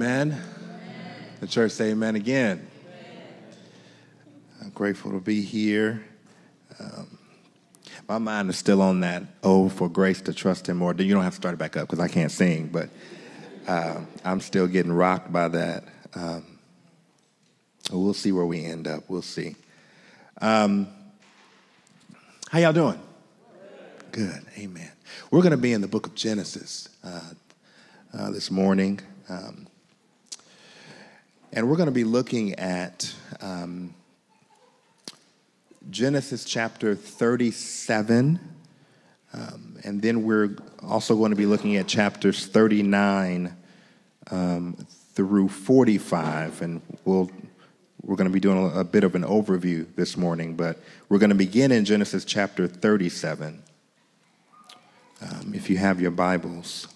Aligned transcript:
Amen. 0.00 0.40
The 1.40 1.48
church 1.48 1.72
say 1.72 1.90
amen 1.90 2.14
again. 2.14 2.64
I'm 4.62 4.70
grateful 4.70 5.10
to 5.10 5.18
be 5.18 5.42
here. 5.42 6.04
Um, 6.78 7.18
my 8.08 8.18
mind 8.18 8.48
is 8.48 8.56
still 8.56 8.80
on 8.80 9.00
that. 9.00 9.24
Oh, 9.42 9.68
for 9.68 9.88
grace 9.88 10.20
to 10.20 10.32
trust 10.32 10.68
Him 10.68 10.76
more. 10.76 10.94
You 10.94 11.12
don't 11.12 11.24
have 11.24 11.32
to 11.32 11.36
start 11.36 11.54
it 11.54 11.58
back 11.58 11.76
up 11.76 11.88
because 11.88 11.98
I 11.98 12.06
can't 12.06 12.30
sing, 12.30 12.68
but 12.68 12.90
uh, 13.66 14.02
I'm 14.24 14.40
still 14.40 14.68
getting 14.68 14.92
rocked 14.92 15.32
by 15.32 15.48
that. 15.48 15.82
Um, 16.14 16.44
we'll 17.90 18.14
see 18.14 18.30
where 18.30 18.46
we 18.46 18.64
end 18.64 18.86
up. 18.86 19.02
We'll 19.08 19.20
see. 19.20 19.56
Um, 20.40 20.86
how 22.50 22.60
y'all 22.60 22.72
doing? 22.72 23.00
Good. 24.12 24.46
Amen. 24.56 24.92
We're 25.32 25.42
going 25.42 25.50
to 25.50 25.56
be 25.56 25.72
in 25.72 25.80
the 25.80 25.88
book 25.88 26.06
of 26.06 26.14
Genesis 26.14 26.88
uh, 27.02 27.20
uh, 28.16 28.30
this 28.30 28.48
morning. 28.48 29.00
Um, 29.28 29.66
and 31.58 31.68
we're 31.68 31.74
going 31.74 31.88
to 31.88 31.92
be 31.92 32.04
looking 32.04 32.54
at 32.54 33.12
um, 33.40 33.92
Genesis 35.90 36.44
chapter 36.44 36.94
37. 36.94 38.38
Um, 39.32 39.76
and 39.82 40.00
then 40.00 40.22
we're 40.22 40.56
also 40.86 41.16
going 41.16 41.30
to 41.30 41.36
be 41.36 41.46
looking 41.46 41.74
at 41.74 41.88
chapters 41.88 42.46
39 42.46 43.56
um, 44.30 44.86
through 45.14 45.48
45. 45.48 46.62
And 46.62 46.80
we'll, 47.04 47.28
we're 48.02 48.14
going 48.14 48.30
to 48.30 48.32
be 48.32 48.38
doing 48.38 48.58
a, 48.58 48.78
a 48.78 48.84
bit 48.84 49.02
of 49.02 49.16
an 49.16 49.24
overview 49.24 49.84
this 49.96 50.16
morning. 50.16 50.54
But 50.54 50.78
we're 51.08 51.18
going 51.18 51.30
to 51.30 51.34
begin 51.34 51.72
in 51.72 51.84
Genesis 51.84 52.24
chapter 52.24 52.68
37. 52.68 53.64
Um, 55.20 55.52
if 55.52 55.68
you 55.68 55.78
have 55.78 56.00
your 56.00 56.12
Bibles. 56.12 56.86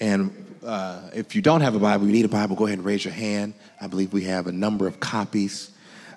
And 0.00 0.56
uh, 0.64 1.02
if 1.14 1.34
you 1.36 1.42
don't 1.42 1.60
have 1.60 1.74
a 1.74 1.78
Bible, 1.78 2.06
you 2.06 2.12
need 2.12 2.24
a 2.24 2.28
Bible, 2.28 2.56
go 2.56 2.66
ahead 2.66 2.78
and 2.78 2.86
raise 2.86 3.04
your 3.04 3.14
hand. 3.14 3.54
I 3.80 3.86
believe 3.86 4.12
we 4.12 4.24
have 4.24 4.46
a 4.46 4.52
number 4.52 4.86
of 4.86 4.98
copies 4.98 5.70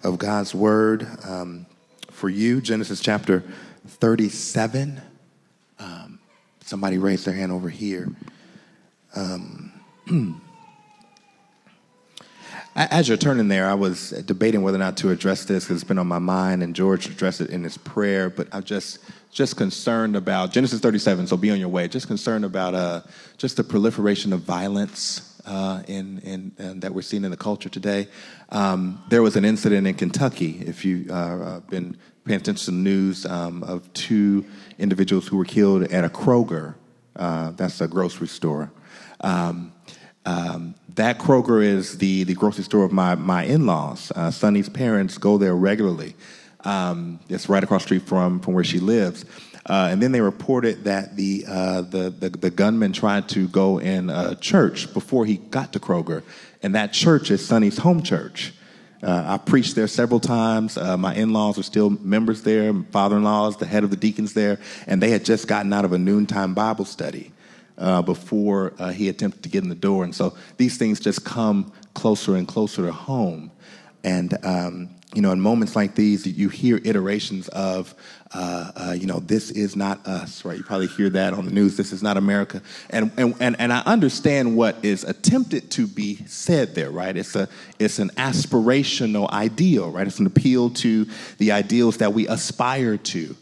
of 0.03 0.17
God's 0.17 0.55
Word 0.55 1.07
um, 1.25 1.65
for 2.09 2.29
you. 2.29 2.61
Genesis 2.61 3.01
chapter 3.01 3.43
37. 3.87 5.01
Um, 5.79 6.19
somebody 6.61 6.97
raised 6.97 7.25
their 7.25 7.33
hand 7.33 7.51
over 7.51 7.69
here. 7.69 8.09
Um, 9.15 9.71
as 12.75 13.07
you're 13.07 13.17
turning 13.17 13.49
there, 13.49 13.67
I 13.67 13.73
was 13.73 14.11
debating 14.11 14.61
whether 14.61 14.77
or 14.77 14.79
not 14.79 14.97
to 14.97 15.11
address 15.11 15.45
this 15.45 15.65
because 15.65 15.81
it's 15.81 15.87
been 15.87 15.99
on 15.99 16.07
my 16.07 16.19
mind, 16.19 16.63
and 16.63 16.75
George 16.75 17.07
addressed 17.07 17.41
it 17.41 17.49
in 17.49 17.63
his 17.63 17.77
prayer. 17.77 18.29
But 18.29 18.47
I'm 18.51 18.63
just 18.63 18.99
just 19.33 19.57
concerned 19.57 20.15
about 20.15 20.51
Genesis 20.51 20.79
37. 20.79 21.27
So 21.27 21.35
be 21.35 21.51
on 21.51 21.59
your 21.59 21.69
way. 21.69 21.87
Just 21.87 22.07
concerned 22.07 22.45
about 22.45 22.75
uh, 22.75 23.01
just 23.37 23.57
the 23.57 23.63
proliferation 23.63 24.31
of 24.31 24.41
violence 24.41 25.41
uh, 25.45 25.81
in, 25.87 26.19
in, 26.19 26.51
in, 26.57 26.79
that 26.81 26.93
we're 26.93 27.01
seeing 27.01 27.25
in 27.25 27.31
the 27.31 27.37
culture 27.37 27.69
today. 27.69 28.07
Um, 28.49 29.03
there 29.09 29.21
was 29.21 29.35
an 29.35 29.43
incident 29.43 29.87
in 29.87 29.95
Kentucky. 29.95 30.61
If 30.65 30.85
you've 30.85 31.09
uh, 31.09 31.13
uh, 31.13 31.59
been 31.61 31.97
paying 32.25 32.39
attention 32.39 32.65
to 32.65 32.71
the 32.71 32.77
news 32.77 33.25
um, 33.25 33.63
of 33.63 33.91
two 33.93 34.45
individuals 34.79 35.27
who 35.27 35.37
were 35.37 35.45
killed 35.45 35.83
at 35.83 36.05
a 36.05 36.09
Kroger. 36.09 36.75
Uh, 37.15 37.51
that's 37.51 37.81
a 37.81 37.87
grocery 37.87 38.27
store. 38.27 38.71
Um, 39.21 39.73
um, 40.25 40.75
that 40.95 41.19
Kroger 41.19 41.61
is 41.61 41.97
the, 41.97 42.23
the 42.23 42.33
grocery 42.33 42.63
store 42.63 42.85
of 42.85 42.91
my, 42.91 43.15
my 43.15 43.43
in 43.43 43.65
laws. 43.65 44.11
Uh, 44.15 44.31
Sonny's 44.31 44.69
parents 44.69 45.17
go 45.17 45.37
there 45.37 45.55
regularly. 45.55 46.15
Um, 46.63 47.19
it's 47.29 47.49
right 47.49 47.63
across 47.63 47.83
the 47.83 47.87
street 47.87 48.03
from, 48.03 48.39
from 48.39 48.53
where 48.53 48.63
she 48.63 48.79
lives. 48.79 49.25
Uh, 49.65 49.87
and 49.91 50.01
then 50.01 50.11
they 50.11 50.21
reported 50.21 50.83
that 50.83 51.15
the, 51.15 51.45
uh, 51.47 51.81
the, 51.81 52.09
the, 52.09 52.29
the, 52.29 52.49
gunman 52.49 52.91
tried 52.91 53.29
to 53.29 53.47
go 53.47 53.79
in 53.79 54.09
a 54.09 54.35
church 54.35 54.93
before 54.93 55.25
he 55.25 55.37
got 55.37 55.71
to 55.71 55.79
Kroger. 55.79 56.21
And 56.61 56.75
that 56.75 56.91
church 56.91 57.31
is 57.31 57.45
Sonny's 57.45 57.77
home 57.77 58.03
church. 58.03 58.53
Uh, 59.01 59.23
I 59.25 59.37
preached 59.37 59.75
there 59.75 59.87
several 59.87 60.19
times. 60.19 60.77
Uh, 60.77 60.97
my 60.97 61.13
in 61.15 61.33
laws 61.33 61.57
are 61.57 61.63
still 61.63 61.89
members 61.89 62.43
there, 62.43 62.73
Father 62.91 63.17
in 63.17 63.23
law 63.23 63.47
is 63.49 63.57
the 63.57 63.65
head 63.65 63.83
of 63.83 63.89
the 63.89 63.97
deacons 63.97 64.33
there, 64.33 64.59
and 64.87 65.01
they 65.01 65.09
had 65.09 65.25
just 65.25 65.47
gotten 65.47 65.73
out 65.73 65.83
of 65.83 65.91
a 65.91 65.97
noontime 65.97 66.53
Bible 66.53 66.85
study. 66.85 67.31
Uh, 67.75 68.03
before 68.03 68.71
uh, 68.77 68.91
he 68.91 69.09
attempted 69.09 69.41
to 69.41 69.49
get 69.49 69.63
in 69.63 69.67
the 69.67 69.73
door. 69.73 70.03
And 70.03 70.13
so 70.13 70.37
these 70.57 70.77
things 70.77 70.99
just 70.99 71.25
come 71.25 71.73
closer 71.95 72.35
and 72.35 72.47
closer 72.47 72.85
to 72.85 72.91
home. 72.91 73.49
And 74.03 74.37
um, 74.45 74.89
you 75.13 75.21
know, 75.21 75.31
in 75.31 75.39
moments 75.39 75.75
like 75.75 75.95
these, 75.95 76.25
you 76.25 76.49
hear 76.49 76.79
iterations 76.83 77.47
of, 77.49 77.93
uh, 78.33 78.71
uh, 78.75 78.95
you 78.97 79.05
know, 79.05 79.19
this 79.19 79.51
is 79.51 79.75
not 79.75 80.05
us, 80.07 80.43
right? 80.43 80.57
You 80.57 80.63
probably 80.63 80.87
hear 80.87 81.09
that 81.11 81.33
on 81.33 81.45
the 81.45 81.51
news. 81.51 81.77
This 81.77 81.91
is 81.91 82.01
not 82.01 82.17
America, 82.17 82.61
and 82.89 83.11
and 83.17 83.35
and, 83.39 83.55
and 83.59 83.71
I 83.71 83.81
understand 83.81 84.57
what 84.57 84.83
is 84.83 85.03
attempted 85.03 85.69
to 85.71 85.85
be 85.85 86.15
said 86.25 86.73
there, 86.73 86.89
right? 86.89 87.15
It's 87.15 87.35
a 87.35 87.47
it's 87.77 87.99
an 87.99 88.09
aspirational 88.11 89.29
ideal, 89.29 89.91
right? 89.91 90.07
It's 90.07 90.19
an 90.19 90.25
appeal 90.25 90.71
to 90.71 91.05
the 91.37 91.51
ideals 91.51 91.97
that 91.97 92.13
we 92.13 92.27
aspire 92.27 92.97
to. 92.97 93.35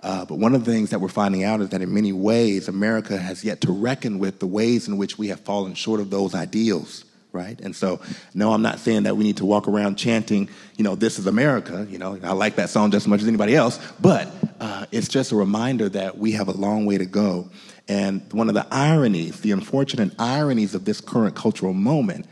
Uh, 0.00 0.24
but 0.24 0.38
one 0.38 0.54
of 0.54 0.64
the 0.64 0.72
things 0.72 0.90
that 0.90 1.00
we're 1.00 1.08
finding 1.08 1.42
out 1.42 1.60
is 1.60 1.70
that 1.70 1.82
in 1.82 1.92
many 1.92 2.12
ways, 2.12 2.68
America 2.68 3.18
has 3.18 3.44
yet 3.44 3.60
to 3.60 3.72
reckon 3.72 4.18
with 4.20 4.38
the 4.38 4.46
ways 4.46 4.86
in 4.86 4.96
which 4.96 5.18
we 5.18 5.28
have 5.28 5.40
fallen 5.40 5.74
short 5.74 6.00
of 6.00 6.08
those 6.08 6.34
ideals 6.34 7.04
right? 7.32 7.60
And 7.60 7.74
so, 7.76 8.00
no, 8.34 8.52
I'm 8.52 8.62
not 8.62 8.78
saying 8.78 9.04
that 9.04 9.16
we 9.16 9.24
need 9.24 9.36
to 9.38 9.44
walk 9.44 9.68
around 9.68 9.96
chanting, 9.96 10.48
you 10.76 10.84
know, 10.84 10.94
this 10.94 11.18
is 11.18 11.26
America. 11.26 11.86
You 11.88 11.98
know, 11.98 12.18
I 12.22 12.32
like 12.32 12.56
that 12.56 12.70
song 12.70 12.90
just 12.90 13.04
as 13.04 13.08
much 13.08 13.20
as 13.20 13.28
anybody 13.28 13.54
else, 13.54 13.78
but 14.00 14.32
uh, 14.60 14.86
it's 14.92 15.08
just 15.08 15.32
a 15.32 15.36
reminder 15.36 15.88
that 15.90 16.18
we 16.18 16.32
have 16.32 16.48
a 16.48 16.52
long 16.52 16.86
way 16.86 16.98
to 16.98 17.06
go. 17.06 17.50
And 17.86 18.30
one 18.32 18.48
of 18.48 18.54
the 18.54 18.66
ironies, 18.70 19.40
the 19.40 19.52
unfortunate 19.52 20.12
ironies 20.18 20.74
of 20.74 20.84
this 20.84 21.00
current 21.00 21.34
cultural 21.34 21.72
moment 21.72 22.26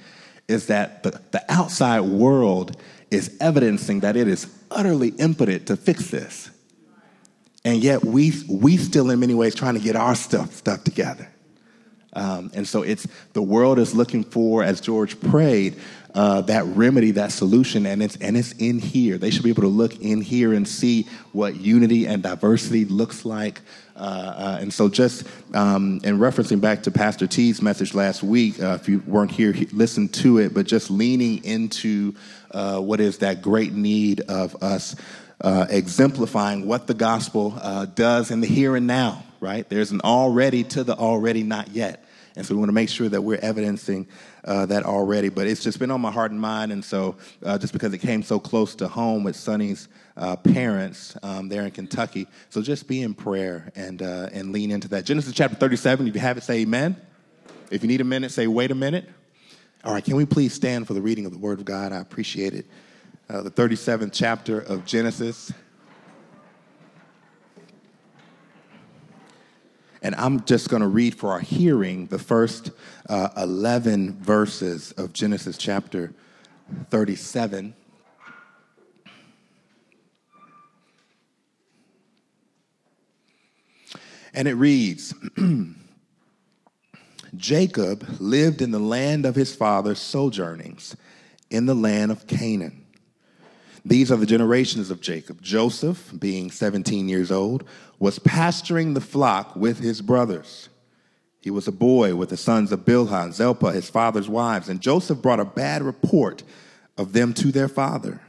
is 0.49 0.67
that 0.67 1.03
the, 1.03 1.21
the 1.31 1.45
outside 1.49 2.01
world 2.01 2.77
is 3.11 3.37
evidencing 3.41 4.01
that 4.01 4.17
it 4.17 4.29
is 4.29 4.53
utterly 4.71 5.09
impotent 5.11 5.67
to 5.67 5.77
fix 5.77 6.11
this. 6.11 6.51
And 7.65 7.83
yet 7.83 8.05
we, 8.05 8.33
we 8.49 8.77
still 8.77 9.11
in 9.11 9.19
many 9.19 9.35
ways 9.35 9.55
trying 9.55 9.75
to 9.75 9.81
get 9.81 9.97
our 9.97 10.15
stuff, 10.15 10.53
stuff 10.53 10.85
together. 10.85 11.29
Um, 12.17 12.51
and 12.55 12.67
so 12.67 12.83
it's 12.83 13.07
the 13.35 13.43
world 13.43 13.79
is 13.79 13.95
looking 13.95 14.25
for, 14.25 14.63
as 14.65 14.81
George 14.81 15.21
prayed, 15.21 15.77
uh, 16.17 16.41
that 16.41 16.65
remedy, 16.65 17.11
that 17.11 17.31
solution, 17.31 17.85
and 17.85 18.03
it's 18.03 18.17
and 18.17 18.39
it's 18.39 18.53
in 18.53 18.79
here. 18.79 19.19
They 19.19 19.31
should 19.31 19.43
be 19.43 19.51
able 19.51 19.65
to 19.65 19.69
look 19.69 20.01
in 20.01 20.23
here 20.23 20.55
and 20.55 20.67
see 20.67 21.07
what 21.33 21.57
unity 21.57 22.07
and 22.07 22.23
diversity 22.23 22.87
looks 22.87 23.27
like. 23.27 23.61
Uh, 23.95 23.99
uh, 23.99 24.59
and 24.63 24.73
so, 24.73 24.89
just 24.89 25.27
um, 25.55 26.01
in 26.05 26.19
referencing 26.19 26.59
back 26.59 26.85
to 26.85 26.91
Pastor 26.91 27.27
T's 27.27 27.61
message 27.61 27.93
last 27.93 28.23
week, 28.23 28.63
uh, 28.63 28.79
if 28.81 28.89
you 28.89 29.03
weren't 29.07 29.31
here, 29.31 29.55
listen 29.73 30.09
to 30.09 30.39
it. 30.39 30.55
But 30.55 30.67
just 30.67 30.91
leaning 30.91 31.45
into 31.45 32.15
uh, 32.51 32.81
what 32.81 33.01
is 33.01 33.19
that 33.19 33.43
great 33.43 33.75
need 33.75 34.23
of 34.23 34.63
us 34.63 34.97
uh, 35.43 35.67
exemplifying 35.69 36.67
what 36.67 36.87
the 36.87 36.95
gospel 36.95 37.51
does 37.95 38.31
in 38.31 38.41
the 38.41 38.47
here 38.47 38.75
and 38.75 38.87
now. 38.87 39.23
Right? 39.39 39.69
There's 39.69 39.91
an 39.91 40.01
already 40.01 40.65
to 40.65 40.83
the 40.83 40.97
already 40.97 41.43
not 41.43 41.73
yet. 41.73 42.06
And 42.37 42.45
so 42.45 42.55
we 42.55 42.59
want 42.59 42.69
to 42.69 42.75
make 42.75 42.91
sure 42.91 43.09
that 43.09 43.23
we're 43.23 43.41
evidencing 43.41 44.07
uh, 44.45 44.67
that 44.67 44.85
already. 44.85 45.31
But 45.31 45.47
it's 45.47 45.65
just 45.65 45.79
been 45.79 45.91
on 45.91 46.03
my 46.03 46.11
heart 46.11 46.31
and 46.31 46.41
mind. 46.41 46.71
And 46.71 46.85
so 46.85 47.17
uh, 47.43 47.57
just 47.57 47.73
because 47.73 47.95
it 47.95 47.99
came 47.99 48.23
so 48.23 48.39
close 48.39 48.75
to 48.77 48.89
home 48.89 49.25
with 49.25 49.37
Sonny's 49.37 49.89
uh, 50.19 50.37
parents 50.37 51.17
um, 51.23 51.49
there 51.49 51.63
in 51.63 51.71
Kentucky. 51.71 52.29
So 52.51 52.61
just 52.61 52.87
be 52.87 53.03
in 53.03 53.15
prayer 53.15 53.73
and, 53.75 54.03
uh, 54.03 54.29
and 54.33 54.53
lean 54.53 54.71
into 54.71 54.89
that. 54.89 55.07
Genesis 55.07 55.33
chapter 55.33 55.57
37, 55.57 56.09
if 56.09 56.15
you 56.15 56.21
have 56.21 56.37
it, 56.37 56.43
say 56.43 56.61
amen. 56.61 56.97
If 57.71 57.83
you 57.83 57.89
need 57.89 58.03
a 58.03 58.05
minute, 58.05 58.31
say 58.31 58.47
wait 58.47 58.71
a 58.71 58.75
minute. 58.75 59.09
All 59.83 59.93
right, 59.93 60.05
can 60.05 60.17
we 60.17 60.27
please 60.27 60.53
stand 60.53 60.87
for 60.87 60.95
the 60.95 61.03
reading 61.03 61.27
of 61.27 61.33
the 61.33 61.39
Word 61.39 61.59
of 61.59 61.65
God? 61.65 61.93
I 61.93 61.99
appreciate 61.99 62.55
it. 62.55 62.67
Uh, 63.29 63.43
the 63.43 63.51
37th 63.51 64.11
chapter 64.13 64.61
of 64.61 64.85
Genesis. 64.85 65.53
And 70.07 70.15
I'm 70.15 70.45
just 70.45 70.69
going 70.69 70.83
to 70.83 70.87
read 70.87 71.17
for 71.17 71.33
our 71.33 71.41
hearing 71.41 72.07
the 72.07 72.19
first 72.21 72.71
uh, 73.09 73.31
11 73.37 74.13
verses 74.23 74.93
of 74.93 75.13
Genesis 75.13 75.59
chapter 75.59 76.13
37. 76.91 77.75
And 84.33 84.47
it 84.47 84.55
reads 84.55 85.13
Jacob 87.37 88.07
lived 88.21 88.63
in 88.63 88.71
the 88.71 88.79
land 88.79 89.27
of 89.27 89.35
his 89.35 89.57
father's 89.57 89.99
sojournings, 89.99 90.97
in 91.51 91.67
the 91.67 91.75
land 91.75 92.13
of 92.13 92.29
Canaan. 92.29 92.86
These 93.89 94.11
are 94.11 94.17
the 94.17 94.27
generations 94.27 94.91
of 94.91 95.01
Jacob. 95.01 95.41
Joseph, 95.41 96.13
being 96.19 96.51
17 96.51 97.09
years 97.09 97.31
old, 97.31 97.63
was 98.01 98.19
pasturing 98.19 98.95
the 98.95 99.01
flock 99.01 99.55
with 99.55 99.79
his 99.79 100.03
brothers. 100.03 100.69
He 101.41 101.53
was 101.53 101.69
a 101.69 101.73
boy 101.73 102.17
with 102.17 102.31
the 102.31 102.37
sons 102.37 102.73
of 102.73 102.85
Bilhah 102.85 103.23
and 103.23 103.33
Zilpah, 103.33 103.71
his 103.71 103.89
father's 103.89 104.29
wives, 104.29 104.69
and 104.69 104.81
Joseph 104.81 105.23
brought 105.23 105.39
a 105.39 105.45
bad 105.45 105.83
report 105.83 106.43
of 106.99 107.13
them 107.13 107.33
to 107.35 107.53
their 107.53 107.69
father. 107.69 108.21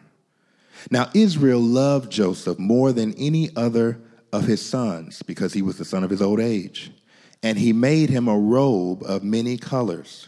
Now, 0.91 1.09
Israel 1.15 1.59
loved 1.59 2.11
Joseph 2.11 2.59
more 2.59 2.91
than 2.91 3.15
any 3.15 3.49
other 3.55 3.99
of 4.31 4.45
his 4.45 4.63
sons 4.63 5.23
because 5.23 5.53
he 5.53 5.63
was 5.63 5.79
the 5.79 5.85
son 5.85 6.03
of 6.03 6.11
his 6.11 6.21
old 6.21 6.39
age. 6.39 6.91
and 7.43 7.57
he 7.57 7.71
made 7.71 8.09
him 8.09 8.27
a 8.27 8.37
robe 8.37 9.03
of 9.03 9.23
many 9.23 9.57
colors. 9.57 10.27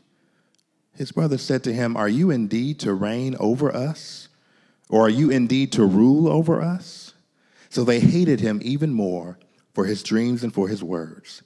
His 1.01 1.11
brother 1.11 1.39
said 1.39 1.63
to 1.63 1.73
him, 1.73 1.97
Are 1.97 2.07
you 2.07 2.29
indeed 2.29 2.79
to 2.81 2.93
reign 2.93 3.35
over 3.39 3.75
us? 3.75 4.27
Or 4.87 5.07
are 5.07 5.09
you 5.09 5.31
indeed 5.31 5.71
to 5.71 5.83
rule 5.83 6.27
over 6.27 6.61
us? 6.61 7.15
So 7.69 7.83
they 7.83 7.99
hated 7.99 8.39
him 8.39 8.61
even 8.63 8.93
more 8.93 9.39
for 9.73 9.85
his 9.85 10.03
dreams 10.03 10.43
and 10.43 10.53
for 10.53 10.67
his 10.67 10.83
words. 10.83 11.41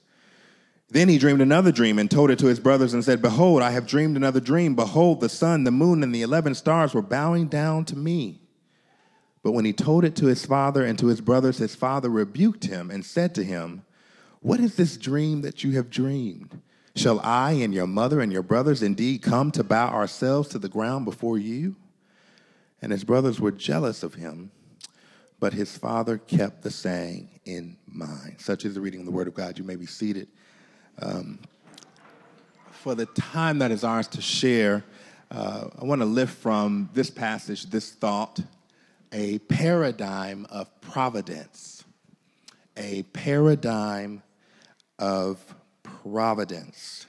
Then 0.90 1.08
he 1.08 1.16
dreamed 1.16 1.40
another 1.40 1.72
dream 1.72 1.98
and 1.98 2.10
told 2.10 2.30
it 2.30 2.38
to 2.40 2.48
his 2.48 2.60
brothers 2.60 2.92
and 2.92 3.02
said, 3.02 3.22
Behold, 3.22 3.62
I 3.62 3.70
have 3.70 3.86
dreamed 3.86 4.18
another 4.18 4.40
dream. 4.40 4.74
Behold, 4.74 5.22
the 5.22 5.30
sun, 5.30 5.64
the 5.64 5.70
moon, 5.70 6.02
and 6.02 6.14
the 6.14 6.20
eleven 6.20 6.54
stars 6.54 6.92
were 6.92 7.00
bowing 7.00 7.46
down 7.46 7.86
to 7.86 7.96
me. 7.96 8.42
But 9.42 9.52
when 9.52 9.64
he 9.64 9.72
told 9.72 10.04
it 10.04 10.14
to 10.16 10.26
his 10.26 10.44
father 10.44 10.84
and 10.84 10.98
to 10.98 11.06
his 11.06 11.22
brothers, 11.22 11.56
his 11.56 11.74
father 11.74 12.10
rebuked 12.10 12.66
him 12.66 12.90
and 12.90 13.06
said 13.06 13.34
to 13.36 13.42
him, 13.42 13.86
What 14.40 14.60
is 14.60 14.76
this 14.76 14.98
dream 14.98 15.40
that 15.40 15.64
you 15.64 15.70
have 15.76 15.88
dreamed? 15.88 16.60
Shall 16.96 17.20
I 17.20 17.52
and 17.52 17.74
your 17.74 17.86
mother 17.86 18.20
and 18.20 18.32
your 18.32 18.42
brothers 18.42 18.82
indeed 18.82 19.20
come 19.20 19.50
to 19.52 19.62
bow 19.62 19.88
ourselves 19.88 20.48
to 20.48 20.58
the 20.58 20.68
ground 20.68 21.04
before 21.04 21.36
you? 21.36 21.76
And 22.80 22.90
his 22.90 23.04
brothers 23.04 23.38
were 23.38 23.50
jealous 23.50 24.02
of 24.02 24.14
him, 24.14 24.50
but 25.38 25.52
his 25.52 25.76
father 25.76 26.16
kept 26.16 26.62
the 26.62 26.70
saying 26.70 27.28
in 27.44 27.76
mind. 27.86 28.36
Such 28.38 28.64
is 28.64 28.74
the 28.74 28.80
reading 28.80 29.00
of 29.00 29.06
the 29.06 29.12
word 29.12 29.28
of 29.28 29.34
God. 29.34 29.58
You 29.58 29.64
may 29.64 29.76
be 29.76 29.84
seated. 29.84 30.28
Um, 31.00 31.38
for 32.70 32.94
the 32.94 33.06
time 33.06 33.58
that 33.58 33.70
is 33.70 33.84
ours 33.84 34.08
to 34.08 34.22
share, 34.22 34.82
uh, 35.30 35.68
I 35.78 35.84
want 35.84 36.00
to 36.00 36.06
lift 36.06 36.38
from 36.38 36.88
this 36.94 37.10
passage 37.10 37.66
this 37.66 37.90
thought 37.90 38.40
a 39.12 39.38
paradigm 39.40 40.46
of 40.48 40.80
providence. 40.80 41.84
A 42.78 43.02
paradigm 43.12 44.22
of 44.98 45.55
providence. 46.12 47.06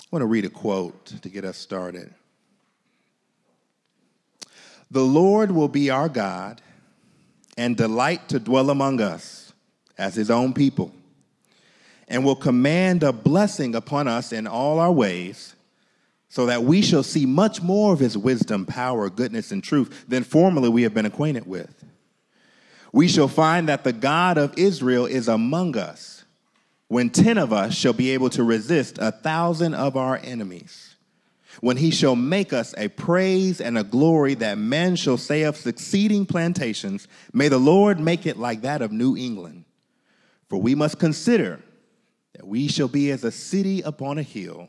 I 0.00 0.06
want 0.10 0.22
to 0.22 0.26
read 0.26 0.44
a 0.44 0.50
quote 0.50 1.06
to 1.20 1.28
get 1.28 1.44
us 1.44 1.58
started. 1.58 2.14
The 4.90 5.02
Lord 5.02 5.50
will 5.50 5.68
be 5.68 5.90
our 5.90 6.08
God 6.08 6.62
and 7.58 7.76
delight 7.76 8.28
to 8.30 8.38
dwell 8.38 8.70
among 8.70 9.00
us 9.00 9.52
as 9.98 10.14
his 10.14 10.30
own 10.30 10.52
people, 10.52 10.92
and 12.08 12.24
will 12.24 12.36
command 12.36 13.02
a 13.02 13.12
blessing 13.12 13.74
upon 13.74 14.08
us 14.08 14.32
in 14.32 14.46
all 14.46 14.78
our 14.78 14.92
ways, 14.92 15.54
so 16.28 16.46
that 16.46 16.62
we 16.62 16.82
shall 16.82 17.02
see 17.02 17.26
much 17.26 17.62
more 17.62 17.92
of 17.92 17.98
his 17.98 18.16
wisdom, 18.16 18.66
power, 18.66 19.08
goodness, 19.08 19.50
and 19.52 19.64
truth 19.64 20.04
than 20.06 20.22
formerly 20.22 20.68
we 20.68 20.82
have 20.82 20.94
been 20.94 21.06
acquainted 21.06 21.46
with. 21.46 21.84
We 22.92 23.08
shall 23.08 23.28
find 23.28 23.68
that 23.68 23.84
the 23.84 23.92
God 23.92 24.38
of 24.38 24.56
Israel 24.56 25.06
is 25.06 25.28
among 25.28 25.76
us 25.76 26.15
when 26.88 27.10
ten 27.10 27.38
of 27.38 27.52
us 27.52 27.74
shall 27.74 27.92
be 27.92 28.10
able 28.10 28.30
to 28.30 28.44
resist 28.44 28.98
a 28.98 29.10
thousand 29.10 29.74
of 29.74 29.96
our 29.96 30.20
enemies, 30.22 30.94
when 31.60 31.76
he 31.78 31.90
shall 31.90 32.14
make 32.14 32.52
us 32.52 32.74
a 32.76 32.88
praise 32.88 33.60
and 33.60 33.78
a 33.78 33.82
glory 33.82 34.34
that 34.34 34.58
men 34.58 34.94
shall 34.94 35.16
say 35.16 35.42
of 35.42 35.56
succeeding 35.56 36.26
plantations, 36.26 37.08
may 37.32 37.48
the 37.48 37.58
Lord 37.58 37.98
make 37.98 38.26
it 38.26 38.36
like 38.36 38.62
that 38.62 38.82
of 38.82 38.92
New 38.92 39.16
England. 39.16 39.64
For 40.48 40.58
we 40.58 40.74
must 40.74 40.98
consider 40.98 41.60
that 42.34 42.46
we 42.46 42.68
shall 42.68 42.88
be 42.88 43.10
as 43.10 43.24
a 43.24 43.32
city 43.32 43.80
upon 43.80 44.18
a 44.18 44.22
hill. 44.22 44.68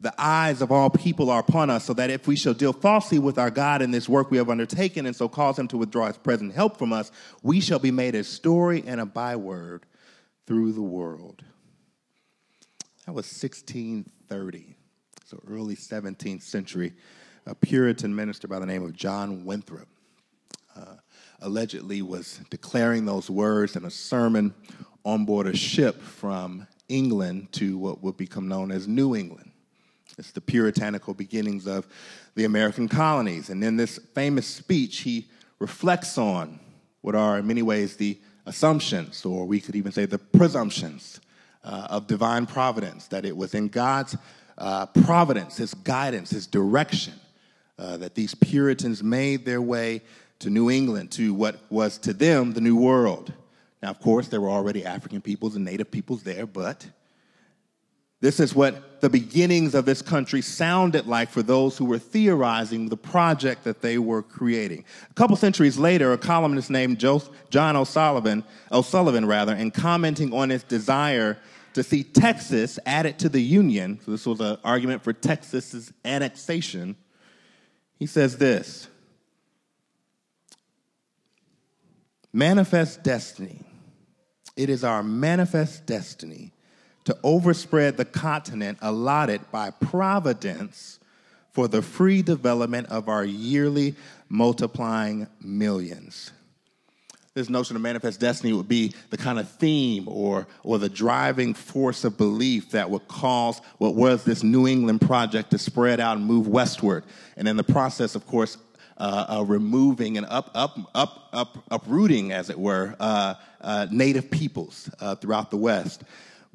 The 0.00 0.14
eyes 0.16 0.62
of 0.62 0.70
all 0.70 0.90
people 0.90 1.28
are 1.28 1.40
upon 1.40 1.70
us, 1.70 1.86
so 1.86 1.94
that 1.94 2.10
if 2.10 2.28
we 2.28 2.36
shall 2.36 2.54
deal 2.54 2.72
falsely 2.72 3.18
with 3.18 3.36
our 3.36 3.50
God 3.50 3.82
in 3.82 3.90
this 3.90 4.08
work 4.08 4.30
we 4.30 4.36
have 4.36 4.50
undertaken, 4.50 5.06
and 5.06 5.16
so 5.16 5.28
cause 5.28 5.58
him 5.58 5.66
to 5.68 5.76
withdraw 5.76 6.06
his 6.06 6.18
present 6.18 6.54
help 6.54 6.76
from 6.76 6.92
us, 6.92 7.10
we 7.42 7.58
shall 7.58 7.80
be 7.80 7.90
made 7.90 8.14
a 8.14 8.22
story 8.22 8.84
and 8.86 9.00
a 9.00 9.06
byword 9.06 9.86
through 10.48 10.72
the 10.72 10.80
world. 10.80 11.44
That 13.04 13.12
was 13.12 13.26
1630, 13.26 14.76
so 15.26 15.42
early 15.46 15.76
17th 15.76 16.42
century. 16.42 16.94
A 17.44 17.54
Puritan 17.54 18.16
minister 18.16 18.48
by 18.48 18.58
the 18.58 18.64
name 18.64 18.82
of 18.82 18.94
John 18.94 19.44
Winthrop 19.44 19.88
uh, 20.74 20.94
allegedly 21.42 22.00
was 22.00 22.40
declaring 22.48 23.04
those 23.04 23.28
words 23.28 23.76
in 23.76 23.84
a 23.84 23.90
sermon 23.90 24.54
on 25.04 25.26
board 25.26 25.46
a 25.46 25.54
ship 25.54 26.00
from 26.00 26.66
England 26.88 27.52
to 27.52 27.76
what 27.76 28.02
would 28.02 28.16
become 28.16 28.48
known 28.48 28.70
as 28.70 28.88
New 28.88 29.14
England. 29.14 29.50
It's 30.16 30.32
the 30.32 30.40
puritanical 30.40 31.12
beginnings 31.12 31.66
of 31.66 31.86
the 32.36 32.46
American 32.46 32.88
colonies. 32.88 33.50
And 33.50 33.62
in 33.62 33.76
this 33.76 33.98
famous 34.14 34.46
speech, 34.46 35.00
he 35.00 35.28
reflects 35.58 36.16
on 36.16 36.58
what 37.02 37.14
are, 37.14 37.38
in 37.38 37.46
many 37.46 37.60
ways, 37.60 37.96
the 37.96 38.18
assumptions, 38.48 39.24
or 39.24 39.44
we 39.44 39.60
could 39.60 39.76
even 39.76 39.92
say 39.92 40.06
the 40.06 40.18
presumptions 40.18 41.20
uh, 41.62 41.86
of 41.90 42.06
divine 42.06 42.46
providence, 42.46 43.06
that 43.08 43.24
it 43.24 43.36
was 43.36 43.54
in 43.54 43.68
God's 43.68 44.16
uh, 44.56 44.86
providence, 44.86 45.58
His 45.58 45.74
guidance, 45.74 46.30
His 46.30 46.46
direction, 46.46 47.14
uh, 47.78 47.98
that 47.98 48.14
these 48.14 48.34
Puritans 48.34 49.02
made 49.02 49.44
their 49.44 49.62
way 49.62 50.02
to 50.40 50.50
New 50.50 50.70
England, 50.70 51.10
to 51.12 51.34
what 51.34 51.60
was 51.70 51.98
to 51.98 52.12
them 52.12 52.52
the 52.52 52.60
New 52.60 52.76
World. 52.76 53.32
Now, 53.82 53.90
of 53.90 54.00
course, 54.00 54.28
there 54.28 54.40
were 54.40 54.50
already 54.50 54.84
African 54.84 55.20
peoples 55.20 55.54
and 55.54 55.64
Native 55.64 55.90
peoples 55.90 56.22
there, 56.22 56.46
but 56.46 56.86
this 58.20 58.40
is 58.40 58.54
what 58.54 59.00
the 59.00 59.08
beginnings 59.08 59.74
of 59.74 59.84
this 59.84 60.02
country 60.02 60.42
sounded 60.42 61.06
like 61.06 61.30
for 61.30 61.42
those 61.42 61.78
who 61.78 61.84
were 61.84 62.00
theorizing 62.00 62.88
the 62.88 62.96
project 62.96 63.62
that 63.64 63.80
they 63.80 63.96
were 63.96 64.22
creating. 64.22 64.84
A 65.10 65.14
couple 65.14 65.36
centuries 65.36 65.78
later, 65.78 66.12
a 66.12 66.18
columnist 66.18 66.68
named 66.68 66.98
John 66.98 67.76
O'Sullivan, 67.76 68.42
O'Sullivan 68.72 69.24
rather, 69.26 69.54
in 69.54 69.70
commenting 69.70 70.34
on 70.34 70.50
his 70.50 70.64
desire 70.64 71.38
to 71.74 71.84
see 71.84 72.02
Texas 72.02 72.78
added 72.86 73.20
to 73.20 73.28
the 73.28 73.40
Union, 73.40 74.00
so 74.04 74.10
this 74.10 74.26
was 74.26 74.40
an 74.40 74.58
argument 74.64 75.04
for 75.04 75.12
Texas's 75.12 75.92
annexation, 76.04 76.96
he 77.98 78.06
says 78.06 78.38
this 78.38 78.88
Manifest 82.32 83.04
destiny. 83.04 83.62
It 84.56 84.70
is 84.70 84.82
our 84.82 85.04
manifest 85.04 85.86
destiny 85.86 86.52
to 87.08 87.16
overspread 87.22 87.96
the 87.96 88.04
continent 88.04 88.76
allotted 88.82 89.40
by 89.50 89.70
providence 89.70 91.00
for 91.52 91.66
the 91.66 91.80
free 91.80 92.20
development 92.20 92.86
of 92.88 93.08
our 93.08 93.24
yearly 93.24 93.94
multiplying 94.28 95.26
millions. 95.40 96.32
This 97.32 97.48
notion 97.48 97.76
of 97.76 97.82
manifest 97.82 98.20
destiny 98.20 98.52
would 98.52 98.68
be 98.68 98.92
the 99.08 99.16
kind 99.16 99.38
of 99.38 99.48
theme 99.48 100.06
or, 100.06 100.46
or 100.62 100.78
the 100.78 100.90
driving 100.90 101.54
force 101.54 102.04
of 102.04 102.18
belief 102.18 102.72
that 102.72 102.90
would 102.90 103.08
cause 103.08 103.62
what 103.78 103.94
was 103.94 104.24
this 104.24 104.42
New 104.42 104.68
England 104.68 105.00
project 105.00 105.52
to 105.52 105.58
spread 105.58 106.00
out 106.00 106.18
and 106.18 106.26
move 106.26 106.46
westward. 106.46 107.04
And 107.38 107.48
in 107.48 107.56
the 107.56 107.64
process, 107.64 108.16
of 108.16 108.26
course, 108.26 108.58
uh, 108.98 109.38
uh, 109.38 109.44
removing 109.44 110.18
and 110.18 110.26
up, 110.26 110.50
up, 110.54 110.78
up, 110.94 111.30
up, 111.32 111.64
uprooting, 111.70 112.32
as 112.32 112.50
it 112.50 112.58
were, 112.58 112.94
uh, 113.00 113.32
uh 113.62 113.86
native 113.90 114.30
peoples 114.30 114.90
uh, 115.00 115.14
throughout 115.14 115.50
the 115.50 115.56
West. 115.56 116.04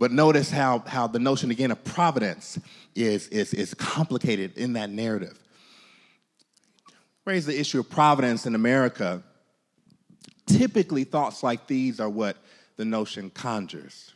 But 0.04 0.12
notice 0.12 0.52
how, 0.52 0.80
how 0.80 1.08
the 1.08 1.18
notion 1.18 1.50
again 1.50 1.72
of 1.72 1.82
providence 1.86 2.60
is, 2.94 3.30
is, 3.30 3.54
is 3.54 3.74
complicated 3.74 4.58
in 4.58 4.74
that 4.74 4.90
narrative. 4.90 5.40
Raise 7.24 7.46
the 7.46 7.58
issue 7.58 7.80
of 7.80 7.90
providence 7.90 8.46
in 8.46 8.54
America. 8.54 9.24
Typically, 10.46 11.06
thoughts 11.06 11.42
like 11.42 11.68
these 11.68 12.02
are 12.02 12.10
what 12.10 12.36
the 12.76 12.84
notion 12.84 13.30
conjures. 13.30 14.12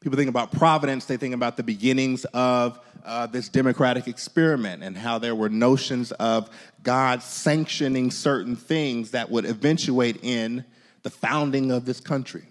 People 0.00 0.16
think 0.16 0.30
about 0.30 0.50
providence, 0.50 1.04
they 1.04 1.18
think 1.18 1.34
about 1.34 1.58
the 1.58 1.62
beginnings 1.62 2.24
of 2.32 2.80
uh, 3.04 3.26
this 3.26 3.50
democratic 3.50 4.08
experiment 4.08 4.82
and 4.82 4.96
how 4.96 5.18
there 5.18 5.34
were 5.34 5.50
notions 5.50 6.10
of 6.12 6.48
God 6.82 7.22
sanctioning 7.22 8.10
certain 8.10 8.56
things 8.56 9.10
that 9.10 9.30
would 9.30 9.44
eventuate 9.44 10.24
in 10.24 10.64
the 11.02 11.10
founding 11.10 11.70
of 11.70 11.84
this 11.84 12.00
country. 12.00 12.44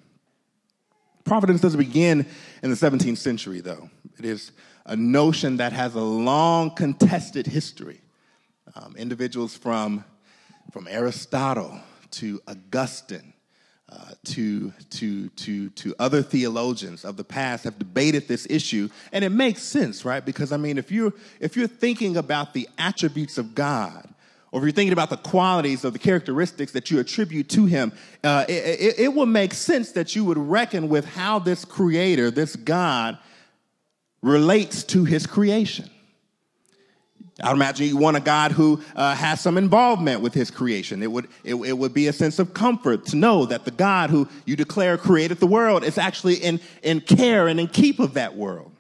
Providence 1.25 1.59
doesn't 1.59 1.79
begin 1.79 2.25
in 2.61 2.69
the 2.69 2.75
17th 2.75 3.17
century, 3.17 3.59
though. 3.59 3.89
It 4.19 4.25
is 4.25 4.51
a 4.85 4.95
notion 4.95 5.57
that 5.57 5.73
has 5.73 5.95
a 5.95 6.01
long 6.01 6.69
contested 6.69 7.47
history. 7.47 7.99
Um, 8.75 8.95
individuals 8.95 9.57
from, 9.57 10.05
from 10.71 10.87
Aristotle 10.87 11.79
to 12.11 12.41
Augustine, 12.47 13.33
uh, 13.89 14.11
to, 14.25 14.71
to, 14.91 15.29
to, 15.29 15.69
to 15.69 15.95
other 15.97 16.21
theologians 16.21 17.03
of 17.03 17.17
the 17.17 17.23
past 17.23 17.63
have 17.63 17.79
debated 17.79 18.27
this 18.27 18.45
issue, 18.49 18.89
and 19.11 19.23
it 19.23 19.29
makes 19.29 19.63
sense, 19.63 20.05
right? 20.05 20.23
Because, 20.23 20.51
I 20.51 20.57
mean, 20.57 20.77
if 20.77 20.91
you're, 20.91 21.13
if 21.39 21.55
you're 21.57 21.67
thinking 21.67 22.17
about 22.17 22.53
the 22.53 22.67
attributes 22.77 23.37
of 23.37 23.55
God, 23.55 24.07
or 24.51 24.59
if 24.59 24.63
you're 24.63 24.71
thinking 24.71 24.93
about 24.93 25.09
the 25.09 25.17
qualities 25.17 25.83
of 25.83 25.93
the 25.93 25.99
characteristics 25.99 26.71
that 26.71 26.89
you 26.89 26.99
attribute 26.99 27.49
to 27.49 27.65
him, 27.65 27.91
uh, 28.23 28.45
it, 28.47 28.53
it, 28.53 28.99
it 28.99 29.13
will 29.13 29.25
make 29.25 29.53
sense 29.53 29.91
that 29.93 30.15
you 30.15 30.23
would 30.23 30.37
reckon 30.37 30.87
with 30.87 31.05
how 31.05 31.39
this 31.39 31.65
creator, 31.65 32.31
this 32.31 32.55
God, 32.55 33.17
relates 34.21 34.83
to 34.85 35.03
his 35.05 35.27
creation. 35.27 35.89
I 37.43 37.49
would 37.49 37.57
imagine 37.57 37.87
you 37.87 37.97
want 37.97 38.15
a 38.15 38.21
God 38.21 38.53
who 38.53 38.81
uh, 38.95 39.13
has 39.13 39.41
some 39.41 39.57
involvement 39.57 40.21
with 40.21 40.33
his 40.33 40.49
creation. 40.49 41.03
It 41.03 41.11
would, 41.11 41.27
it, 41.43 41.55
it, 41.55 41.77
would 41.77 41.93
be 41.93 42.07
a 42.07 42.13
sense 42.13 42.39
of 42.39 42.53
comfort 42.53 43.05
to 43.07 43.17
know 43.17 43.45
that 43.45 43.65
the 43.65 43.71
God 43.71 44.09
who 44.09 44.29
you 44.45 44.55
declare 44.55 44.97
created 44.97 45.39
the 45.39 45.47
world 45.47 45.83
is 45.83 45.97
actually 45.97 46.35
in, 46.35 46.61
in 46.81 47.01
care 47.01 47.49
and 47.49 47.59
in 47.59 47.67
keep 47.67 47.99
of 47.99 48.13
that 48.13 48.37
world. 48.37 48.71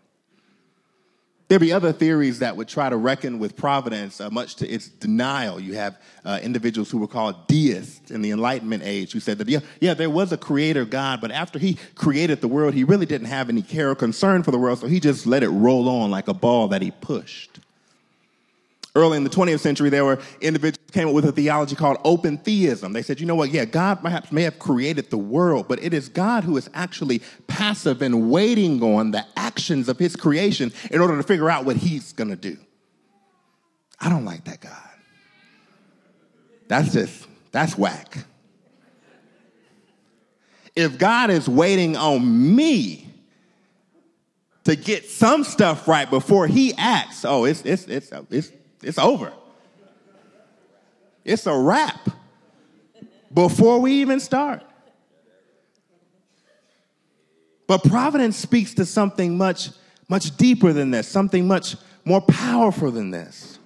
There'd 1.47 1.61
be 1.61 1.71
other 1.71 1.93
theories 1.93 2.39
that 2.39 2.57
would 2.57 2.67
try 2.67 2.89
to 2.89 2.97
reckon 2.97 3.37
with 3.37 3.55
providence, 3.55 4.19
uh, 4.19 4.31
much 4.31 4.55
to 4.55 4.67
its 4.67 4.89
denial. 4.89 5.59
You 5.59 5.75
have 5.75 5.99
uh, 6.23 6.39
individuals 6.41 6.89
who 6.89 6.97
were 6.97 7.07
called 7.07 7.47
deists 7.47 8.09
in 8.09 8.23
the 8.23 8.31
Enlightenment 8.31 8.81
age 8.83 9.11
who 9.11 9.19
said 9.19 9.37
that, 9.37 9.47
yeah, 9.47 9.59
yeah, 9.79 9.93
there 9.93 10.09
was 10.09 10.31
a 10.31 10.37
creator 10.37 10.85
God, 10.85 11.21
but 11.21 11.29
after 11.29 11.59
he 11.59 11.77
created 11.93 12.41
the 12.41 12.47
world, 12.47 12.73
he 12.73 12.83
really 12.83 13.05
didn't 13.05 13.27
have 13.27 13.49
any 13.49 13.61
care 13.61 13.91
or 13.91 13.95
concern 13.95 14.41
for 14.41 14.49
the 14.49 14.57
world, 14.57 14.79
so 14.79 14.87
he 14.87 14.99
just 14.99 15.27
let 15.27 15.43
it 15.43 15.49
roll 15.49 15.87
on 15.87 16.09
like 16.09 16.27
a 16.27 16.33
ball 16.33 16.67
that 16.69 16.81
he 16.81 16.89
pushed. 16.89 17.59
Early 18.95 19.17
in 19.17 19.25
the 19.25 19.29
20th 19.29 19.59
century, 19.59 19.89
there 19.89 20.05
were 20.05 20.19
individuals 20.39 20.89
came 20.91 21.09
up 21.09 21.13
with 21.13 21.25
a 21.25 21.31
theology 21.33 21.75
called 21.75 21.97
open 22.05 22.37
theism. 22.37 22.93
They 22.93 23.01
said, 23.01 23.19
you 23.19 23.25
know 23.25 23.35
what? 23.35 23.51
Yeah, 23.51 23.65
God 23.65 23.95
perhaps 24.01 24.31
may 24.31 24.43
have 24.43 24.57
created 24.57 25.09
the 25.09 25.17
world, 25.17 25.67
but 25.67 25.83
it 25.83 25.93
is 25.93 26.07
God 26.07 26.45
who 26.45 26.55
is 26.55 26.69
actually 26.73 27.21
passive 27.47 28.01
and 28.01 28.31
waiting 28.31 28.81
on 28.81 29.11
the 29.11 29.25
actions 29.35 29.89
of 29.89 29.99
his 29.99 30.15
creation 30.15 30.71
in 30.89 31.01
order 31.01 31.17
to 31.17 31.23
figure 31.23 31.49
out 31.49 31.65
what 31.65 31.75
he's 31.75 32.13
going 32.13 32.29
to 32.29 32.37
do. 32.37 32.57
I 33.99 34.07
don't 34.07 34.23
like 34.23 34.45
that 34.45 34.61
God. 34.61 34.71
That's 36.69 36.93
just, 36.93 37.27
that's 37.51 37.77
whack. 37.77 38.17
If 40.73 40.97
God 40.97 41.29
is 41.29 41.49
waiting 41.49 41.97
on 41.97 42.55
me 42.55 43.09
to 44.63 44.75
get 44.77 45.05
some 45.05 45.43
stuff 45.43 45.87
right 45.87 46.09
before 46.09 46.47
he 46.47 46.73
acts, 46.77 47.25
oh, 47.25 47.43
it's, 47.43 47.61
it's, 47.63 47.87
it's, 47.87 48.11
it's, 48.29 48.51
it's 48.85 48.97
over. 48.97 49.33
It's 51.23 51.47
a 51.47 51.57
wrap 51.57 52.09
before 53.33 53.79
we 53.79 53.93
even 54.01 54.19
start. 54.19 54.63
But 57.67 57.83
providence 57.83 58.37
speaks 58.37 58.75
to 58.75 58.85
something 58.85 59.37
much, 59.37 59.71
much 60.07 60.37
deeper 60.37 60.71
than 60.71 60.91
this, 60.91 61.07
something 61.07 61.47
much 61.47 61.75
more 62.05 62.21
powerful 62.21 62.91
than 62.91 63.09
this. 63.09 63.57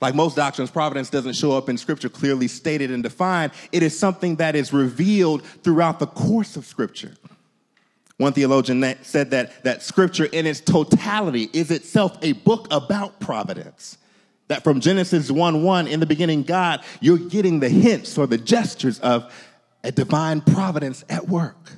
Like 0.00 0.14
most 0.14 0.36
doctrines, 0.36 0.70
providence 0.70 1.10
doesn't 1.10 1.32
show 1.32 1.56
up 1.56 1.68
in 1.68 1.76
scripture 1.78 2.08
clearly 2.08 2.48
stated 2.48 2.90
and 2.90 3.02
defined. 3.02 3.52
It 3.72 3.82
is 3.82 3.98
something 3.98 4.36
that 4.36 4.54
is 4.54 4.72
revealed 4.72 5.42
throughout 5.42 5.98
the 5.98 6.06
course 6.06 6.56
of 6.56 6.66
scripture. 6.66 7.14
One 8.18 8.32
theologian 8.32 8.82
said 9.02 9.30
that, 9.32 9.62
that 9.64 9.82
scripture 9.82 10.24
in 10.24 10.46
its 10.46 10.60
totality 10.60 11.50
is 11.52 11.70
itself 11.70 12.16
a 12.22 12.32
book 12.32 12.66
about 12.70 13.20
providence. 13.20 13.98
That 14.48 14.64
from 14.64 14.80
Genesis 14.80 15.30
1 15.30 15.62
1, 15.62 15.86
in 15.86 16.00
the 16.00 16.06
beginning, 16.06 16.44
God, 16.44 16.82
you're 17.00 17.18
getting 17.18 17.60
the 17.60 17.68
hints 17.68 18.16
or 18.16 18.26
the 18.26 18.38
gestures 18.38 18.98
of 19.00 19.32
a 19.84 19.92
divine 19.92 20.40
providence 20.40 21.04
at 21.08 21.28
work. 21.28 21.72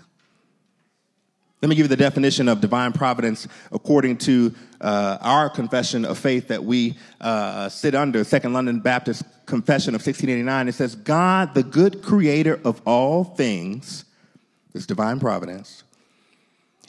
Let 1.61 1.71
me 1.71 1.75
give 1.75 1.87
you 1.87 1.89
the 1.89 1.97
definition 1.97 2.47
of 2.49 2.61
divine 2.61 2.93
providence 2.93 3.49
according 3.73 4.19
to 4.19 4.55
uh, 4.81 5.19
our 5.21 5.51
confession 5.51 6.05
of 6.05 6.17
faith 6.17 6.49
that 6.49 6.63
we 6.63 6.97
uh, 7.21 7.69
sit 7.69 7.97
under, 7.97 8.23
Second 8.23 8.53
London 8.53 8.79
Baptist 8.79 9.25
Confession 9.45 9.97
of 9.97 10.01
1689. 10.01 10.69
It 10.69 10.73
says, 10.73 10.95
God, 10.95 11.55
the 11.55 11.65
good 11.65 12.01
creator 12.01 12.61
of 12.65 12.81
all 12.87 13.25
things, 13.25 14.05
this 14.73 14.87
divine 14.87 15.19
providence, 15.19 15.83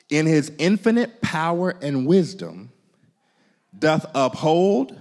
in 0.09 0.25
his 0.25 0.51
infinite 0.57 1.21
power 1.21 1.75
and 1.81 2.05
wisdom, 2.05 2.71
doth 3.77 4.05
uphold, 4.15 4.97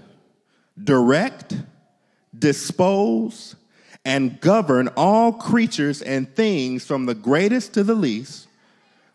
direct, 0.82 1.56
dispose, 2.38 3.56
and 4.04 4.40
govern 4.40 4.88
all 4.96 5.32
creatures 5.32 6.02
and 6.02 6.34
things 6.34 6.84
from 6.84 7.06
the 7.06 7.14
greatest 7.14 7.74
to 7.74 7.82
the 7.82 7.94
least 7.94 8.48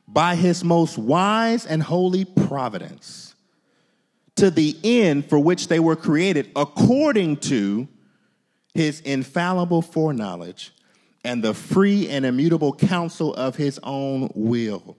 by 0.07 0.35
his 0.35 0.63
most 0.63 0.97
wise 0.97 1.65
and 1.65 1.81
holy 1.81 2.25
providence 2.25 3.33
to 4.35 4.51
the 4.51 4.77
end 4.83 5.27
for 5.27 5.39
which 5.39 5.67
they 5.67 5.79
were 5.79 5.95
created 5.95 6.51
according 6.55 7.37
to 7.37 7.87
his 8.73 8.99
infallible 9.01 9.81
foreknowledge 9.81 10.71
and 11.23 11.43
the 11.43 11.53
free 11.53 12.09
and 12.09 12.25
immutable 12.25 12.73
counsel 12.73 13.33
of 13.35 13.55
his 13.55 13.79
own 13.83 14.29
will 14.35 14.97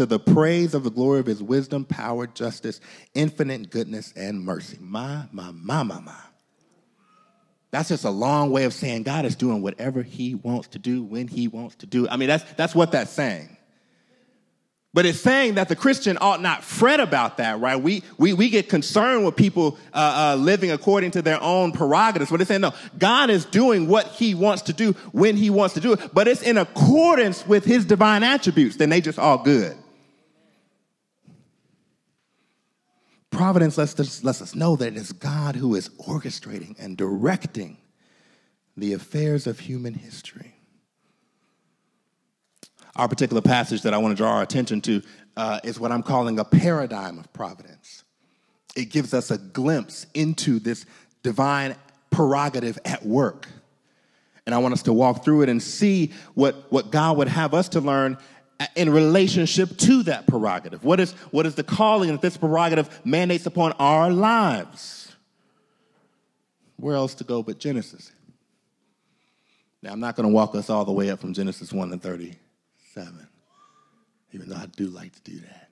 to 0.00 0.06
the 0.06 0.18
praise 0.18 0.72
of 0.72 0.82
the 0.82 0.90
glory 0.90 1.20
of 1.20 1.26
his 1.26 1.42
wisdom, 1.42 1.84
power, 1.84 2.26
justice, 2.26 2.80
infinite 3.12 3.68
goodness, 3.68 4.14
and 4.16 4.42
mercy. 4.42 4.78
My, 4.80 5.24
my, 5.30 5.50
my, 5.50 5.82
my, 5.82 6.00
my. 6.00 6.16
That's 7.70 7.90
just 7.90 8.06
a 8.06 8.10
long 8.10 8.50
way 8.50 8.64
of 8.64 8.72
saying 8.72 9.02
God 9.02 9.26
is 9.26 9.36
doing 9.36 9.60
whatever 9.60 10.02
he 10.02 10.34
wants 10.34 10.68
to 10.68 10.78
do 10.78 11.02
when 11.02 11.28
he 11.28 11.48
wants 11.48 11.76
to 11.76 11.86
do. 11.86 12.08
I 12.08 12.16
mean, 12.16 12.30
that's, 12.30 12.50
that's 12.54 12.74
what 12.74 12.92
that's 12.92 13.10
saying. 13.10 13.54
But 14.94 15.04
it's 15.04 15.20
saying 15.20 15.56
that 15.56 15.68
the 15.68 15.76
Christian 15.76 16.16
ought 16.18 16.40
not 16.40 16.64
fret 16.64 16.98
about 16.98 17.36
that, 17.36 17.60
right? 17.60 17.76
We, 17.76 18.02
we, 18.16 18.32
we 18.32 18.48
get 18.48 18.70
concerned 18.70 19.26
with 19.26 19.36
people 19.36 19.76
uh, 19.92 20.32
uh, 20.32 20.36
living 20.40 20.70
according 20.70 21.10
to 21.10 21.20
their 21.20 21.42
own 21.42 21.72
prerogatives. 21.72 22.30
But 22.30 22.40
it's 22.40 22.48
saying, 22.48 22.62
no, 22.62 22.72
God 22.98 23.28
is 23.28 23.44
doing 23.44 23.86
what 23.86 24.06
he 24.06 24.34
wants 24.34 24.62
to 24.62 24.72
do 24.72 24.94
when 25.12 25.36
he 25.36 25.50
wants 25.50 25.74
to 25.74 25.80
do 25.80 25.92
it, 25.92 26.14
but 26.14 26.26
it's 26.26 26.40
in 26.40 26.56
accordance 26.56 27.46
with 27.46 27.66
his 27.66 27.84
divine 27.84 28.22
attributes. 28.22 28.76
Then 28.78 28.88
they 28.88 29.02
just 29.02 29.18
all 29.18 29.36
good. 29.36 29.76
Providence 33.40 33.78
lets 33.78 33.98
us, 33.98 34.22
lets 34.22 34.42
us 34.42 34.54
know 34.54 34.76
that 34.76 34.88
it 34.88 34.96
is 34.98 35.12
God 35.12 35.56
who 35.56 35.74
is 35.74 35.88
orchestrating 36.06 36.78
and 36.78 36.94
directing 36.94 37.78
the 38.76 38.92
affairs 38.92 39.46
of 39.46 39.60
human 39.60 39.94
history. 39.94 40.56
Our 42.96 43.08
particular 43.08 43.40
passage 43.40 43.80
that 43.80 43.94
I 43.94 43.96
want 43.96 44.12
to 44.12 44.16
draw 44.16 44.32
our 44.32 44.42
attention 44.42 44.82
to 44.82 45.00
uh, 45.38 45.58
is 45.64 45.80
what 45.80 45.90
I'm 45.90 46.02
calling 46.02 46.38
a 46.38 46.44
paradigm 46.44 47.18
of 47.18 47.32
providence. 47.32 48.04
It 48.76 48.90
gives 48.90 49.14
us 49.14 49.30
a 49.30 49.38
glimpse 49.38 50.04
into 50.12 50.58
this 50.58 50.84
divine 51.22 51.76
prerogative 52.10 52.78
at 52.84 53.06
work. 53.06 53.48
And 54.44 54.54
I 54.54 54.58
want 54.58 54.74
us 54.74 54.82
to 54.82 54.92
walk 54.92 55.24
through 55.24 55.44
it 55.44 55.48
and 55.48 55.62
see 55.62 56.12
what, 56.34 56.70
what 56.70 56.90
God 56.90 57.16
would 57.16 57.28
have 57.28 57.54
us 57.54 57.70
to 57.70 57.80
learn 57.80 58.18
in 58.76 58.90
relationship 58.90 59.76
to 59.78 60.02
that 60.04 60.26
prerogative. 60.26 60.84
What 60.84 61.00
is, 61.00 61.12
what 61.30 61.46
is 61.46 61.54
the 61.54 61.62
calling 61.62 62.10
that 62.10 62.20
this 62.20 62.36
prerogative 62.36 63.00
mandates 63.04 63.46
upon 63.46 63.72
our 63.72 64.10
lives? 64.10 65.14
Where 66.76 66.94
else 66.94 67.14
to 67.14 67.24
go 67.24 67.42
but 67.42 67.58
Genesis? 67.58 68.12
Now, 69.82 69.92
I'm 69.92 70.00
not 70.00 70.14
going 70.14 70.28
to 70.28 70.34
walk 70.34 70.54
us 70.54 70.68
all 70.68 70.84
the 70.84 70.92
way 70.92 71.10
up 71.10 71.20
from 71.20 71.32
Genesis 71.32 71.72
1 71.72 71.90
to 71.90 71.96
37, 71.96 73.28
even 74.32 74.48
though 74.48 74.56
I 74.56 74.66
do 74.66 74.88
like 74.88 75.14
to 75.14 75.30
do 75.30 75.40
that. 75.40 75.68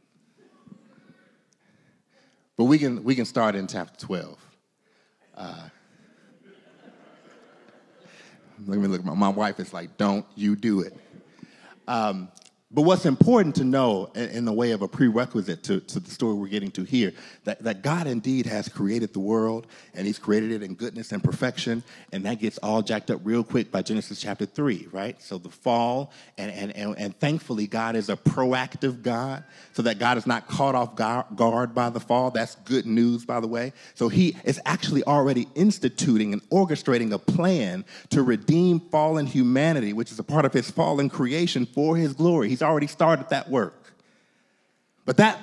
But 2.56 2.64
we 2.64 2.78
can, 2.78 3.04
we 3.04 3.14
can 3.14 3.26
start 3.26 3.54
in 3.54 3.66
chapter 3.66 4.06
12. 4.06 4.38
Uh, 5.36 5.68
let 8.66 8.78
me 8.78 8.88
look. 8.88 9.04
My 9.04 9.28
wife 9.28 9.60
is 9.60 9.74
like, 9.74 9.98
don't 9.98 10.24
you 10.34 10.56
do 10.56 10.80
it. 10.80 10.94
Um, 11.86 12.28
but 12.70 12.82
what's 12.82 13.06
important 13.06 13.54
to 13.56 13.64
know 13.64 14.12
in 14.14 14.44
the 14.44 14.52
way 14.52 14.72
of 14.72 14.82
a 14.82 14.88
prerequisite 14.88 15.62
to, 15.62 15.80
to, 15.80 16.00
the 16.00 16.10
story 16.10 16.34
we're 16.34 16.48
getting 16.48 16.70
to 16.72 16.84
here, 16.84 17.14
that, 17.44 17.62
that 17.62 17.80
God 17.80 18.06
indeed 18.06 18.44
has 18.44 18.68
created 18.68 19.14
the 19.14 19.20
world 19.20 19.66
and 19.94 20.06
he's 20.06 20.18
created 20.18 20.52
it 20.52 20.62
in 20.62 20.74
goodness 20.74 21.10
and 21.12 21.24
perfection. 21.24 21.82
And 22.12 22.26
that 22.26 22.40
gets 22.40 22.58
all 22.58 22.82
jacked 22.82 23.10
up 23.10 23.22
real 23.24 23.42
quick 23.42 23.70
by 23.70 23.80
Genesis 23.80 24.20
chapter 24.20 24.44
3, 24.44 24.88
right? 24.92 25.20
So 25.22 25.38
the 25.38 25.48
fall, 25.48 26.12
and, 26.36 26.52
and, 26.52 26.76
and, 26.76 26.98
and 26.98 27.18
thankfully, 27.18 27.66
God 27.66 27.96
is 27.96 28.10
a 28.10 28.16
proactive 28.16 29.00
God, 29.00 29.44
so 29.72 29.80
that 29.82 29.98
God 29.98 30.18
is 30.18 30.26
not 30.26 30.46
caught 30.46 30.74
off 30.74 30.94
guard 30.94 31.74
by 31.74 31.88
the 31.88 32.00
fall. 32.00 32.30
That's 32.30 32.56
good 32.56 32.84
news, 32.84 33.24
by 33.24 33.40
the 33.40 33.46
way. 33.46 33.72
So 33.94 34.10
he 34.10 34.36
is 34.44 34.60
actually 34.66 35.04
already 35.04 35.48
instituting 35.54 36.34
and 36.34 36.42
orchestrating 36.50 37.12
a 37.12 37.18
plan 37.18 37.86
to 38.10 38.22
redeem 38.22 38.80
fallen 38.80 39.24
humanity, 39.24 39.94
which 39.94 40.12
is 40.12 40.18
a 40.18 40.24
part 40.24 40.44
of 40.44 40.52
his 40.52 40.70
fallen 40.70 41.08
creation 41.08 41.64
for 41.64 41.96
his 41.96 42.12
glory. 42.12 42.50
He's 42.50 42.57
already 42.62 42.86
started 42.86 43.28
that 43.30 43.48
work. 43.50 43.94
But 45.04 45.16
that 45.16 45.38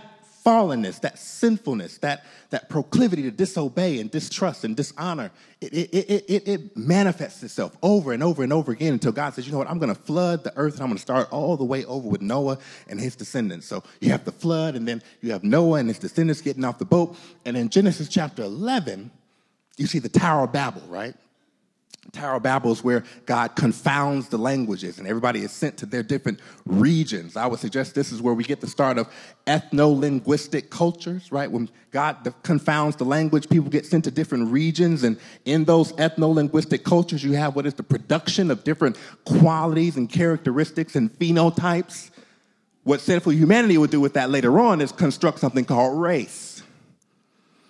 fallenness, 0.46 1.02
that 1.02 1.18
sinfulness, 1.18 1.98
that, 1.98 2.24
that 2.52 2.70
proclivity 2.70 3.24
to 3.24 3.32
disobey 3.32 4.00
and 4.00 4.12
distrust 4.12 4.64
and 4.64 4.76
dishonor, 4.76 5.32
it, 5.60 5.74
it, 5.74 5.90
it, 5.94 6.26
it, 6.28 6.48
it 6.48 6.78
manifests 6.78 7.42
itself 7.42 7.76
over 7.82 8.14
and 8.14 8.22
over 8.22 8.44
and 8.44 8.54
over 8.54 8.72
again 8.72 8.94
until 8.94 9.12
God 9.12 9.34
says, 9.34 9.48
you 9.48 9.52
know 9.52 9.58
what, 9.58 9.70
I'm 9.70 9.80
going 9.80 9.94
to 9.94 10.00
flood 10.00 10.44
the 10.44 10.56
earth 10.56 10.76
and 10.76 10.84
I'm 10.84 10.90
going 10.90 10.98
to 10.98 11.02
start 11.02 11.32
all 11.32 11.58
the 11.58 11.64
way 11.64 11.84
over 11.86 12.08
with 12.08 12.22
Noah 12.22 12.60
and 12.88 13.00
his 13.00 13.16
descendants. 13.16 13.66
So 13.66 13.84
you 14.00 14.12
have 14.12 14.24
the 14.24 14.32
flood 14.32 14.76
and 14.76 14.88
then 14.88 15.02
you 15.22 15.32
have 15.32 15.44
Noah 15.44 15.80
and 15.80 15.90
his 15.90 15.98
descendants 15.98 16.42
getting 16.42 16.64
off 16.64 16.78
the 16.78 16.86
boat. 16.86 17.18
And 17.44 17.58
in 17.58 17.70
Genesis 17.70 18.08
chapter 18.08 18.44
11, 18.44 19.10
you 19.78 19.88
see 19.88 20.00
the 20.00 20.10
Tower 20.10 20.44
of 20.44 20.54
Babel, 20.54 20.84
right? 20.88 21.16
Tower 22.12 22.36
of 22.36 22.44
Babel 22.44 22.72
is 22.72 22.84
where 22.84 23.04
God 23.26 23.56
confounds 23.56 24.30
the 24.30 24.38
languages 24.38 25.00
and 25.00 25.08
everybody 25.08 25.42
is 25.42 25.52
sent 25.52 25.78
to 25.78 25.86
their 25.86 26.04
different 26.04 26.40
regions. 26.66 27.36
I 27.36 27.46
would 27.48 27.60
suggest 27.60 27.96
this 27.96 28.12
is 28.12 28.22
where 28.22 28.34
we 28.34 28.44
get 28.44 28.62
the 28.62 28.68
start 28.68 28.98
of 28.98 29.08
ethno 29.48 30.00
linguistic 30.00 30.70
cultures, 30.70 31.32
right? 31.32 31.52
When 31.52 31.70
God 31.92 32.34
confounds 32.44 32.96
the 32.96 33.06
language, 33.06 33.50
people 33.50 33.70
get 33.70 33.86
sent 33.86 34.06
to 34.06 34.12
different 34.12 34.52
regions. 34.52 35.04
And 35.04 35.18
in 35.46 35.66
those 35.66 35.92
ethno 35.94 36.34
linguistic 36.34 36.84
cultures, 36.84 37.24
you 37.24 37.34
have 37.34 37.56
what 37.56 37.66
is 37.66 37.74
the 37.74 37.84
production 37.84 38.50
of 38.50 38.64
different 38.64 38.98
qualities 39.26 39.98
and 39.98 40.10
characteristics 40.10 40.96
and 40.96 41.12
phenotypes. 41.12 42.12
What 42.84 43.02
sinful 43.02 43.34
humanity 43.34 43.78
would 43.78 43.92
do 43.92 44.00
with 44.00 44.14
that 44.14 44.30
later 44.30 44.60
on 44.60 44.80
is 44.80 44.92
construct 44.92 45.40
something 45.40 45.66
called 45.66 46.00
race 46.00 46.55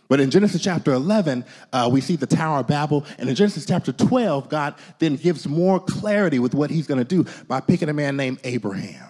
but 0.08 0.20
in 0.20 0.30
Genesis 0.30 0.62
chapter 0.62 0.94
11, 0.94 1.46
uh, 1.74 1.90
we 1.92 2.00
see 2.00 2.16
the 2.16 2.28
Tower 2.28 2.60
of 2.60 2.68
Babel. 2.68 3.06
And 3.18 3.28
in 3.28 3.36
Genesis 3.36 3.66
chapter 3.66 3.92
12, 3.92 4.50
God 4.50 4.76
then 5.00 5.16
gives 5.16 5.48
more 5.48 5.80
clarity 5.80 6.38
with 6.38 6.54
what 6.54 6.70
he's 6.70 6.86
going 6.86 7.00
to 7.00 7.04
do 7.04 7.26
by 7.48 7.60
picking 7.60 7.90
a 7.90 7.94
man 7.94 8.16
named 8.16 8.40
Abraham. 8.44 9.10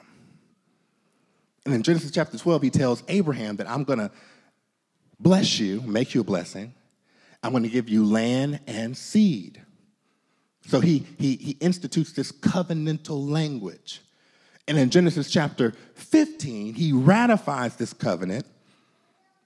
And 1.65 1.73
in 1.73 1.83
Genesis 1.83 2.11
chapter 2.11 2.37
12, 2.37 2.61
he 2.61 2.69
tells 2.69 3.03
Abraham 3.07 3.57
that 3.57 3.69
I'm 3.69 3.83
going 3.83 3.99
to 3.99 4.11
bless 5.19 5.59
you, 5.59 5.81
make 5.81 6.13
you 6.13 6.21
a 6.21 6.23
blessing. 6.23 6.73
I'm 7.43 7.51
going 7.51 7.63
to 7.63 7.69
give 7.69 7.89
you 7.89 8.05
land 8.05 8.61
and 8.65 8.95
seed. 8.95 9.61
So 10.67 10.79
he, 10.79 11.05
he, 11.17 11.35
he 11.35 11.51
institutes 11.59 12.13
this 12.13 12.31
covenantal 12.31 13.29
language. 13.29 14.01
And 14.67 14.77
in 14.77 14.89
Genesis 14.89 15.29
chapter 15.29 15.73
15, 15.95 16.73
he 16.73 16.91
ratifies 16.91 17.75
this 17.75 17.93
covenant 17.93 18.45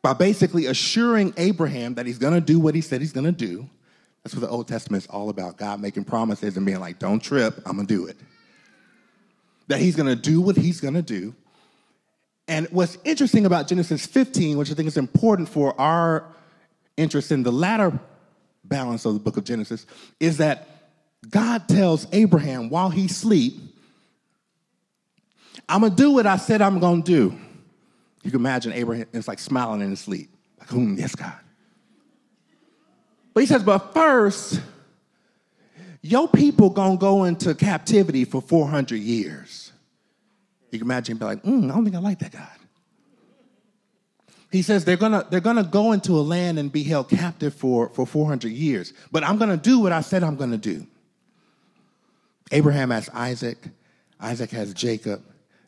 by 0.01 0.13
basically 0.13 0.65
assuring 0.65 1.33
Abraham 1.37 1.95
that 1.95 2.05
he's 2.05 2.17
going 2.17 2.33
to 2.33 2.41
do 2.41 2.59
what 2.59 2.75
he 2.75 2.81
said 2.81 3.01
he's 3.01 3.11
going 3.11 3.25
to 3.25 3.31
do. 3.31 3.69
That's 4.23 4.33
what 4.33 4.41
the 4.41 4.49
Old 4.49 4.67
Testament 4.67 5.03
is 5.03 5.09
all 5.09 5.29
about 5.29 5.57
God 5.57 5.81
making 5.81 6.05
promises 6.05 6.57
and 6.57 6.65
being 6.65 6.79
like, 6.79 6.99
don't 6.99 7.19
trip, 7.19 7.57
I'm 7.65 7.75
going 7.75 7.87
to 7.87 7.93
do 7.93 8.05
it. 8.05 8.17
That 9.67 9.79
he's 9.79 9.95
going 9.95 10.09
to 10.09 10.15
do 10.15 10.41
what 10.41 10.57
he's 10.57 10.81
going 10.81 10.95
to 10.95 11.01
do. 11.01 11.33
And 12.47 12.67
what's 12.71 12.97
interesting 13.03 13.45
about 13.45 13.67
Genesis 13.67 14.05
15, 14.05 14.57
which 14.57 14.71
I 14.71 14.73
think 14.73 14.87
is 14.87 14.97
important 14.97 15.47
for 15.47 15.79
our 15.79 16.25
interest 16.97 17.31
in 17.31 17.43
the 17.43 17.51
latter 17.51 17.97
balance 18.63 19.05
of 19.05 19.13
the 19.13 19.19
book 19.19 19.37
of 19.37 19.43
Genesis, 19.43 19.85
is 20.19 20.37
that 20.37 20.67
God 21.29 21.67
tells 21.67 22.07
Abraham 22.11 22.69
while 22.69 22.89
he 22.89 23.07
sleep, 23.07 23.59
I'm 25.67 25.81
going 25.81 25.95
to 25.95 25.97
do 25.97 26.11
what 26.11 26.25
I 26.25 26.37
said 26.37 26.61
I'm 26.61 26.79
going 26.79 27.03
to 27.03 27.11
do. 27.11 27.39
You 28.23 28.31
can 28.31 28.39
imagine 28.39 28.73
Abraham 28.73 29.07
is 29.13 29.27
like 29.27 29.39
smiling 29.39 29.81
in 29.81 29.91
his 29.91 29.99
sleep. 29.99 30.29
Like, 30.59 30.69
hmm, 30.69 30.95
yes, 30.97 31.15
God. 31.15 31.39
But 33.33 33.41
he 33.41 33.47
says, 33.47 33.63
but 33.63 33.93
first, 33.93 34.61
your 36.01 36.27
people 36.27 36.69
gonna 36.69 36.97
go 36.97 37.23
into 37.23 37.55
captivity 37.55 38.25
for 38.25 38.41
400 38.41 38.97
years. 38.97 39.71
You 40.71 40.79
can 40.79 40.87
imagine 40.87 41.17
be 41.17 41.25
like, 41.25 41.43
mm, 41.43 41.71
I 41.71 41.75
don't 41.75 41.83
think 41.83 41.95
I 41.95 41.99
like 41.99 42.19
that 42.19 42.31
God. 42.31 42.47
He 44.51 44.61
says 44.61 44.83
they're 44.83 44.97
gonna, 44.97 45.25
they're 45.29 45.39
gonna 45.39 45.63
go 45.63 45.91
into 45.91 46.13
a 46.13 46.21
land 46.21 46.57
and 46.57 46.71
be 46.71 46.83
held 46.83 47.09
captive 47.09 47.53
for, 47.53 47.89
for 47.89 48.05
400 48.05 48.51
years. 48.51 48.93
But 49.11 49.23
I'm 49.23 49.37
gonna 49.37 49.57
do 49.57 49.79
what 49.79 49.91
I 49.91 50.01
said 50.01 50.23
I'm 50.23 50.35
gonna 50.35 50.57
do. 50.57 50.85
Abraham 52.51 52.89
has 52.89 53.09
Isaac, 53.13 53.57
Isaac 54.19 54.49
has 54.51 54.73
Jacob, 54.73 55.23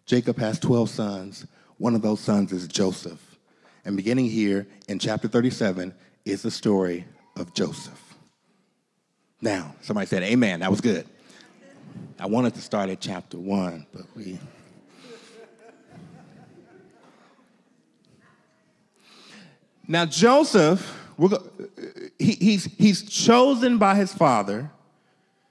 Jacob 0.05 0.38
has 0.38 0.60
12 0.60 0.89
sons. 0.89 1.46
One 1.81 1.95
of 1.95 2.03
those 2.03 2.19
sons 2.19 2.53
is 2.53 2.67
Joseph. 2.67 3.39
And 3.85 3.97
beginning 3.97 4.25
here 4.25 4.67
in 4.88 5.00
chapter 5.00 5.27
37 5.27 5.95
is 6.25 6.43
the 6.43 6.51
story 6.51 7.05
of 7.35 7.55
Joseph. 7.55 8.00
Now, 9.41 9.73
somebody 9.81 10.05
said, 10.05 10.21
Amen. 10.21 10.60
That 10.60 10.69
was 10.69 10.79
good. 10.79 11.08
I 12.19 12.27
wanted 12.27 12.53
to 12.53 12.62
start 12.62 12.91
at 12.91 13.01
chapter 13.01 13.39
1, 13.39 13.88
but 13.91 14.03
we. 14.15 14.38
Now, 19.88 20.06
Joseph, 20.06 21.10
go, 21.17 21.49
he, 22.19 22.34
he's, 22.34 22.65
he's 22.65 23.10
chosen 23.10 23.79
by 23.79 23.95
his 23.95 24.13
father. 24.13 24.69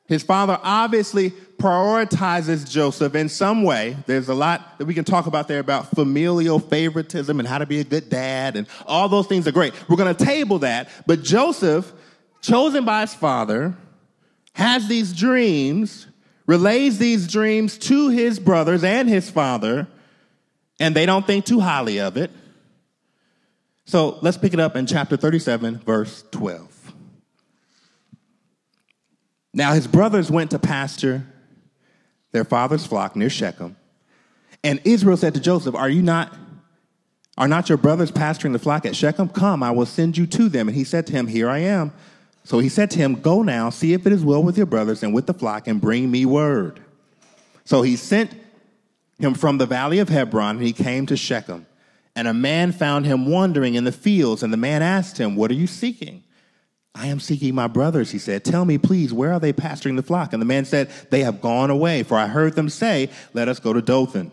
His 0.07 0.23
father 0.23 0.61
obviously 0.63 1.33
prioritizes 1.61 2.69
Joseph 2.69 3.15
in 3.15 3.29
some 3.29 3.63
way. 3.63 3.97
There's 4.07 4.29
a 4.29 4.35
lot 4.35 4.79
that 4.79 4.87
we 4.87 4.95
can 4.95 5.05
talk 5.05 5.27
about 5.27 5.47
there 5.47 5.61
about 5.61 5.91
familial 5.95 6.59
favoritism 6.59 7.39
and 7.39 7.47
how 7.47 7.59
to 7.59 7.67
be 7.67 7.81
a 7.81 7.85
good 7.85 8.09
dad, 8.09 8.57
and 8.57 8.67
all 8.87 9.09
those 9.09 9.27
things 9.27 9.47
are 9.47 9.53
great. 9.53 9.75
We're 9.89 9.97
going 9.97 10.15
to 10.15 10.25
table 10.25 10.61
that. 10.61 10.89
But 11.07 11.23
Joseph, 11.23 11.93
chosen 12.41 12.85
by 12.85 13.03
his 13.03 13.15
father, 13.15 13.77
has 14.55 14.89
these 14.89 15.13
dreams, 15.13 16.07
relays 16.47 16.99
these 16.99 17.29
dreams 17.29 17.79
to 17.79 18.09
his 18.09 18.41
brothers 18.41 18.83
and 18.83 19.09
his 19.09 19.31
father, 19.31 19.87
and 20.81 20.97
they 20.97 21.05
don't 21.05 21.27
think 21.27 21.45
too 21.45 21.61
highly 21.61 22.01
of 22.01 22.17
it. 22.17 22.31
So 23.85 24.19
let's 24.23 24.39
pick 24.39 24.55
it 24.55 24.61
up 24.61 24.77
in 24.77 24.87
chapter 24.87 25.17
37, 25.17 25.81
verse 25.81 26.25
12. 26.31 26.95
Now 29.53 29.73
his 29.73 29.87
brothers 29.87 30.31
went 30.31 30.53
to 30.53 30.59
pasture 30.59 31.27
their 32.33 32.45
father's 32.45 32.87
flock 32.87 33.17
near 33.17 33.31
Shechem. 33.31 33.77
And 34.63 34.81
Israel 34.85 35.17
said 35.17 35.35
to 35.35 35.41
Joseph, 35.41 35.75
Are 35.75 35.89
you 35.89 36.03
not 36.03 36.35
are 37.39 37.49
not 37.49 37.71
your 37.71 37.79
brothers 37.79 38.11
pasturing 38.11 38.53
the 38.53 38.59
flock 38.59 38.85
at 38.85 38.95
Shechem? 38.95 39.31
Come, 39.31 39.63
I 39.63 39.71
will 39.71 39.87
send 39.87 40.19
you 40.19 40.27
to 40.27 40.51
them. 40.51 40.69
And 40.69 40.77
he 40.77 40.85
said 40.85 41.07
to 41.07 41.13
him, 41.13 41.27
Here 41.27 41.49
I 41.49 41.59
am. 41.59 41.93
So 42.45 42.59
he 42.59 42.69
said 42.69 42.91
to 42.93 42.99
him, 42.99 43.21
Go 43.21 43.43
now, 43.43 43.71
see 43.71 43.95
if 43.95 44.07
it 44.07 44.13
is 44.13 44.25
well 44.25 44.43
with 44.43 44.57
your 44.57 44.67
brothers 44.67 45.03
and 45.03 45.15
with 45.15 45.27
the 45.27 45.35
flock, 45.35 45.67
and 45.67 45.81
bring 45.81 46.11
me 46.11 46.27
word. 46.27 46.81
So 47.65 47.83
he 47.83 47.97
sent 47.97 48.35
him 49.19 49.35
from 49.35 49.59
the 49.59 49.67
valley 49.67 50.01
of 50.01 50.09
Hebron, 50.09 50.57
and 50.57 50.67
he 50.67 50.73
came 50.73 51.07
to 51.07 51.17
Shechem. 51.17 51.67
And 52.17 52.27
a 52.27 52.35
man 52.35 52.73
found 52.73 53.07
him 53.07 53.27
wandering 53.27 53.75
in 53.75 53.85
the 53.85 53.93
fields, 53.93 54.43
and 54.43 54.53
the 54.53 54.59
man 54.59 54.83
asked 54.83 55.19
him, 55.19 55.37
What 55.37 55.51
are 55.51 55.55
you 55.55 55.67
seeking? 55.67 56.25
I 56.95 57.07
am 57.07 57.21
seeking 57.21 57.55
my 57.55 57.69
brothers, 57.69 58.11
he 58.11 58.19
said. 58.19 58.45
Tell 58.45 58.65
me, 58.65 58.77
please, 58.77 59.13
where 59.13 59.33
are 59.33 59.41
they 59.41 59.53
pasturing 59.53 59.97
the 59.97 60.03
flock? 60.03 60.33
And 60.33 60.43
the 60.43 60.47
man 60.47 60.65
said, 60.65 60.91
They 61.11 61.23
have 61.23 61.41
gone 61.41 61.71
away, 61.71 62.03
for 62.03 62.19
I 62.19 62.27
heard 62.27 62.55
them 62.55 62.69
say, 62.69 63.11
Let 63.33 63.49
us 63.49 63.61
go 63.61 63.73
to 63.73 63.81
Dothan. 63.81 64.33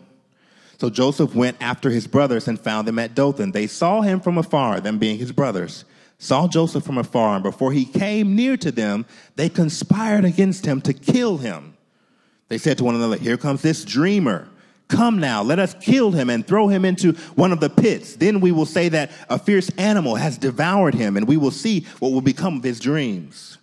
So 0.80 0.90
Joseph 0.90 1.34
went 1.34 1.56
after 1.60 1.90
his 1.90 2.06
brothers 2.06 2.46
and 2.46 2.58
found 2.58 2.86
them 2.86 2.98
at 2.98 3.14
Dothan. 3.14 3.52
They 3.52 3.66
saw 3.66 4.00
him 4.00 4.20
from 4.20 4.38
afar, 4.38 4.80
them 4.80 4.98
being 4.98 5.18
his 5.18 5.32
brothers, 5.32 5.84
saw 6.18 6.46
Joseph 6.46 6.84
from 6.84 6.98
afar, 6.98 7.34
and 7.34 7.42
before 7.42 7.72
he 7.72 7.84
came 7.84 8.36
near 8.36 8.56
to 8.56 8.70
them, 8.70 9.06
they 9.36 9.48
conspired 9.48 10.24
against 10.24 10.66
him 10.66 10.80
to 10.82 10.92
kill 10.92 11.38
him. 11.38 11.76
They 12.48 12.58
said 12.58 12.78
to 12.78 12.84
one 12.84 12.94
another, 12.94 13.16
Here 13.16 13.36
comes 13.36 13.62
this 13.62 13.84
dreamer. 13.84 14.48
Come 14.88 15.18
now, 15.18 15.42
let 15.42 15.58
us 15.58 15.74
kill 15.74 16.12
him 16.12 16.30
and 16.30 16.46
throw 16.46 16.68
him 16.68 16.84
into 16.84 17.12
one 17.34 17.52
of 17.52 17.60
the 17.60 17.68
pits. 17.68 18.16
Then 18.16 18.40
we 18.40 18.52
will 18.52 18.66
say 18.66 18.88
that 18.88 19.10
a 19.28 19.38
fierce 19.38 19.68
animal 19.76 20.16
has 20.16 20.38
devoured 20.38 20.94
him, 20.94 21.16
and 21.16 21.28
we 21.28 21.36
will 21.36 21.50
see 21.50 21.86
what 21.98 22.12
will 22.12 22.22
become 22.22 22.56
of 22.56 22.64
his 22.64 22.80
dreams. 22.80 23.58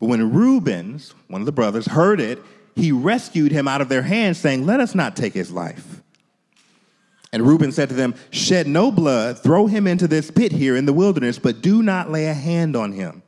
But 0.00 0.06
when 0.06 0.32
Reuben's, 0.32 1.14
one 1.28 1.40
of 1.40 1.46
the 1.46 1.52
brothers, 1.52 1.86
heard 1.86 2.20
it, 2.20 2.42
he 2.74 2.90
rescued 2.90 3.52
him 3.52 3.68
out 3.68 3.80
of 3.80 3.88
their 3.88 4.02
hands, 4.02 4.38
saying, 4.38 4.66
Let 4.66 4.80
us 4.80 4.96
not 4.96 5.14
take 5.14 5.32
his 5.32 5.52
life. 5.52 6.02
And 7.32 7.46
Reuben 7.46 7.70
said 7.70 7.88
to 7.90 7.94
them, 7.94 8.14
Shed 8.30 8.66
no 8.66 8.90
blood, 8.90 9.38
throw 9.38 9.68
him 9.68 9.86
into 9.86 10.08
this 10.08 10.30
pit 10.30 10.52
here 10.52 10.76
in 10.76 10.86
the 10.86 10.92
wilderness, 10.92 11.38
but 11.38 11.62
do 11.62 11.82
not 11.82 12.10
lay 12.10 12.26
a 12.26 12.34
hand 12.34 12.74
on 12.74 12.92
him 12.92 13.22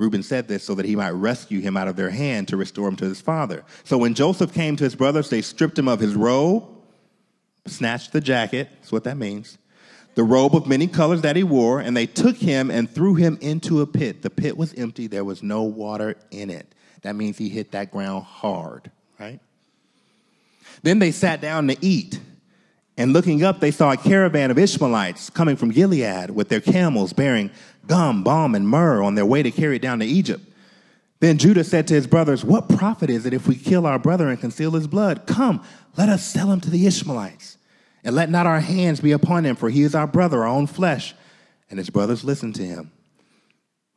Reuben 0.00 0.22
said 0.22 0.48
this 0.48 0.64
so 0.64 0.74
that 0.76 0.86
he 0.86 0.96
might 0.96 1.10
rescue 1.10 1.60
him 1.60 1.76
out 1.76 1.86
of 1.86 1.94
their 1.94 2.08
hand 2.08 2.48
to 2.48 2.56
restore 2.56 2.88
him 2.88 2.96
to 2.96 3.04
his 3.04 3.20
father. 3.20 3.64
So 3.84 3.98
when 3.98 4.14
Joseph 4.14 4.54
came 4.54 4.74
to 4.76 4.84
his 4.84 4.94
brothers, 4.94 5.28
they 5.28 5.42
stripped 5.42 5.78
him 5.78 5.88
of 5.88 6.00
his 6.00 6.14
robe, 6.14 6.64
snatched 7.66 8.14
the 8.14 8.22
jacket, 8.22 8.70
that's 8.76 8.90
what 8.90 9.04
that 9.04 9.18
means, 9.18 9.58
the 10.14 10.24
robe 10.24 10.56
of 10.56 10.66
many 10.66 10.86
colors 10.86 11.20
that 11.20 11.36
he 11.36 11.42
wore, 11.42 11.80
and 11.80 11.94
they 11.94 12.06
took 12.06 12.38
him 12.38 12.70
and 12.70 12.88
threw 12.88 13.14
him 13.14 13.36
into 13.42 13.82
a 13.82 13.86
pit. 13.86 14.22
The 14.22 14.30
pit 14.30 14.56
was 14.56 14.72
empty, 14.72 15.06
there 15.06 15.22
was 15.22 15.42
no 15.42 15.64
water 15.64 16.16
in 16.30 16.48
it. 16.48 16.74
That 17.02 17.14
means 17.14 17.36
he 17.36 17.50
hit 17.50 17.72
that 17.72 17.90
ground 17.90 18.24
hard, 18.24 18.90
right? 19.18 19.38
Then 20.82 20.98
they 20.98 21.12
sat 21.12 21.42
down 21.42 21.68
to 21.68 21.76
eat. 21.82 22.18
And 22.96 23.12
looking 23.14 23.42
up, 23.42 23.60
they 23.60 23.70
saw 23.70 23.92
a 23.92 23.96
caravan 23.96 24.50
of 24.50 24.58
Ishmaelites 24.58 25.30
coming 25.30 25.56
from 25.56 25.70
Gilead 25.70 26.30
with 26.30 26.48
their 26.50 26.60
camels 26.60 27.12
bearing 27.14 27.50
gum, 27.90 28.22
balm, 28.22 28.54
and 28.54 28.68
myrrh 28.68 29.02
on 29.02 29.16
their 29.16 29.26
way 29.26 29.42
to 29.42 29.50
carry 29.50 29.74
it 29.74 29.82
down 29.82 29.98
to 29.98 30.06
Egypt. 30.06 30.44
Then 31.18 31.38
Judah 31.38 31.64
said 31.64 31.88
to 31.88 31.94
his 31.94 32.06
brothers, 32.06 32.44
What 32.44 32.68
profit 32.68 33.10
is 33.10 33.26
it 33.26 33.34
if 33.34 33.48
we 33.48 33.56
kill 33.56 33.84
our 33.84 33.98
brother 33.98 34.28
and 34.28 34.40
conceal 34.40 34.70
his 34.70 34.86
blood? 34.86 35.26
Come, 35.26 35.60
let 35.98 36.08
us 36.08 36.24
sell 36.24 36.52
him 36.52 36.60
to 36.60 36.70
the 36.70 36.86
Ishmaelites 36.86 37.58
And 38.04 38.14
let 38.14 38.30
not 38.30 38.46
our 38.46 38.60
hands 38.60 39.00
be 39.00 39.10
upon 39.10 39.44
him, 39.44 39.56
for 39.56 39.68
he 39.68 39.82
is 39.82 39.96
our 39.96 40.06
brother, 40.06 40.42
our 40.42 40.48
own 40.48 40.68
flesh. 40.68 41.16
And 41.68 41.80
his 41.80 41.90
brothers 41.90 42.22
listened 42.22 42.54
to 42.54 42.64
him. 42.64 42.92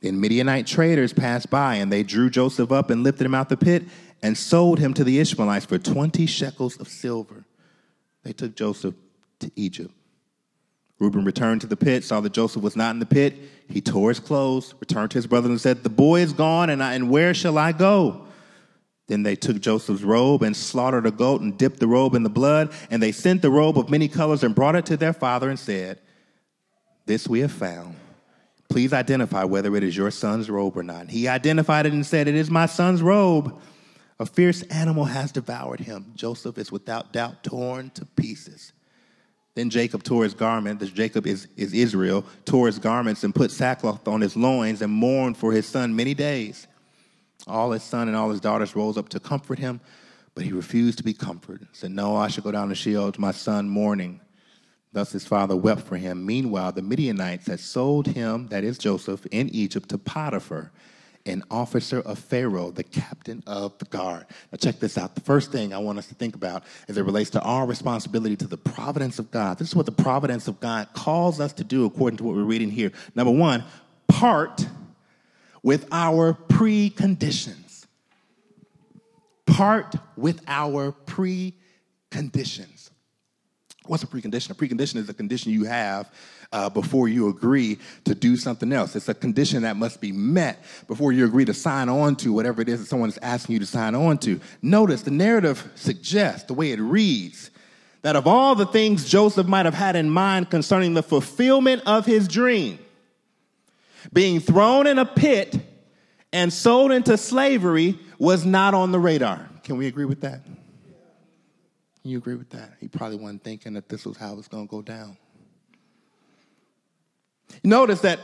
Then 0.02 0.20
Midianite 0.20 0.66
traders 0.66 1.14
passed 1.14 1.52
by, 1.52 1.76
and 1.76 1.92
they 1.92 2.02
drew 2.02 2.32
Joseph 2.32 2.72
up 2.72 2.90
and 2.90 3.04
lifted 3.04 3.26
him 3.26 3.36
out 3.36 3.50
the 3.50 3.58
pit 3.58 3.84
and 4.24 4.36
sold 4.36 4.80
him 4.80 4.96
to 4.96 5.04
the 5.04 5.20
Ishmaelites 5.20 5.66
for 5.66 5.78
20 5.78 6.26
shekels 6.26 6.80
of 6.80 6.88
silver. 6.88 7.46
They 8.24 8.34
took 8.34 8.56
Joseph 8.56 8.96
to 9.40 9.52
Egypt. 9.56 9.94
Reuben 11.00 11.26
returned 11.26 11.62
to 11.62 11.68
the 11.68 11.76
pit, 11.76 12.04
saw 12.04 12.22
that 12.22 12.34
Joseph 12.34 12.62
was 12.62 12.76
not 12.76 12.92
in 12.92 13.00
the 13.00 13.06
pit. 13.06 13.36
He 13.68 13.82
tore 13.82 14.10
his 14.10 14.20
clothes, 14.20 14.74
returned 14.80 15.12
to 15.12 15.18
his 15.18 15.28
brothers, 15.28 15.50
and 15.50 15.62
said, 15.62 15.84
The 15.84 15.90
boy 15.90 16.22
is 16.22 16.34
gone, 16.34 16.70
and, 16.70 16.84
I, 16.84 16.94
and 16.94 17.10
where 17.10 17.34
shall 17.34 17.58
I 17.58 17.72
go? 17.72 18.26
Then 19.08 19.24
they 19.24 19.36
took 19.36 19.60
Joseph's 19.60 20.04
robe 20.04 20.44
and 20.44 20.56
slaughtered 20.56 21.06
a 21.06 21.12
goat 21.12 21.42
and 21.42 21.58
dipped 21.58 21.80
the 21.80 21.88
robe 21.88 22.16
in 22.16 22.24
the 22.24 22.30
blood. 22.30 22.72
And 22.90 23.04
they 23.04 23.12
sent 23.12 23.42
the 23.42 23.52
robe 23.52 23.78
of 23.78 23.90
many 23.90 24.08
colors 24.08 24.44
and 24.44 24.56
brought 24.56 24.76
it 24.76 24.86
to 24.88 24.98
their 24.98 25.14
father 25.14 25.50
and 25.50 25.60
said, 25.60 26.00
This 27.06 27.28
we 27.28 27.42
have 27.42 27.52
found. 27.52 27.96
Please 28.70 28.94
identify 28.94 29.44
whether 29.44 29.76
it 29.76 29.84
is 29.84 29.96
your 29.96 30.10
son's 30.10 30.50
robe 30.50 30.78
or 30.78 30.84
not. 30.84 31.10
He 31.10 31.28
identified 31.28 31.86
it 31.86 31.94
and 31.94 32.06
said, 32.06 32.28
It 32.28 32.36
is 32.36 32.50
my 32.50 32.66
son's 32.66 33.02
robe. 33.02 33.60
A 34.20 34.26
fierce 34.26 34.62
animal 34.64 35.06
has 35.06 35.32
devoured 35.32 35.82
him. 35.82 36.14
Joseph 36.16 36.58
is 36.58 36.72
without 36.72 37.12
doubt 37.12 37.44
torn 37.44 37.90
to 37.92 38.06
pieces. 38.06 38.72
Then 39.56 39.70
Jacob 39.70 40.04
tore 40.04 40.24
his 40.24 40.34
garment, 40.34 40.80
this 40.80 40.90
Jacob 40.90 41.28
is, 41.28 41.48
is 41.56 41.74
Israel, 41.74 42.26
tore 42.46 42.68
his 42.68 42.80
garments 42.80 43.24
and 43.24 43.36
put 43.36 43.52
sackcloth 43.52 44.08
on 44.08 44.22
his 44.22 44.36
loins 44.36 44.82
and 44.82 44.92
mourned 44.92 45.38
for 45.38 45.52
his 45.52 45.68
son 45.68 45.96
many 45.96 46.14
days. 46.14 46.68
All 47.46 47.72
his 47.72 47.84
son 47.84 48.08
and 48.08 48.18
all 48.18 48.30
his 48.30 48.40
daughters 48.40 48.76
rose 48.76 48.98
up 48.98 49.10
to 49.10 49.20
comfort 49.20 49.60
him, 49.60 49.80
but 50.34 50.44
he 50.44 50.52
refused 50.52 50.98
to 51.00 51.04
be 51.04 51.14
comforted. 51.14 51.68
Said, 51.72 51.92
No, 51.92 52.16
I 52.16 52.30
shall 52.30 52.44
go 52.44 52.52
down 52.52 52.70
to 52.70 52.76
Sheol 52.76 53.12
to 53.12 53.22
my 53.22 53.32
son 53.32 53.70
mourning. 53.70 54.22
Thus 54.92 55.12
his 55.12 55.26
father 55.26 55.56
wept 55.56 55.82
for 55.82 55.98
him. 55.98 56.26
Meanwhile, 56.26 56.72
the 56.72 56.82
Midianites 56.82 57.48
had 57.48 57.60
sold 57.60 58.08
him, 58.08 58.48
that 58.48 58.64
is 58.64 58.78
Joseph, 58.78 59.26
in 59.32 59.50
Egypt 59.50 59.90
to 59.90 59.98
Potiphar, 59.98 60.72
an 61.26 61.44
officer 61.50 62.02
of 62.02 62.20
Pharaoh, 62.20 62.72
the 62.72 62.84
captain 62.84 63.44
of 63.48 63.78
the 63.78 63.86
guard. 63.86 64.26
Now, 64.52 64.58
check 64.58 64.80
this 64.80 64.98
out. 64.98 65.16
The 65.16 65.22
first 65.22 65.52
thing 65.52 65.74
I 65.74 65.78
want 65.78 65.98
us 65.98 66.08
to 66.08 66.16
think 66.16 66.36
about 66.36 66.64
as 66.88 66.98
it 66.98 67.04
relates 67.04 67.30
to 67.32 67.42
our 67.42 67.66
responsibility 67.66 68.36
to 68.38 68.48
the 68.48 68.58
providence 68.58 69.20
of 69.20 69.32
God. 69.32 69.58
This 69.58 69.70
is 69.70 69.76
what 69.76 69.86
the 69.86 69.94
providence 69.94 70.48
of 70.48 70.60
God 70.60 70.90
calls 70.94 71.40
us 71.40 71.54
to 71.54 71.64
do 71.64 71.86
according 71.86 72.18
to 72.18 72.24
what 72.26 72.36
we're 72.36 72.44
reading 72.44 72.70
here. 72.70 72.92
Number 73.16 73.32
one, 73.32 73.64
part 74.08 74.68
with 75.62 75.88
our 75.92 76.34
preconditions. 76.34 77.86
Part 79.46 79.96
with 80.18 80.42
our 80.48 80.92
preconditions. 81.06 82.90
What's 83.86 84.04
a 84.04 84.08
precondition? 84.08 84.52
A 84.52 84.56
precondition 84.56 84.96
is 84.96 85.10
a 85.10 85.14
condition 85.14 85.52
you 85.52 85.66
have 85.66 86.10
uh, 86.54 86.70
before 86.70 87.10
you 87.10 87.28
agree 87.28 87.80
to 88.06 88.16
do 88.16 88.38
something 88.38 88.72
else. 88.72 88.96
It's 88.96 89.10
a 89.10 89.14
condition 89.14 89.64
that 89.64 89.76
must 89.76 90.00
be 90.00 90.12
met 90.12 90.64
before 90.88 91.12
you 91.12 91.26
agree 91.26 91.46
to 91.46 91.54
sign 91.54 91.90
on 91.90 92.16
to 92.18 92.32
whatever 92.32 92.62
it 92.62 92.70
is 92.70 92.80
that 92.80 92.86
someone 92.86 93.10
is 93.10 93.18
asking 93.22 93.54
you 93.54 93.60
to 93.60 93.66
sign 93.66 93.96
on 93.96 94.20
to. 94.20 94.40
Notice 94.62 95.02
the 95.02 95.12
narrative 95.12 95.70
suggests, 95.76 96.44
the 96.44 96.54
way 96.54 96.72
it 96.72 96.80
reads, 96.80 97.50
that 98.04 98.16
of 98.16 98.28
all 98.28 98.54
the 98.54 98.68
things 98.68 99.10
Joseph 99.10 99.48
might 99.48 99.66
have 99.66 99.74
had 99.74 99.96
in 99.96 100.10
mind 100.10 100.50
concerning 100.50 100.94
the 100.94 101.04
fulfillment 101.04 101.82
of 101.86 102.06
his 102.06 102.28
dream, 102.28 102.78
being 104.12 104.40
thrown 104.40 104.86
in 104.86 105.00
a 105.00 105.06
pit 105.06 105.58
and 106.32 106.54
sold 106.54 106.92
into 106.92 107.18
slavery 107.18 107.98
was 108.20 108.46
not 108.46 108.74
on 108.74 108.92
the 108.92 109.00
radar. 109.00 109.50
Can 109.64 109.78
we 109.78 109.88
agree 109.88 110.06
with 110.06 110.22
that? 110.22 110.42
You 112.04 112.18
agree 112.18 112.36
with 112.36 112.50
that? 112.50 112.74
He 112.82 112.90
probably 112.90 113.18
wasn't 113.18 113.44
thinking 113.44 113.74
that 113.74 113.88
this 113.88 114.06
was 114.06 114.18
how 114.18 114.34
it 114.34 114.36
was 114.36 114.50
going 114.50 114.68
to 114.68 114.72
go 114.72 114.82
down. 114.82 115.18
Notice 117.64 118.02
that 118.02 118.20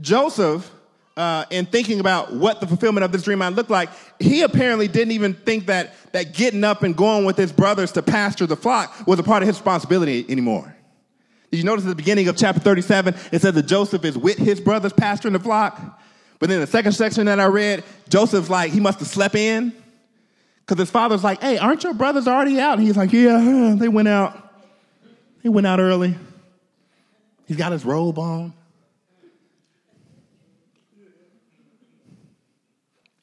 Joseph, 0.00 0.70
uh, 1.16 1.44
in 1.50 1.66
thinking 1.66 2.00
about 2.00 2.32
what 2.32 2.60
the 2.60 2.66
fulfillment 2.66 3.04
of 3.04 3.12
this 3.12 3.22
dream 3.22 3.38
might 3.38 3.50
look 3.50 3.70
like, 3.70 3.90
he 4.18 4.42
apparently 4.42 4.88
didn't 4.88 5.12
even 5.12 5.34
think 5.34 5.66
that, 5.66 5.94
that 6.12 6.34
getting 6.34 6.64
up 6.64 6.82
and 6.82 6.96
going 6.96 7.24
with 7.24 7.36
his 7.36 7.52
brothers 7.52 7.92
to 7.92 8.02
pasture 8.02 8.46
the 8.46 8.56
flock 8.56 9.06
was 9.06 9.18
a 9.18 9.22
part 9.22 9.42
of 9.42 9.46
his 9.46 9.56
responsibility 9.56 10.24
anymore. 10.28 10.74
Did 11.50 11.58
you 11.58 11.64
notice 11.64 11.84
at 11.84 11.88
the 11.88 11.94
beginning 11.94 12.28
of 12.28 12.36
chapter 12.36 12.60
37, 12.60 13.14
it 13.30 13.42
says 13.42 13.54
that 13.54 13.66
Joseph 13.66 14.04
is 14.06 14.16
with 14.16 14.38
his 14.38 14.58
brothers 14.58 14.92
pasturing 14.94 15.34
the 15.34 15.40
flock? 15.40 16.00
But 16.38 16.48
then 16.48 16.60
the 16.60 16.66
second 16.66 16.92
section 16.92 17.26
that 17.26 17.38
I 17.38 17.44
read, 17.44 17.84
Joseph's 18.08 18.48
like, 18.48 18.72
he 18.72 18.80
must 18.80 18.98
have 18.98 19.06
slept 19.06 19.34
in. 19.34 19.72
Because 20.60 20.80
his 20.80 20.90
father's 20.90 21.22
like, 21.22 21.40
hey, 21.42 21.58
aren't 21.58 21.84
your 21.84 21.92
brothers 21.92 22.26
already 22.26 22.58
out? 22.58 22.78
And 22.78 22.86
he's 22.86 22.96
like, 22.96 23.12
yeah, 23.12 23.76
they 23.78 23.88
went 23.88 24.08
out. 24.08 24.38
They 25.42 25.48
went 25.48 25.66
out 25.66 25.78
early. 25.78 26.16
He's 27.46 27.56
got 27.56 27.72
his 27.72 27.84
robe 27.84 28.18
on. 28.18 28.54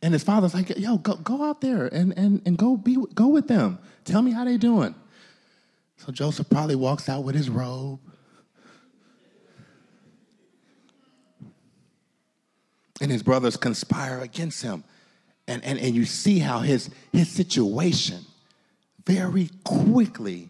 And 0.09 0.13
his 0.15 0.23
father's 0.23 0.55
like, 0.55 0.75
yo, 0.75 0.97
go, 0.97 1.17
go 1.17 1.43
out 1.43 1.61
there 1.61 1.85
and, 1.85 2.17
and, 2.17 2.41
and 2.43 2.57
go, 2.57 2.75
be, 2.75 2.97
go 3.13 3.27
with 3.27 3.47
them. 3.47 3.77
Tell 4.05 4.23
me 4.23 4.31
how 4.31 4.43
they 4.43 4.57
doing. 4.57 4.95
So 5.97 6.11
Joseph 6.11 6.49
probably 6.49 6.75
walks 6.75 7.07
out 7.07 7.23
with 7.23 7.35
his 7.35 7.47
robe. 7.47 7.99
And 12.99 13.11
his 13.11 13.21
brothers 13.21 13.55
conspire 13.55 14.19
against 14.21 14.63
him. 14.63 14.83
And, 15.47 15.63
and, 15.63 15.77
and 15.77 15.93
you 15.93 16.05
see 16.05 16.39
how 16.39 16.61
his, 16.61 16.89
his 17.13 17.29
situation 17.29 18.25
very 19.05 19.51
quickly 19.63 20.49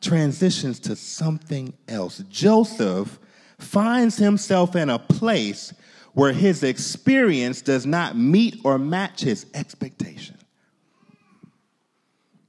transitions 0.00 0.78
to 0.78 0.94
something 0.94 1.72
else. 1.88 2.22
Joseph 2.28 3.18
finds 3.58 4.18
himself 4.18 4.76
in 4.76 4.88
a 4.88 5.00
place 5.00 5.74
where 6.12 6.32
his 6.32 6.62
experience 6.62 7.62
does 7.62 7.86
not 7.86 8.16
meet 8.16 8.60
or 8.64 8.78
match 8.78 9.20
his 9.20 9.46
expectation. 9.54 10.36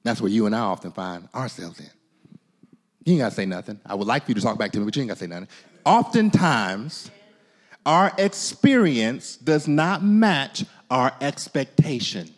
That's 0.03 0.19
where 0.19 0.31
you 0.31 0.45
and 0.45 0.55
I 0.55 0.59
often 0.59 0.91
find 0.91 1.27
ourselves 1.33 1.79
in. 1.79 1.89
You 3.05 3.13
ain't 3.13 3.19
gotta 3.19 3.35
say 3.35 3.45
nothing. 3.45 3.79
I 3.85 3.95
would 3.95 4.07
like 4.07 4.25
for 4.25 4.31
you 4.31 4.35
to 4.35 4.41
talk 4.41 4.57
back 4.57 4.71
to 4.71 4.79
me, 4.79 4.85
but 4.85 4.95
you 4.95 5.01
ain't 5.01 5.09
gotta 5.09 5.19
say 5.19 5.27
nothing. 5.27 5.47
Oftentimes, 5.85 7.11
our 7.85 8.11
experience 8.17 9.37
does 9.37 9.67
not 9.67 10.03
match 10.03 10.65
our 10.89 11.13
expectation. 11.21 12.29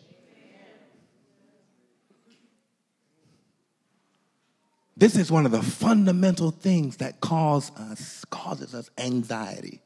This 4.96 5.16
is 5.16 5.30
one 5.30 5.44
of 5.44 5.52
the 5.52 5.62
fundamental 5.62 6.50
things 6.52 6.98
that 6.98 7.20
cause 7.20 7.72
us, 7.76 8.24
causes 8.26 8.74
us 8.74 8.90
anxiety. 8.96 9.80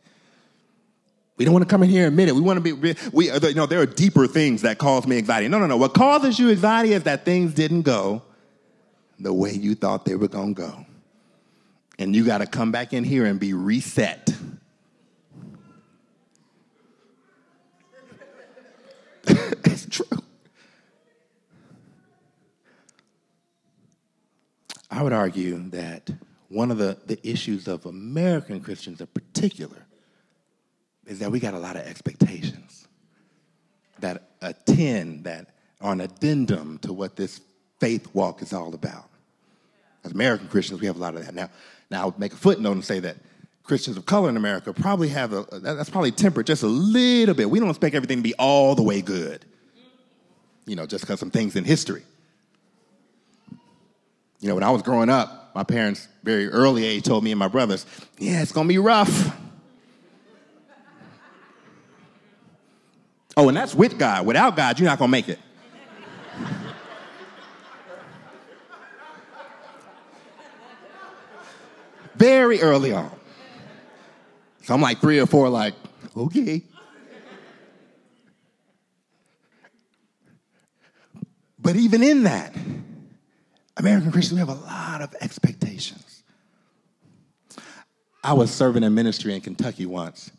We 1.38 1.44
don't 1.44 1.54
want 1.54 1.66
to 1.66 1.70
come 1.70 1.84
in 1.84 1.88
here 1.88 2.04
and 2.04 2.12
admit 2.12 2.28
it. 2.28 2.34
We 2.34 2.40
want 2.40 2.62
to 2.62 2.74
be, 2.74 2.96
we, 3.12 3.30
uh, 3.30 3.38
you 3.46 3.54
know, 3.54 3.66
there 3.66 3.80
are 3.80 3.86
deeper 3.86 4.26
things 4.26 4.62
that 4.62 4.78
cause 4.78 5.06
me 5.06 5.18
anxiety. 5.18 5.46
No, 5.46 5.60
no, 5.60 5.68
no. 5.68 5.76
What 5.76 5.94
causes 5.94 6.36
you 6.36 6.50
anxiety 6.50 6.92
is 6.92 7.04
that 7.04 7.24
things 7.24 7.54
didn't 7.54 7.82
go 7.82 8.22
the 9.20 9.32
way 9.32 9.52
you 9.52 9.76
thought 9.76 10.04
they 10.04 10.16
were 10.16 10.26
going 10.26 10.56
to 10.56 10.60
go. 10.60 10.86
And 11.96 12.14
you 12.14 12.24
got 12.24 12.38
to 12.38 12.46
come 12.46 12.72
back 12.72 12.92
in 12.92 13.04
here 13.04 13.24
and 13.24 13.38
be 13.38 13.54
reset. 13.54 14.34
it's 19.28 19.86
true. 19.86 20.06
I 24.90 25.04
would 25.04 25.12
argue 25.12 25.68
that 25.70 26.10
one 26.48 26.72
of 26.72 26.78
the, 26.78 26.98
the 27.06 27.20
issues 27.28 27.68
of 27.68 27.86
American 27.86 28.60
Christians 28.60 29.00
in 29.00 29.06
particular 29.06 29.87
is 31.08 31.18
that 31.20 31.32
we 31.32 31.40
got 31.40 31.54
a 31.54 31.58
lot 31.58 31.74
of 31.74 31.82
expectations 31.82 32.86
that 33.98 34.28
attend, 34.42 35.24
that 35.24 35.48
are 35.80 35.92
an 35.92 36.02
addendum 36.02 36.78
to 36.82 36.92
what 36.92 37.16
this 37.16 37.40
faith 37.80 38.06
walk 38.14 38.42
is 38.42 38.52
all 38.52 38.74
about. 38.74 39.08
As 40.04 40.12
American 40.12 40.48
Christians, 40.48 40.80
we 40.80 40.86
have 40.86 40.96
a 40.96 41.00
lot 41.00 41.14
of 41.16 41.24
that. 41.24 41.34
Now, 41.34 41.48
now 41.90 42.02
I'll 42.02 42.14
make 42.18 42.32
a 42.32 42.36
footnote 42.36 42.72
and 42.72 42.84
say 42.84 43.00
that 43.00 43.16
Christians 43.64 43.96
of 43.96 44.06
color 44.06 44.28
in 44.28 44.36
America 44.36 44.72
probably 44.72 45.08
have 45.08 45.32
a, 45.32 45.44
that's 45.60 45.90
probably 45.90 46.12
tempered 46.12 46.46
just 46.46 46.62
a 46.62 46.68
little 46.68 47.34
bit. 47.34 47.50
We 47.50 47.58
don't 47.58 47.68
expect 47.68 47.94
everything 47.94 48.18
to 48.18 48.22
be 48.22 48.34
all 48.34 48.74
the 48.74 48.82
way 48.82 49.00
good, 49.00 49.44
you 50.66 50.76
know, 50.76 50.86
just 50.86 51.04
because 51.04 51.20
some 51.20 51.30
things 51.30 51.56
in 51.56 51.64
history. 51.64 52.02
You 54.40 54.48
know, 54.48 54.54
when 54.54 54.64
I 54.64 54.70
was 54.70 54.82
growing 54.82 55.10
up, 55.10 55.50
my 55.54 55.64
parents, 55.64 56.06
very 56.22 56.48
early 56.48 56.84
age, 56.84 57.04
told 57.04 57.24
me 57.24 57.32
and 57.32 57.38
my 57.38 57.48
brothers, 57.48 57.84
yeah, 58.18 58.42
it's 58.42 58.52
going 58.52 58.68
to 58.68 58.72
be 58.72 58.78
rough. 58.78 59.37
Oh, 63.38 63.46
and 63.46 63.56
that's 63.56 63.72
with 63.72 64.00
God. 64.00 64.26
Without 64.26 64.56
God, 64.56 64.80
you're 64.80 64.88
not 64.88 64.98
going 64.98 65.08
to 65.08 65.12
make 65.12 65.28
it. 65.28 65.38
Very 72.16 72.60
early 72.60 72.92
on. 72.92 73.12
So 74.64 74.74
I'm 74.74 74.80
like 74.80 75.00
three 75.00 75.20
or 75.20 75.26
four, 75.26 75.48
like, 75.48 75.74
okay. 76.16 76.64
But 81.60 81.76
even 81.76 82.02
in 82.02 82.24
that, 82.24 82.56
American 83.76 84.10
Christians, 84.10 84.32
we 84.32 84.40
have 84.40 84.48
a 84.48 84.60
lot 84.66 85.00
of 85.00 85.14
expectations. 85.20 86.24
I 88.24 88.32
was 88.32 88.50
serving 88.50 88.82
in 88.82 88.94
ministry 88.94 89.32
in 89.32 89.40
Kentucky 89.42 89.86
once 89.86 90.32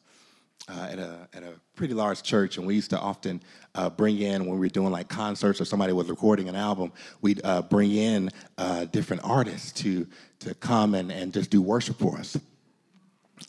uh, 0.68 0.90
at, 0.92 1.00
a, 1.00 1.30
at 1.34 1.44
a 1.44 1.54
pretty 1.80 1.94
large 1.94 2.22
church, 2.22 2.58
and 2.58 2.68
we 2.68 2.76
used 2.76 2.89
to 2.89 3.00
often 3.00 3.42
uh, 3.74 3.89
bring 3.89 4.20
in, 4.20 4.42
when 4.42 4.52
we 4.52 4.60
were 4.60 4.68
doing 4.68 4.92
like 4.92 5.08
concerts 5.08 5.62
or 5.62 5.65
somebody 5.65 5.94
was 5.94 6.10
recording 6.10 6.50
an 6.50 6.56
album, 6.56 6.92
we'd 7.22 7.39
uh, 7.46 7.62
bring 7.62 7.94
in 7.94 8.30
uh, 8.58 8.84
different 8.84 9.22
artists 9.24 9.72
to, 9.72 10.06
to 10.39 10.54
come 10.56 10.94
and, 10.94 11.10
and 11.10 11.34
just 11.34 11.50
do 11.50 11.62
worship 11.62 11.98
for 11.98 12.18
us. 12.18 12.38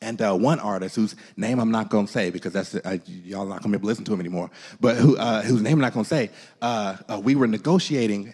And 0.01 0.23
uh, 0.23 0.37
one 0.37 0.61
artist 0.61 0.95
whose 0.95 1.17
name 1.37 1.59
I'm 1.59 1.73
not 1.73 1.91
to 2.07 2.13
say 2.13 2.31
because 2.31 2.53
that's 2.53 2.77
uh, 2.77 2.99
y'all 3.05 3.47
not 3.47 3.63
to 3.63 3.69
be 3.69 3.75
able 3.75 3.81
to 3.81 3.87
listen 3.87 4.05
to 4.05 4.13
him 4.13 4.21
anymore, 4.21 4.49
but 4.81 4.97
who, 4.97 5.17
uh, 5.17 5.43
whose 5.43 5.61
name 5.61 5.73
I'm 5.73 5.81
not 5.81 5.93
to 6.05 6.09
say, 6.09 6.31
we 7.25 7.35
were 7.35 7.49
negotiating 7.49 8.33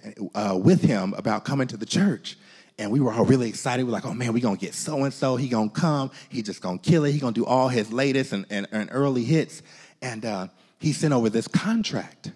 with 0.56 0.82
him 0.82 1.14
about 1.16 1.46
coming 1.46 1.68
to 1.68 1.78
the 1.78 1.86
church. 1.86 2.36
And 2.78 2.90
we 2.90 3.00
were 3.00 3.10
all 3.10 3.24
really 3.24 3.48
excited. 3.48 3.84
We 3.84 3.88
are 3.88 3.92
like, 3.92 4.04
oh 4.04 4.12
man, 4.12 4.34
we're 4.34 4.40
to 4.58 4.60
get 4.60 4.74
so 4.74 5.04
and 5.04 5.14
so. 5.14 5.36
He 5.36 5.48
to 5.70 5.80
come. 5.80 6.10
He 6.28 6.42
just 6.42 6.60
to 6.78 6.90
kill 6.90 7.04
it. 7.06 7.12
He 7.12 7.18
to 7.32 7.40
do 7.40 7.46
all 7.46 7.68
his 7.68 7.90
latest 7.90 8.32
and, 8.32 8.44
and, 8.50 8.66
and 8.70 8.90
early 8.92 9.24
hits. 9.24 9.62
And 10.02 10.24
uh, 10.24 10.48
he 10.78 10.92
sent 10.92 11.12
over 11.12 11.30
this 11.30 11.48
contract. 11.48 12.32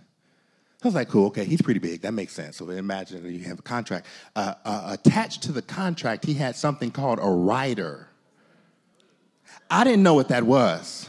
I 0.82 0.86
was 0.86 0.94
like, 0.94 1.08
cool, 1.08 1.26
okay, 1.26 1.44
he's 1.44 1.60
pretty 1.60 1.80
big. 1.80 2.02
That 2.02 2.12
makes 2.12 2.32
sense. 2.32 2.56
So 2.56 2.70
imagine 2.70 3.30
you 3.30 3.44
have 3.44 3.58
a 3.58 3.62
contract. 3.62 4.06
Uh, 4.34 4.54
uh, 4.64 4.96
attached 4.98 5.42
to 5.42 5.52
the 5.52 5.60
contract, 5.60 6.24
he 6.24 6.34
had 6.34 6.56
something 6.56 6.90
called 6.90 7.18
a 7.20 7.28
rider. 7.28 8.08
I 9.70 9.84
didn't 9.84 10.02
know 10.02 10.14
what 10.14 10.28
that 10.28 10.44
was. 10.44 11.08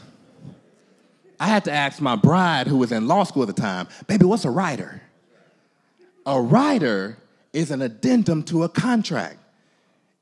I 1.40 1.46
had 1.46 1.64
to 1.64 1.72
ask 1.72 2.00
my 2.00 2.16
bride, 2.16 2.66
who 2.66 2.78
was 2.78 2.92
in 2.92 3.08
law 3.08 3.24
school 3.24 3.42
at 3.42 3.54
the 3.54 3.60
time, 3.60 3.88
baby, 4.06 4.26
what's 4.26 4.44
a 4.44 4.50
rider? 4.50 5.02
A 6.26 6.40
rider 6.40 7.16
is 7.52 7.70
an 7.70 7.82
addendum 7.82 8.42
to 8.44 8.62
a 8.62 8.68
contract. 8.68 9.38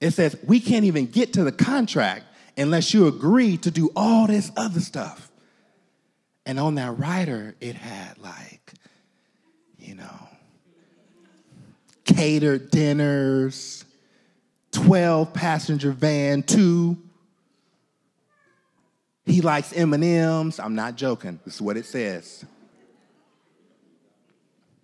It 0.00 0.12
says 0.12 0.36
we 0.46 0.60
can't 0.60 0.84
even 0.84 1.06
get 1.06 1.32
to 1.34 1.44
the 1.44 1.52
contract 1.52 2.24
unless 2.56 2.94
you 2.94 3.06
agree 3.06 3.56
to 3.58 3.70
do 3.70 3.90
all 3.94 4.26
this 4.26 4.50
other 4.56 4.80
stuff. 4.80 5.29
And 6.46 6.58
on 6.58 6.76
that 6.76 6.98
rider, 6.98 7.54
it 7.60 7.76
had 7.76 8.18
like, 8.18 8.72
you 9.78 9.94
know, 9.94 10.28
catered 12.04 12.70
dinners, 12.70 13.84
12 14.72 15.32
passenger 15.32 15.92
van, 15.92 16.42
two 16.42 16.96
he 19.30 19.40
likes 19.40 19.72
M&Ms. 19.72 20.58
I'm 20.58 20.74
not 20.74 20.96
joking. 20.96 21.38
This 21.44 21.56
is 21.56 21.62
what 21.62 21.76
it 21.76 21.86
says. 21.86 22.44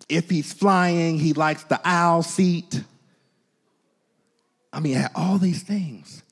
If 0.07 0.29
he's 0.29 0.53
flying, 0.53 1.19
he 1.19 1.33
likes 1.33 1.63
the 1.65 1.85
aisle 1.85 2.23
seat. 2.23 2.81
I 4.71 4.79
mean, 4.79 5.05
all 5.15 5.37
these 5.37 5.63
things. 5.63 6.23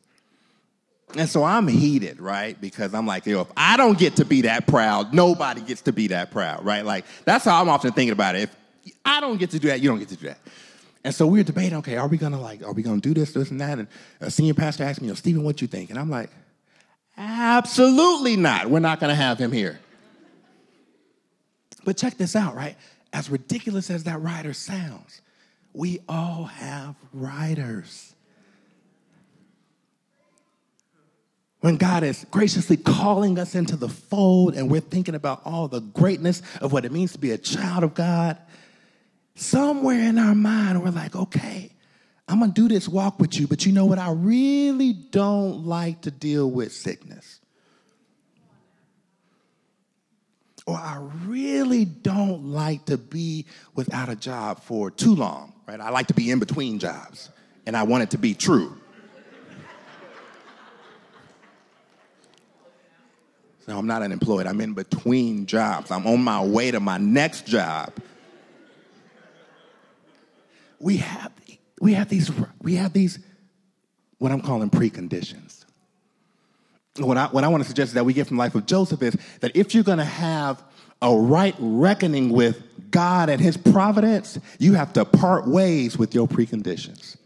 And 1.18 1.30
so 1.30 1.44
I'm 1.44 1.68
heated, 1.68 2.20
right? 2.20 2.60
Because 2.60 2.94
I'm 2.94 3.08
like, 3.08 3.26
yo, 3.26 3.42
if 3.42 3.48
I 3.56 3.78
don't 3.78 3.98
get 3.98 4.18
to 4.18 4.26
be 4.26 4.42
that 4.42 4.68
proud, 4.68 5.14
nobody 5.14 5.62
gets 5.62 5.82
to 5.84 5.94
be 5.94 6.08
that 6.08 6.32
proud, 6.32 6.66
right? 6.66 6.86
Like, 6.86 7.06
that's 7.24 7.46
how 7.46 7.62
I'm 7.62 7.70
often 7.70 7.94
thinking 7.94 8.12
about 8.12 8.36
it. 8.36 8.50
If 8.84 8.96
I 9.06 9.22
don't 9.22 9.38
get 9.38 9.52
to 9.52 9.60
do 9.60 9.70
that, 9.70 9.80
you 9.80 9.90
don't 9.90 10.00
get 10.00 10.10
to 10.10 10.18
do 10.18 10.28
that. 10.28 10.40
And 11.06 11.14
so 11.14 11.28
we 11.28 11.40
were 11.40 11.44
debating, 11.44 11.78
okay, 11.78 11.98
are 11.98 12.08
we 12.08 12.18
gonna 12.18 12.42
like, 12.42 12.64
are 12.64 12.74
we 12.74 12.82
gonna 12.82 13.00
do 13.00 13.14
this, 13.14 13.32
this, 13.32 13.52
and 13.52 13.62
that? 13.62 13.80
And 13.80 13.88
a 14.20 14.30
senior 14.32 14.56
pastor 14.56 14.84
asked 14.84 15.02
me, 15.02 15.08
you 15.08 15.12
know, 15.12 15.16
Stephen, 15.16 15.44
what 15.44 15.62
you 15.62 15.68
think? 15.68 15.90
And 15.90 16.00
I'm 16.00 16.10
like, 16.10 16.32
Absolutely 17.18 18.36
not. 18.36 18.70
We're 18.70 18.80
not 18.80 19.00
to 19.00 19.16
have 19.16 19.38
him 19.38 19.52
here. 19.52 19.80
But 21.84 21.98
check 21.98 22.18
this 22.18 22.36
out, 22.36 22.56
right? 22.56 22.76
As 23.14 23.30
ridiculous 23.30 23.90
as 23.90 24.04
that 24.04 24.22
rider 24.22 24.54
sounds, 24.54 25.22
we 25.74 26.00
all 26.10 26.46
have 26.46 26.96
riders. 27.14 28.15
When 31.66 31.78
God 31.78 32.04
is 32.04 32.28
graciously 32.30 32.78
calling 32.78 33.40
us 33.40 33.56
into 33.56 33.76
the 33.76 33.90
fold 33.90 34.54
and 34.54 34.70
we're 34.70 34.82
thinking 34.82 35.16
about 35.16 35.42
all 35.46 35.68
the 35.68 35.80
greatness 35.80 36.44
of 36.62 36.72
what 36.72 36.86
it 36.86 36.92
means 36.92 37.14
to 37.14 37.18
be 37.18 37.32
a 37.32 37.40
child 37.40 37.84
of 37.84 37.96
God, 37.96 38.38
somewhere 39.34 40.00
in 40.02 40.20
our 40.20 40.36
mind, 40.36 40.84
we're 40.84 40.92
like, 40.92 41.16
okay, 41.16 41.72
I'm 42.28 42.40
to 42.42 42.50
do 42.50 42.68
this 42.68 42.88
walk 42.88 43.20
with 43.20 43.40
you, 43.40 43.48
but 43.48 43.66
you 43.66 43.72
know 43.72 43.88
what? 43.88 43.98
I 43.98 44.12
really 44.12 44.94
don't 44.94 45.66
like 45.66 46.02
to 46.02 46.12
deal 46.12 46.52
with 46.52 46.72
sickness. 46.72 47.40
Or 50.68 50.76
I 50.76 51.00
really 51.26 51.86
don't 51.86 52.44
like 52.54 52.86
to 52.86 52.98
be 53.00 53.48
without 53.74 54.08
a 54.10 54.16
job 54.16 54.62
for 54.62 54.92
too 54.92 55.16
long, 55.16 55.52
right? 55.68 55.80
I 55.80 55.90
like 55.90 56.06
to 56.10 56.14
be 56.14 56.30
in 56.30 56.38
between 56.38 56.78
jobs, 56.78 57.32
and 57.66 57.76
I 57.76 57.82
want 57.82 58.04
it 58.04 58.12
to 58.12 58.20
be 58.20 58.36
true. 58.36 58.78
So 63.66 63.78
I'm 63.78 63.88
not 63.88 64.04
unemployed. 64.04 64.46
I'm 64.46 64.62
in 64.62 64.74
between 64.74 65.46
jobs. 65.46 65.92
I'm 65.92 66.06
on 66.06 66.24
my 66.24 66.44
way 66.44 66.72
to 66.72 66.80
my 66.80 66.98
next 66.98 67.48
job. 67.48 67.94
We 70.80 70.98
have 70.98 71.32
we 71.82 71.94
have 71.94 72.10
these, 72.10 72.32
we 72.62 72.76
have 72.76 72.94
these, 72.94 73.20
what 74.18 74.32
I'm 74.32 74.42
calling 74.42 74.70
preconditions. 74.70 75.66
What 76.98 77.18
I, 77.18 77.28
what 77.28 77.44
I 77.44 77.50
want 77.50 77.64
to 77.64 77.68
suggest 77.68 77.94
that 77.96 78.06
we 78.06 78.14
get 78.14 78.28
from 78.28 78.38
life 78.38 78.56
of 78.56 78.66
Joseph 78.66 79.02
is 79.02 79.18
that 79.42 79.56
if 79.56 79.76
you're 79.76 79.84
going 79.84 79.98
to 79.98 80.06
have 80.06 80.64
a 81.02 81.14
right 81.14 81.56
reckoning 81.60 82.30
with 82.30 82.64
God 82.90 83.30
and 83.30 83.42
his 83.42 83.58
providence, 83.58 84.40
you 84.58 84.74
have 84.74 84.94
to 84.94 85.04
part 85.04 85.46
ways 85.46 85.98
with 85.98 86.16
your 86.16 86.28
preconditions. 86.28 87.18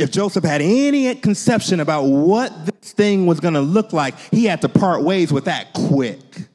If 0.00 0.10
Joseph 0.10 0.44
had 0.44 0.62
any 0.62 1.14
conception 1.14 1.78
about 1.78 2.04
what 2.04 2.64
this 2.64 2.92
thing 2.92 3.26
was 3.26 3.38
going 3.38 3.52
to 3.52 3.60
look 3.60 3.92
like, 3.92 4.18
he 4.30 4.46
had 4.46 4.62
to 4.62 4.68
part 4.70 5.02
ways 5.02 5.30
with 5.30 5.44
that 5.44 5.74
quick. 5.74 6.48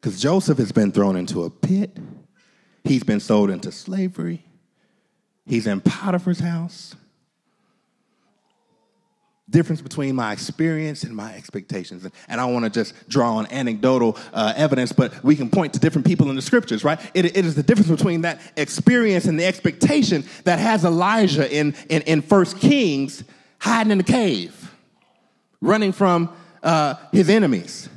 Because 0.00 0.20
Joseph 0.20 0.58
has 0.58 0.70
been 0.70 0.92
thrown 0.92 1.16
into 1.16 1.42
a 1.42 1.50
pit. 1.50 1.98
He's 2.84 3.02
been 3.02 3.18
sold 3.18 3.50
into 3.50 3.72
slavery. 3.72 4.44
He's 5.44 5.66
in 5.66 5.80
Potiphar's 5.80 6.38
house. 6.38 6.94
Difference 9.52 9.80
between 9.80 10.16
my 10.16 10.32
experience 10.32 11.04
and 11.04 11.14
my 11.14 11.32
expectations. 11.34 12.04
And, 12.04 12.12
and 12.26 12.40
I 12.40 12.46
want 12.46 12.64
to 12.64 12.70
just 12.70 13.08
draw 13.08 13.36
on 13.36 13.46
anecdotal 13.52 14.18
uh, 14.32 14.52
evidence, 14.56 14.92
but 14.92 15.22
we 15.22 15.36
can 15.36 15.48
point 15.48 15.74
to 15.74 15.78
different 15.78 16.06
people 16.06 16.28
in 16.30 16.36
the 16.36 16.42
scriptures, 16.42 16.82
right? 16.82 16.98
It, 17.14 17.24
it 17.24 17.46
is 17.46 17.54
the 17.54 17.62
difference 17.62 17.90
between 17.90 18.22
that 18.22 18.40
experience 18.56 19.26
and 19.26 19.38
the 19.38 19.46
expectation 19.46 20.24
that 20.42 20.58
has 20.58 20.84
Elijah 20.84 21.48
in, 21.54 21.76
in, 21.88 22.02
in 22.02 22.22
1 22.22 22.44
Kings 22.58 23.22
hiding 23.60 23.92
in 23.92 23.98
the 23.98 24.04
cave, 24.04 24.74
running 25.60 25.92
from 25.92 26.34
uh, 26.64 26.94
his 27.12 27.28
enemies 27.28 27.88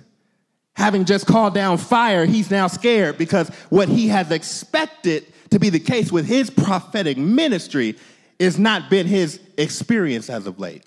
having 0.75 1.05
just 1.05 1.25
called 1.25 1.53
down 1.53 1.77
fire, 1.77 2.25
he's 2.25 2.51
now 2.51 2.67
scared 2.67 3.17
because 3.17 3.49
what 3.69 3.89
he 3.89 4.09
has 4.09 4.31
expected 4.31 5.25
to 5.49 5.59
be 5.59 5.69
the 5.69 5.79
case 5.79 6.11
with 6.11 6.25
his 6.25 6.49
prophetic 6.49 7.17
ministry 7.17 7.95
is 8.39 8.59
not 8.59 8.89
been 8.89 9.07
his 9.07 9.39
experience 9.57 10.29
as 10.29 10.45
of 10.47 10.59
late. 10.59 10.83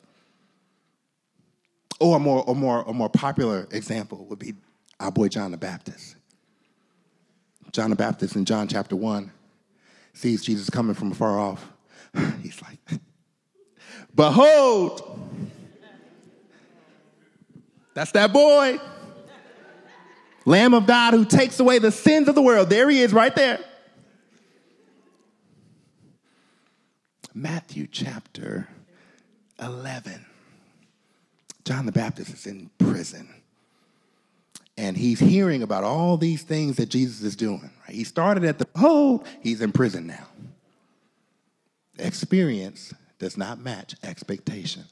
Or 2.00 2.16
a 2.16 2.20
more, 2.20 2.44
or 2.44 2.54
more, 2.54 2.84
a 2.87 2.92
more 2.92 3.08
popular 3.08 3.66
example 3.72 4.26
would 4.26 4.38
be 4.38 4.54
our 5.00 5.11
boy 5.11 5.28
John 5.28 5.50
the 5.50 5.56
Baptist. 5.56 6.16
John 7.72 7.90
the 7.90 7.96
Baptist 7.96 8.37
in 8.37 8.44
John 8.44 8.68
chapter 8.68 8.96
1 8.96 9.32
sees 10.12 10.44
Jesus 10.44 10.70
coming 10.70 10.94
from 10.94 11.12
afar 11.12 11.38
off. 11.38 11.66
He's 12.42 12.61
like, 12.62 13.00
Behold, 14.14 15.20
that's 17.94 18.12
that 18.12 18.32
boy. 18.32 18.80
Lamb 20.44 20.72
of 20.72 20.87
God 20.87 21.12
who 21.14 21.24
takes 21.24 21.61
away 21.61 21.78
the 21.78 21.92
sins 21.92 22.26
of 22.26 22.34
the 22.34 22.42
world. 22.42 22.70
There 22.70 22.88
he 22.88 23.02
is 23.02 23.12
right 23.12 23.34
there. 23.34 23.58
Matthew 27.34 27.87
chapter 27.87 28.66
11. 29.61 30.24
John 31.68 31.85
the 31.85 31.92
Baptist 31.92 32.33
is 32.33 32.46
in 32.46 32.70
prison. 32.78 33.28
And 34.78 34.96
he's 34.96 35.20
hearing 35.20 35.62
about 35.62 35.85
all 35.85 36.16
these 36.16 36.42
things 36.42 36.76
that 36.76 36.88
Jesus 36.88 37.20
is 37.20 37.37
doing. 37.37 37.70
Right? 37.87 37.94
He 37.94 38.04
started 38.04 38.42
at 38.44 38.59
the, 38.59 38.66
oh, 38.74 39.22
he's 39.42 39.61
in 39.61 39.72
prison 39.72 40.07
now. 40.07 40.26
Experience 41.98 42.94
does 43.18 43.37
not 43.37 43.59
match 43.59 43.96
expectation. 44.02 44.85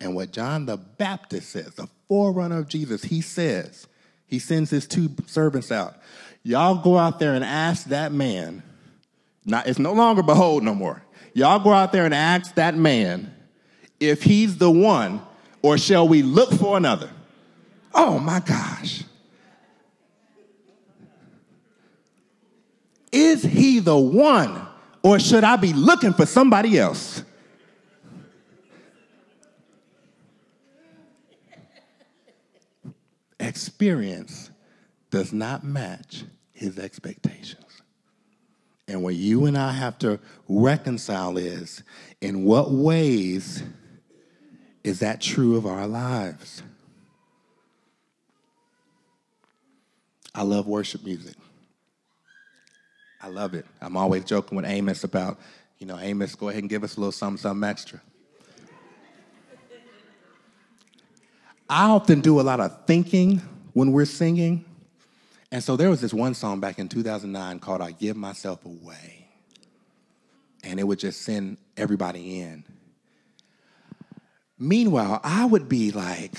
And 0.00 0.16
what 0.16 0.32
John 0.32 0.66
the 0.66 0.78
Baptist 0.78 1.50
says, 1.50 1.74
the 1.74 1.86
forerunner 2.08 2.58
of 2.58 2.66
Jesus, 2.66 3.04
he 3.04 3.20
says, 3.20 3.86
he 4.26 4.40
sends 4.40 4.70
his 4.70 4.88
two 4.88 5.10
servants 5.26 5.70
out. 5.70 5.94
Y'all 6.42 6.74
go 6.74 6.98
out 6.98 7.20
there 7.20 7.34
and 7.34 7.44
ask 7.44 7.86
that 7.90 8.10
man, 8.10 8.64
not, 9.44 9.68
it's 9.68 9.78
no 9.78 9.92
longer 9.92 10.24
behold 10.24 10.64
no 10.64 10.74
more. 10.74 11.04
Y'all 11.34 11.60
go 11.60 11.72
out 11.72 11.92
there 11.92 12.04
and 12.04 12.14
ask 12.14 12.56
that 12.56 12.74
man 12.74 13.32
if 14.00 14.24
he's 14.24 14.58
the 14.58 14.72
one 14.72 15.22
or 15.64 15.78
shall 15.78 16.06
we 16.06 16.20
look 16.22 16.52
for 16.52 16.76
another? 16.76 17.08
Oh 17.94 18.18
my 18.18 18.38
gosh. 18.38 19.02
Is 23.10 23.42
he 23.42 23.78
the 23.78 23.96
one 23.96 24.60
or 25.02 25.18
should 25.18 25.42
I 25.42 25.56
be 25.56 25.72
looking 25.72 26.12
for 26.12 26.26
somebody 26.26 26.78
else? 26.78 27.22
Experience 33.40 34.50
does 35.08 35.32
not 35.32 35.64
match 35.64 36.24
his 36.52 36.78
expectations. 36.78 37.80
And 38.86 39.02
what 39.02 39.14
you 39.14 39.46
and 39.46 39.56
I 39.56 39.72
have 39.72 39.98
to 40.00 40.20
reconcile 40.46 41.38
is 41.38 41.82
in 42.20 42.44
what 42.44 42.70
ways 42.70 43.62
is 44.84 45.00
that 45.00 45.20
true 45.20 45.56
of 45.56 45.66
our 45.66 45.86
lives? 45.86 46.62
I 50.34 50.42
love 50.42 50.66
worship 50.66 51.02
music. 51.04 51.34
I 53.22 53.28
love 53.28 53.54
it. 53.54 53.64
I'm 53.80 53.96
always 53.96 54.24
joking 54.24 54.56
with 54.56 54.66
Amos 54.66 55.02
about, 55.02 55.38
you 55.78 55.86
know, 55.86 55.98
Amos, 55.98 56.34
go 56.34 56.50
ahead 56.50 56.62
and 56.62 56.68
give 56.68 56.84
us 56.84 56.96
a 56.96 57.00
little 57.00 57.12
something, 57.12 57.40
something 57.40 57.68
extra. 57.68 58.00
I 61.70 61.86
often 61.88 62.20
do 62.20 62.40
a 62.40 62.42
lot 62.42 62.60
of 62.60 62.84
thinking 62.86 63.40
when 63.72 63.92
we're 63.92 64.04
singing. 64.04 64.66
And 65.50 65.64
so 65.64 65.76
there 65.76 65.88
was 65.88 66.02
this 66.02 66.12
one 66.12 66.34
song 66.34 66.60
back 66.60 66.78
in 66.78 66.88
2009 66.88 67.58
called 67.60 67.80
I 67.80 67.92
Give 67.92 68.16
Myself 68.16 68.64
Away. 68.66 69.28
And 70.62 70.78
it 70.78 70.82
would 70.82 70.98
just 70.98 71.22
send 71.22 71.56
everybody 71.76 72.40
in. 72.40 72.64
Meanwhile, 74.58 75.20
I 75.24 75.44
would 75.44 75.68
be 75.68 75.90
like, 75.90 76.34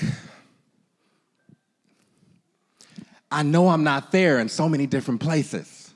I 3.29 3.43
know 3.43 3.67
I'm 3.67 3.83
not 3.83 4.11
there 4.11 4.39
in 4.39 4.49
so 4.49 4.69
many 4.69 4.87
different 4.87 5.19
places. 5.19 5.93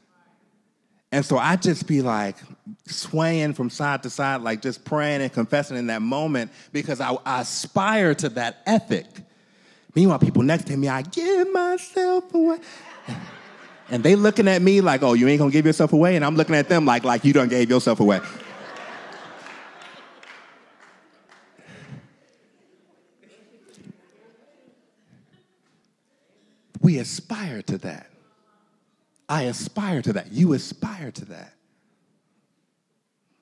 And 1.11 1.25
so 1.25 1.37
I 1.37 1.55
just 1.55 1.87
be 1.87 2.01
like 2.01 2.35
swaying 2.85 3.53
from 3.53 3.69
side 3.69 4.03
to 4.03 4.09
side, 4.09 4.41
like 4.41 4.61
just 4.61 4.85
praying 4.85 5.21
and 5.21 5.31
confessing 5.31 5.77
in 5.77 5.87
that 5.87 6.01
moment 6.01 6.51
because 6.71 7.01
I, 7.01 7.17
I 7.25 7.41
aspire 7.41 8.13
to 8.15 8.29
that 8.29 8.61
ethic. 8.65 9.07
Meanwhile, 9.95 10.19
people 10.19 10.43
next 10.43 10.67
to 10.67 10.77
me, 10.77 10.87
I 10.87 11.01
give 11.01 11.51
myself 11.51 12.31
away. 12.33 12.59
And 13.89 14.03
they 14.03 14.15
looking 14.15 14.47
at 14.47 14.61
me 14.61 14.81
like, 14.81 15.01
oh, 15.01 15.13
you 15.13 15.27
ain't 15.27 15.39
gonna 15.39 15.51
give 15.51 15.65
yourself 15.65 15.93
away? 15.93 16.15
And 16.15 16.23
I'm 16.23 16.35
looking 16.35 16.55
at 16.55 16.69
them 16.69 16.85
like, 16.85 17.03
like 17.03 17.25
you 17.25 17.33
done 17.33 17.47
gave 17.47 17.71
yourself 17.71 17.99
away. 17.99 18.19
We 26.81 26.97
aspire 26.97 27.61
to 27.63 27.77
that. 27.79 28.09
I 29.27 29.43
aspire 29.43 30.01
to 30.01 30.13
that. 30.13 30.31
You 30.31 30.53
aspire 30.53 31.11
to 31.11 31.25
that. 31.25 31.53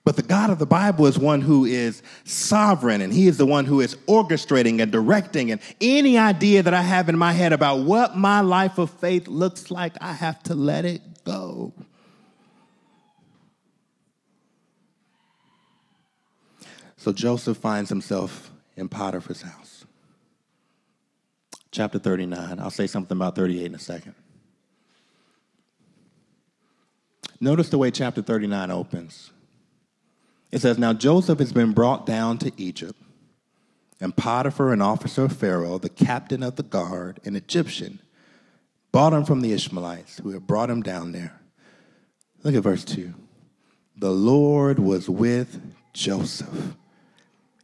But 0.03 0.15
the 0.15 0.21
God 0.21 0.49
of 0.49 0.57
the 0.57 0.65
Bible 0.65 1.05
is 1.05 1.19
one 1.19 1.41
who 1.41 1.65
is 1.65 2.01
sovereign 2.23 3.01
and 3.01 3.11
he 3.11 3.27
is 3.27 3.37
the 3.37 3.45
one 3.45 3.65
who 3.65 3.81
is 3.81 3.95
orchestrating 4.07 4.81
and 4.81 4.89
directing. 4.89 5.51
And 5.51 5.59
any 5.81 6.17
idea 6.17 6.63
that 6.63 6.73
I 6.73 6.81
have 6.81 7.09
in 7.09 7.17
my 7.17 7.33
head 7.33 7.51
about 7.51 7.79
what 7.79 8.15
my 8.15 8.39
life 8.39 8.77
of 8.77 8.89
faith 8.89 9.27
looks 9.27 9.69
like, 9.69 9.93
I 9.99 10.13
have 10.13 10.41
to 10.43 10.55
let 10.55 10.85
it 10.85 11.01
go. 11.25 11.73
So 16.95 17.11
Joseph 17.11 17.57
finds 17.57 17.89
himself 17.89 18.51
in 18.77 18.87
Potiphar's 18.87 19.41
house 19.41 19.76
chapter 21.71 21.99
39. 21.99 22.59
I'll 22.59 22.69
say 22.69 22.87
something 22.87 23.17
about 23.17 23.35
38 23.35 23.65
in 23.65 23.75
a 23.75 23.79
second. 23.79 24.15
Notice 27.39 27.69
the 27.69 27.77
way 27.77 27.91
chapter 27.91 28.21
39 28.21 28.71
opens. 28.71 29.31
It 30.51 30.61
says, 30.61 30.77
Now 30.77 30.93
Joseph 30.93 31.39
has 31.39 31.53
been 31.53 31.73
brought 31.73 32.05
down 32.05 32.37
to 32.39 32.51
Egypt, 32.57 32.99
and 33.99 34.15
Potiphar, 34.15 34.73
an 34.73 34.81
officer 34.81 35.25
of 35.25 35.33
Pharaoh, 35.33 35.77
the 35.77 35.89
captain 35.89 36.41
of 36.41 36.55
the 36.55 36.63
guard, 36.63 37.19
an 37.25 37.35
Egyptian, 37.35 37.99
bought 38.91 39.13
him 39.13 39.25
from 39.25 39.41
the 39.41 39.53
Ishmaelites 39.53 40.19
who 40.19 40.31
had 40.31 40.47
brought 40.47 40.69
him 40.69 40.81
down 40.81 41.11
there. 41.11 41.39
Look 42.43 42.55
at 42.55 42.63
verse 42.63 42.85
2. 42.85 43.13
The 43.97 44.11
Lord 44.11 44.79
was 44.79 45.09
with 45.09 45.61
Joseph, 45.93 46.75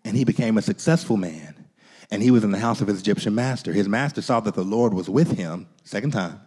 and 0.03 0.17
he 0.17 0.23
became 0.23 0.57
a 0.57 0.61
successful 0.61 1.17
man 1.17 1.62
and 2.11 2.21
he 2.21 2.31
was 2.31 2.43
in 2.43 2.51
the 2.51 2.59
house 2.59 2.81
of 2.81 2.87
his 2.87 2.99
Egyptian 2.99 3.35
master. 3.35 3.73
His 3.73 3.87
master 3.87 4.21
saw 4.21 4.39
that 4.41 4.55
the 4.55 4.63
Lord 4.63 4.93
was 4.93 5.09
with 5.09 5.37
him, 5.37 5.67
second 5.83 6.11
time, 6.11 6.41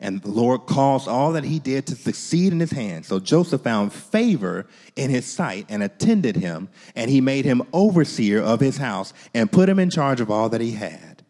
and 0.00 0.22
the 0.22 0.30
Lord 0.30 0.66
caused 0.66 1.08
all 1.08 1.32
that 1.32 1.44
he 1.44 1.58
did 1.58 1.86
to 1.88 1.96
succeed 1.96 2.52
in 2.52 2.60
his 2.60 2.70
hand. 2.70 3.04
So 3.04 3.18
Joseph 3.18 3.62
found 3.62 3.92
favor 3.92 4.66
in 4.94 5.10
his 5.10 5.26
sight 5.26 5.66
and 5.68 5.82
attended 5.82 6.36
him, 6.36 6.68
and 6.94 7.10
he 7.10 7.20
made 7.20 7.44
him 7.44 7.62
overseer 7.72 8.40
of 8.40 8.60
his 8.60 8.76
house 8.76 9.12
and 9.34 9.50
put 9.50 9.68
him 9.68 9.78
in 9.78 9.90
charge 9.90 10.20
of 10.20 10.30
all 10.30 10.48
that 10.50 10.60
he 10.60 10.72
had. 10.72 11.24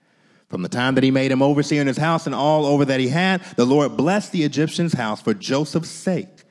From 0.49 0.63
the 0.63 0.69
time 0.69 0.95
that 0.95 1.05
he 1.05 1.11
made 1.11 1.31
him 1.31 1.43
overseer 1.43 1.81
in 1.81 1.87
his 1.87 1.99
house 1.99 2.27
and 2.27 2.35
all 2.35 2.65
over 2.67 2.85
that 2.87 3.01
he 3.01 3.09
had, 3.09 3.43
the 3.57 3.67
Lord 3.67 3.97
blessed 3.97 4.33
the 4.33 4.45
Egyptian's 4.45 4.95
house 4.95 5.21
for 5.21 5.35
Joseph's 5.35 5.91
sake. 5.91 6.45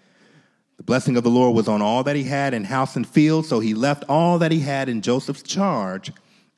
The 0.78 0.84
blessing 0.84 1.17
of 1.17 1.23
the 1.23 1.32
Lord 1.32 1.56
was 1.56 1.67
on 1.67 1.82
all 1.82 2.04
that 2.04 2.15
he 2.15 2.23
had 2.23 2.54
in 2.54 2.63
house 2.63 2.95
and 2.95 3.08
field, 3.08 3.47
so 3.47 3.60
he 3.60 3.73
left 3.73 4.04
all 4.08 4.38
that 4.39 4.52
he 4.52 4.60
had 4.60 4.89
in 4.89 5.02
Joseph's 5.02 5.41
charge 5.41 6.12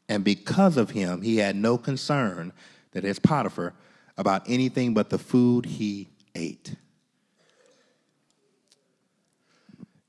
and 0.09 0.23
because 0.23 0.75
of 0.75 0.89
him, 0.89 1.21
he 1.21 1.37
had 1.37 1.55
no 1.55 1.77
concern, 1.77 2.51
that 2.91 3.05
is 3.05 3.19
Potiphar, 3.19 3.73
about 4.17 4.43
anything 4.49 4.95
but 4.95 5.11
the 5.11 5.19
food 5.19 5.65
he 5.65 6.09
ate. 6.33 6.75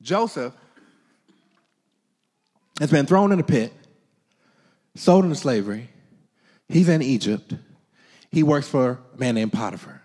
Joseph 0.00 0.54
has 2.80 2.90
been 2.90 3.04
thrown 3.04 3.30
in 3.30 3.38
a 3.38 3.44
pit, 3.44 3.72
sold 4.94 5.24
into 5.24 5.36
slavery. 5.36 5.90
He's 6.68 6.88
in 6.88 7.02
Egypt. 7.02 7.54
He 8.30 8.42
works 8.42 8.66
for 8.66 9.00
a 9.14 9.18
man 9.18 9.34
named 9.34 9.52
Potiphar. 9.52 10.00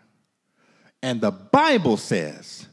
And 1.02 1.22
the 1.22 1.32
Bible 1.32 1.96
says 1.96 2.68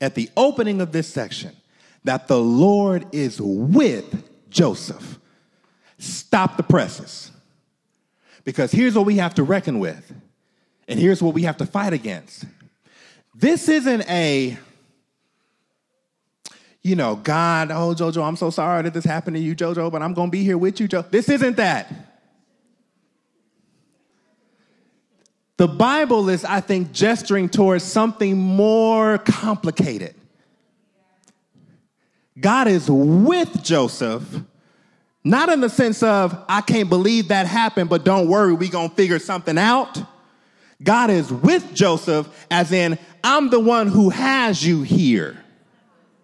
at 0.00 0.14
the 0.14 0.28
opening 0.36 0.82
of 0.82 0.92
this 0.92 1.08
section 1.08 1.56
that 2.04 2.28
the 2.28 2.38
Lord 2.38 3.06
is 3.12 3.40
with 3.40 4.50
Joseph 4.50 5.18
Stop 5.98 6.56
the 6.56 6.62
presses. 6.62 7.30
Because 8.44 8.70
here's 8.70 8.94
what 8.94 9.06
we 9.06 9.16
have 9.16 9.34
to 9.34 9.42
reckon 9.42 9.78
with, 9.78 10.12
and 10.86 11.00
here's 11.00 11.22
what 11.22 11.34
we 11.34 11.42
have 11.42 11.56
to 11.56 11.66
fight 11.66 11.92
against. 11.92 12.44
This 13.34 13.68
isn't 13.68 14.08
a, 14.08 14.56
you 16.82 16.94
know, 16.94 17.16
God, 17.16 17.70
oh, 17.70 17.94
JoJo, 17.94 18.26
I'm 18.26 18.36
so 18.36 18.50
sorry 18.50 18.84
that 18.84 18.94
this 18.94 19.04
happened 19.04 19.36
to 19.36 19.42
you, 19.42 19.56
JoJo, 19.56 19.90
but 19.90 20.00
I'm 20.00 20.14
going 20.14 20.28
to 20.28 20.32
be 20.32 20.44
here 20.44 20.56
with 20.56 20.80
you, 20.80 20.88
JoJo. 20.88 21.10
This 21.10 21.28
isn't 21.28 21.56
that. 21.56 21.92
The 25.56 25.66
Bible 25.66 26.28
is, 26.28 26.44
I 26.44 26.60
think, 26.60 26.92
gesturing 26.92 27.48
towards 27.48 27.82
something 27.82 28.36
more 28.36 29.18
complicated. 29.18 30.14
God 32.38 32.68
is 32.68 32.90
with 32.90 33.62
Joseph 33.62 34.22
not 35.26 35.48
in 35.48 35.60
the 35.60 35.68
sense 35.68 36.04
of, 36.04 36.40
I 36.48 36.60
can't 36.60 36.88
believe 36.88 37.28
that 37.28 37.46
happened, 37.46 37.90
but 37.90 38.04
don't 38.04 38.28
worry, 38.28 38.54
we 38.54 38.68
gonna 38.68 38.88
figure 38.90 39.18
something 39.18 39.58
out. 39.58 40.00
God 40.80 41.10
is 41.10 41.32
with 41.32 41.74
Joseph, 41.74 42.28
as 42.48 42.70
in, 42.70 42.96
I'm 43.24 43.50
the 43.50 43.58
one 43.58 43.88
who 43.88 44.10
has 44.10 44.64
you 44.64 44.82
here. 44.82 45.36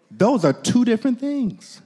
Those 0.09 0.45
are 0.45 0.53
two 0.53 0.85
different 0.85 1.19
things. 1.19 1.83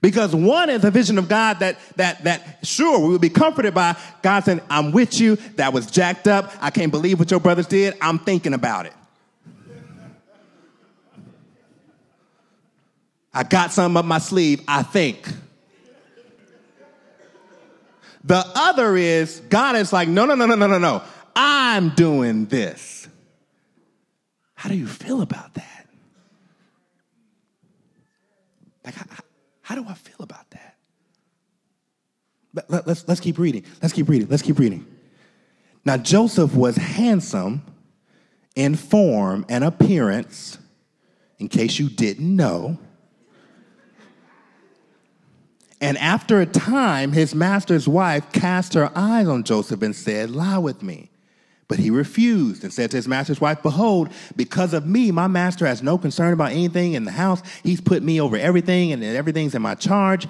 Because 0.00 0.34
one 0.34 0.70
is 0.70 0.82
a 0.82 0.90
vision 0.90 1.18
of 1.18 1.28
God 1.28 1.58
that 1.58 1.76
that 1.96 2.24
that 2.24 2.66
sure 2.66 2.98
we 3.00 3.10
would 3.10 3.20
be 3.20 3.28
comforted 3.28 3.74
by 3.74 3.96
God 4.22 4.44
saying, 4.44 4.62
I'm 4.70 4.92
with 4.92 5.20
you, 5.20 5.36
that 5.56 5.74
was 5.74 5.90
jacked 5.90 6.26
up. 6.26 6.54
I 6.62 6.70
can't 6.70 6.90
believe 6.90 7.18
what 7.18 7.30
your 7.30 7.40
brothers 7.40 7.66
did. 7.66 7.98
I'm 8.00 8.18
thinking 8.18 8.54
about 8.54 8.86
it. 8.86 8.94
I 13.32 13.44
got 13.44 13.72
something 13.72 13.96
up 13.96 14.04
my 14.04 14.18
sleeve, 14.18 14.62
I 14.66 14.82
think. 14.82 15.28
The 18.24 18.44
other 18.54 18.96
is 18.96 19.40
God 19.48 19.76
is 19.76 19.92
like, 19.92 20.08
no, 20.08 20.26
no, 20.26 20.34
no, 20.34 20.46
no, 20.46 20.54
no, 20.54 20.66
no, 20.66 20.78
no. 20.78 21.02
I'm 21.34 21.90
doing 21.90 22.46
this. 22.46 23.08
How 24.54 24.68
do 24.68 24.76
you 24.76 24.86
feel 24.86 25.22
about 25.22 25.54
that? 25.54 25.86
Like, 28.84 28.94
how, 28.94 29.06
how 29.62 29.74
do 29.74 29.86
I 29.88 29.94
feel 29.94 30.16
about 30.20 30.50
that? 30.50 30.76
Let, 32.68 32.86
let's, 32.86 33.06
let's 33.06 33.20
keep 33.20 33.38
reading. 33.38 33.64
Let's 33.80 33.94
keep 33.94 34.08
reading. 34.08 34.28
Let's 34.28 34.42
keep 34.42 34.58
reading. 34.58 34.84
Now, 35.84 35.96
Joseph 35.96 36.54
was 36.54 36.76
handsome 36.76 37.62
in 38.54 38.74
form 38.74 39.46
and 39.48 39.64
appearance, 39.64 40.58
in 41.38 41.48
case 41.48 41.78
you 41.78 41.88
didn't 41.88 42.36
know. 42.36 42.78
And 45.80 45.96
after 45.98 46.40
a 46.40 46.46
time, 46.46 47.12
his 47.12 47.34
master's 47.34 47.88
wife 47.88 48.30
cast 48.32 48.74
her 48.74 48.90
eyes 48.94 49.28
on 49.28 49.44
Joseph 49.44 49.82
and 49.82 49.96
said, 49.96 50.30
Lie 50.30 50.58
with 50.58 50.82
me. 50.82 51.10
But 51.68 51.78
he 51.78 51.88
refused 51.88 52.64
and 52.64 52.72
said 52.72 52.90
to 52.90 52.96
his 52.96 53.06
master's 53.06 53.40
wife, 53.40 53.62
Behold, 53.62 54.10
because 54.36 54.74
of 54.74 54.86
me, 54.86 55.10
my 55.12 55.28
master 55.28 55.66
has 55.66 55.82
no 55.82 55.96
concern 55.96 56.32
about 56.32 56.50
anything 56.50 56.94
in 56.94 57.04
the 57.04 57.12
house. 57.12 57.42
He's 57.62 57.80
put 57.80 58.02
me 58.02 58.20
over 58.20 58.36
everything, 58.36 58.92
and 58.92 59.02
everything's 59.04 59.54
in 59.54 59.62
my 59.62 59.76
charge. 59.76 60.26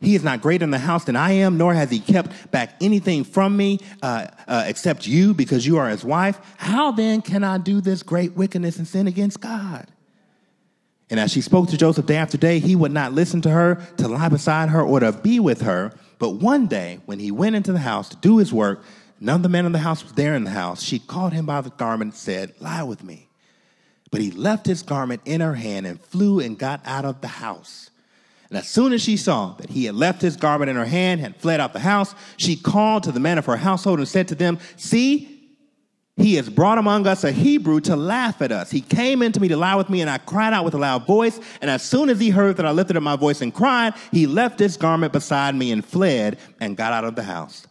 He 0.00 0.14
is 0.14 0.24
not 0.24 0.40
greater 0.42 0.64
in 0.64 0.70
the 0.70 0.78
house 0.78 1.04
than 1.04 1.14
I 1.14 1.32
am, 1.32 1.56
nor 1.56 1.74
has 1.74 1.90
he 1.90 2.00
kept 2.00 2.50
back 2.50 2.74
anything 2.80 3.22
from 3.22 3.56
me 3.56 3.78
uh, 4.02 4.26
uh, 4.48 4.64
except 4.66 5.06
you, 5.06 5.32
because 5.32 5.66
you 5.66 5.78
are 5.78 5.88
his 5.88 6.04
wife. 6.04 6.40
How 6.56 6.90
then 6.90 7.22
can 7.22 7.44
I 7.44 7.58
do 7.58 7.80
this 7.80 8.02
great 8.02 8.36
wickedness 8.36 8.78
and 8.78 8.88
sin 8.88 9.06
against 9.06 9.40
God? 9.40 9.86
And 11.10 11.18
as 11.18 11.32
she 11.32 11.40
spoke 11.40 11.68
to 11.68 11.76
Joseph 11.76 12.06
day 12.06 12.16
after 12.16 12.38
day, 12.38 12.60
he 12.60 12.76
would 12.76 12.92
not 12.92 13.12
listen 13.12 13.40
to 13.42 13.50
her, 13.50 13.82
to 13.96 14.06
lie 14.06 14.28
beside 14.28 14.68
her, 14.68 14.80
or 14.80 15.00
to 15.00 15.10
be 15.10 15.40
with 15.40 15.62
her. 15.62 15.92
But 16.20 16.36
one 16.36 16.68
day, 16.68 17.00
when 17.06 17.18
he 17.18 17.32
went 17.32 17.56
into 17.56 17.72
the 17.72 17.80
house 17.80 18.08
to 18.10 18.16
do 18.16 18.38
his 18.38 18.52
work, 18.52 18.84
none 19.18 19.36
of 19.36 19.42
the 19.42 19.48
men 19.48 19.66
in 19.66 19.72
the 19.72 19.80
house 19.80 20.04
was 20.04 20.12
there 20.12 20.34
in 20.36 20.44
the 20.44 20.50
house. 20.50 20.82
She 20.82 21.00
caught 21.00 21.32
him 21.32 21.46
by 21.46 21.62
the 21.62 21.70
garment 21.70 22.12
and 22.12 22.18
said, 22.18 22.54
Lie 22.60 22.84
with 22.84 23.02
me. 23.02 23.28
But 24.12 24.20
he 24.20 24.30
left 24.30 24.66
his 24.66 24.82
garment 24.82 25.22
in 25.24 25.40
her 25.40 25.54
hand 25.54 25.86
and 25.86 26.00
flew 26.00 26.38
and 26.38 26.56
got 26.56 26.80
out 26.84 27.04
of 27.04 27.20
the 27.20 27.28
house. 27.28 27.90
And 28.48 28.58
as 28.58 28.68
soon 28.68 28.92
as 28.92 29.02
she 29.02 29.16
saw 29.16 29.54
that 29.54 29.70
he 29.70 29.84
had 29.84 29.94
left 29.94 30.22
his 30.22 30.36
garment 30.36 30.70
in 30.70 30.76
her 30.76 30.84
hand 30.84 31.20
and 31.20 31.36
fled 31.36 31.60
out 31.60 31.70
of 31.70 31.74
the 31.74 31.80
house, 31.80 32.14
she 32.36 32.56
called 32.56 33.04
to 33.04 33.12
the 33.12 33.20
men 33.20 33.38
of 33.38 33.46
her 33.46 33.56
household 33.56 33.98
and 33.98 34.08
said 34.08 34.28
to 34.28 34.34
them, 34.34 34.58
See, 34.76 35.39
he 36.20 36.34
has 36.34 36.48
brought 36.48 36.78
among 36.78 37.06
us 37.06 37.24
a 37.24 37.32
Hebrew 37.32 37.80
to 37.80 37.96
laugh 37.96 38.42
at 38.42 38.52
us. 38.52 38.70
He 38.70 38.80
came 38.80 39.22
in 39.22 39.32
to 39.32 39.40
me 39.40 39.48
to 39.48 39.56
lie 39.56 39.74
with 39.74 39.88
me, 39.88 40.00
and 40.00 40.10
I 40.10 40.18
cried 40.18 40.52
out 40.52 40.64
with 40.64 40.74
a 40.74 40.78
loud 40.78 41.06
voice. 41.06 41.40
And 41.60 41.70
as 41.70 41.82
soon 41.82 42.08
as 42.08 42.20
he 42.20 42.30
heard 42.30 42.56
that 42.58 42.66
I 42.66 42.70
lifted 42.70 42.96
up 42.96 43.02
my 43.02 43.16
voice 43.16 43.40
and 43.40 43.52
cried, 43.52 43.94
he 44.12 44.26
left 44.26 44.58
his 44.58 44.76
garment 44.76 45.12
beside 45.12 45.54
me 45.54 45.72
and 45.72 45.84
fled 45.84 46.38
and 46.60 46.76
got 46.76 46.92
out 46.92 47.04
of 47.04 47.16
the 47.16 47.22
house. 47.22 47.66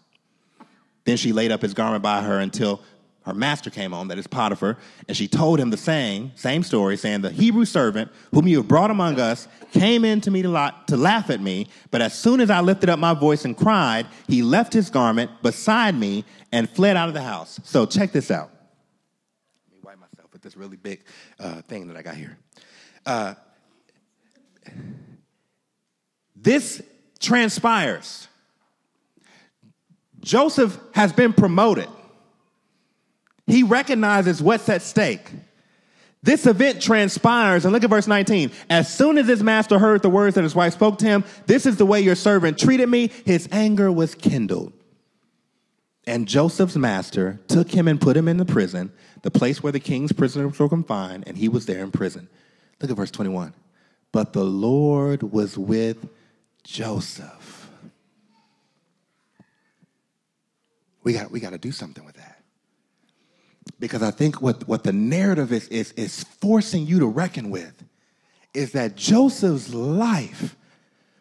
Then 1.06 1.18
she 1.18 1.32
laid 1.32 1.52
up 1.52 1.62
his 1.62 1.74
garment 1.74 2.04
by 2.04 2.22
her 2.22 2.40
until 2.40 2.82
her 3.26 3.34
master 3.34 3.70
came 3.70 3.94
on, 3.94 4.08
that 4.08 4.18
is 4.18 4.28
Potiphar, 4.28 4.78
and 5.08 5.16
she 5.16 5.28
told 5.28 5.60
him 5.60 5.70
the 5.70 5.78
same, 5.78 6.32
same 6.36 6.64
story, 6.64 6.98
saying, 6.98 7.22
The 7.22 7.30
Hebrew 7.30 7.66
servant 7.66 8.12
whom 8.32 8.48
you 8.48 8.58
have 8.58 8.68
brought 8.68 8.92
among 8.92 9.20
us 9.20 9.48
came 9.72 10.06
in 10.06 10.22
to 10.22 10.32
me 10.32 10.42
to, 10.42 10.50
la- 10.50 10.72
to 10.88 10.98
laugh 10.98 11.30
at 11.30 11.42
me, 11.42 11.68
but 11.92 12.02
as 12.02 12.14
soon 12.14 12.40
as 12.40 12.50
I 12.50 12.62
lifted 12.62 12.90
up 12.90 12.98
my 12.98 13.14
voice 13.14 13.46
and 13.46 13.56
cried, 13.56 14.08
he 14.28 14.42
left 14.42 14.74
his 14.74 14.90
garment 14.90 15.32
beside 15.44 15.96
me 15.96 16.24
and 16.52 16.70
fled 16.70 16.96
out 16.96 17.08
of 17.08 17.14
the 17.14 17.22
house. 17.22 17.60
So 17.64 17.86
check 17.86 18.12
this 18.12 18.32
out. 18.32 18.52
Let 19.68 19.74
me 19.74 19.80
wipe 19.84 20.00
myself 20.00 20.32
with 20.32 20.42
this 20.42 20.56
really 20.56 20.78
big 20.78 21.04
uh, 21.40 21.62
thing 21.64 21.88
that 21.90 21.98
I 21.98 22.02
got 22.02 22.16
here. 22.16 22.38
Uh, 23.06 23.36
this 26.36 26.82
transpires. 27.20 28.28
Joseph 30.22 30.80
has 30.94 31.12
been 31.14 31.34
promoted. 31.34 31.88
He 33.50 33.64
recognizes 33.64 34.42
what's 34.44 34.70
at 34.70 34.84
stake. 34.84 35.32
This 36.22 36.46
event 36.46 36.82
transpires, 36.82 37.66
and 37.66 37.74
look 37.74 37.84
at 37.84 37.90
verse 37.90 38.08
19. 38.08 38.52
As 38.70 38.94
soon 38.94 39.18
as 39.18 39.28
his 39.28 39.42
master 39.42 39.80
heard 39.80 40.04
the 40.04 40.10
words 40.10 40.36
that 40.36 40.44
his 40.44 40.54
wife 40.54 40.74
spoke 40.74 41.00
to 41.00 41.06
him, 41.06 41.24
this 41.48 41.66
is 41.66 41.78
the 41.78 41.86
way 41.86 42.00
your 42.00 42.16
servant 42.16 42.60
treated 42.60 42.90
me, 42.90 43.10
his 43.26 43.50
anger 43.52 43.92
was 43.92 44.14
kindled. 44.14 44.74
And 46.06 46.28
Joseph's 46.28 46.76
master 46.76 47.40
took 47.48 47.72
him 47.72 47.88
and 47.88 48.00
put 48.00 48.16
him 48.16 48.28
in 48.28 48.38
the 48.38 48.46
prison, 48.46 48.92
the 49.24 49.32
place 49.32 49.64
where 49.64 49.72
the 49.72 49.80
king's 49.80 50.12
prisoners 50.12 50.60
were 50.60 50.70
confined, 50.70 51.24
and 51.26 51.38
he 51.38 51.50
was 51.50 51.66
there 51.66 51.84
in 51.84 51.92
prison. 51.92 52.28
Look 52.80 52.92
at 52.92 52.98
verse 52.98 53.12
21. 53.12 53.54
But 54.12 54.34
the 54.34 54.44
Lord 54.44 55.24
was 55.24 55.58
with 55.58 56.08
Joseph. 56.64 57.70
We 61.04 61.14
got, 61.14 61.32
we 61.32 61.40
got 61.40 61.52
to 61.52 61.58
do 61.58 61.72
something 61.72 62.06
with 62.06 62.16
that 62.18 62.29
because 63.80 64.04
I 64.04 64.12
think 64.12 64.42
what, 64.42 64.68
what 64.68 64.84
the 64.84 64.94
narrative 64.94 65.52
is, 65.52 65.68
is, 65.70 65.92
is 65.94 66.24
forcing 66.24 66.86
you 66.86 67.00
to 67.00 67.08
reckon 67.08 67.50
with 67.50 67.84
is 68.54 68.72
that 68.74 68.96
Joseph's 68.96 69.74
life, 69.74 70.56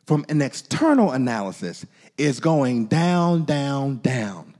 from 0.06 0.24
an 0.28 0.42
external 0.42 1.12
analysis, 1.12 1.86
is 2.16 2.40
going 2.40 2.86
down, 2.86 3.44
down, 3.44 3.98
down. 3.98 4.54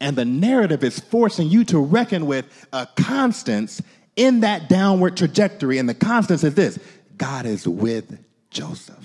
And 0.00 0.16
the 0.16 0.24
narrative 0.24 0.82
is 0.82 0.98
forcing 0.98 1.48
you 1.48 1.64
to 1.66 1.78
reckon 1.78 2.26
with 2.26 2.66
a 2.72 2.88
constance 2.96 3.80
in 4.16 4.40
that 4.40 4.68
downward 4.68 5.16
trajectory. 5.16 5.78
And 5.78 5.88
the 5.88 5.94
constance 5.94 6.42
is 6.42 6.54
this 6.54 6.78
God 7.16 7.46
is 7.46 7.68
with 7.68 8.18
Joseph. 8.50 8.96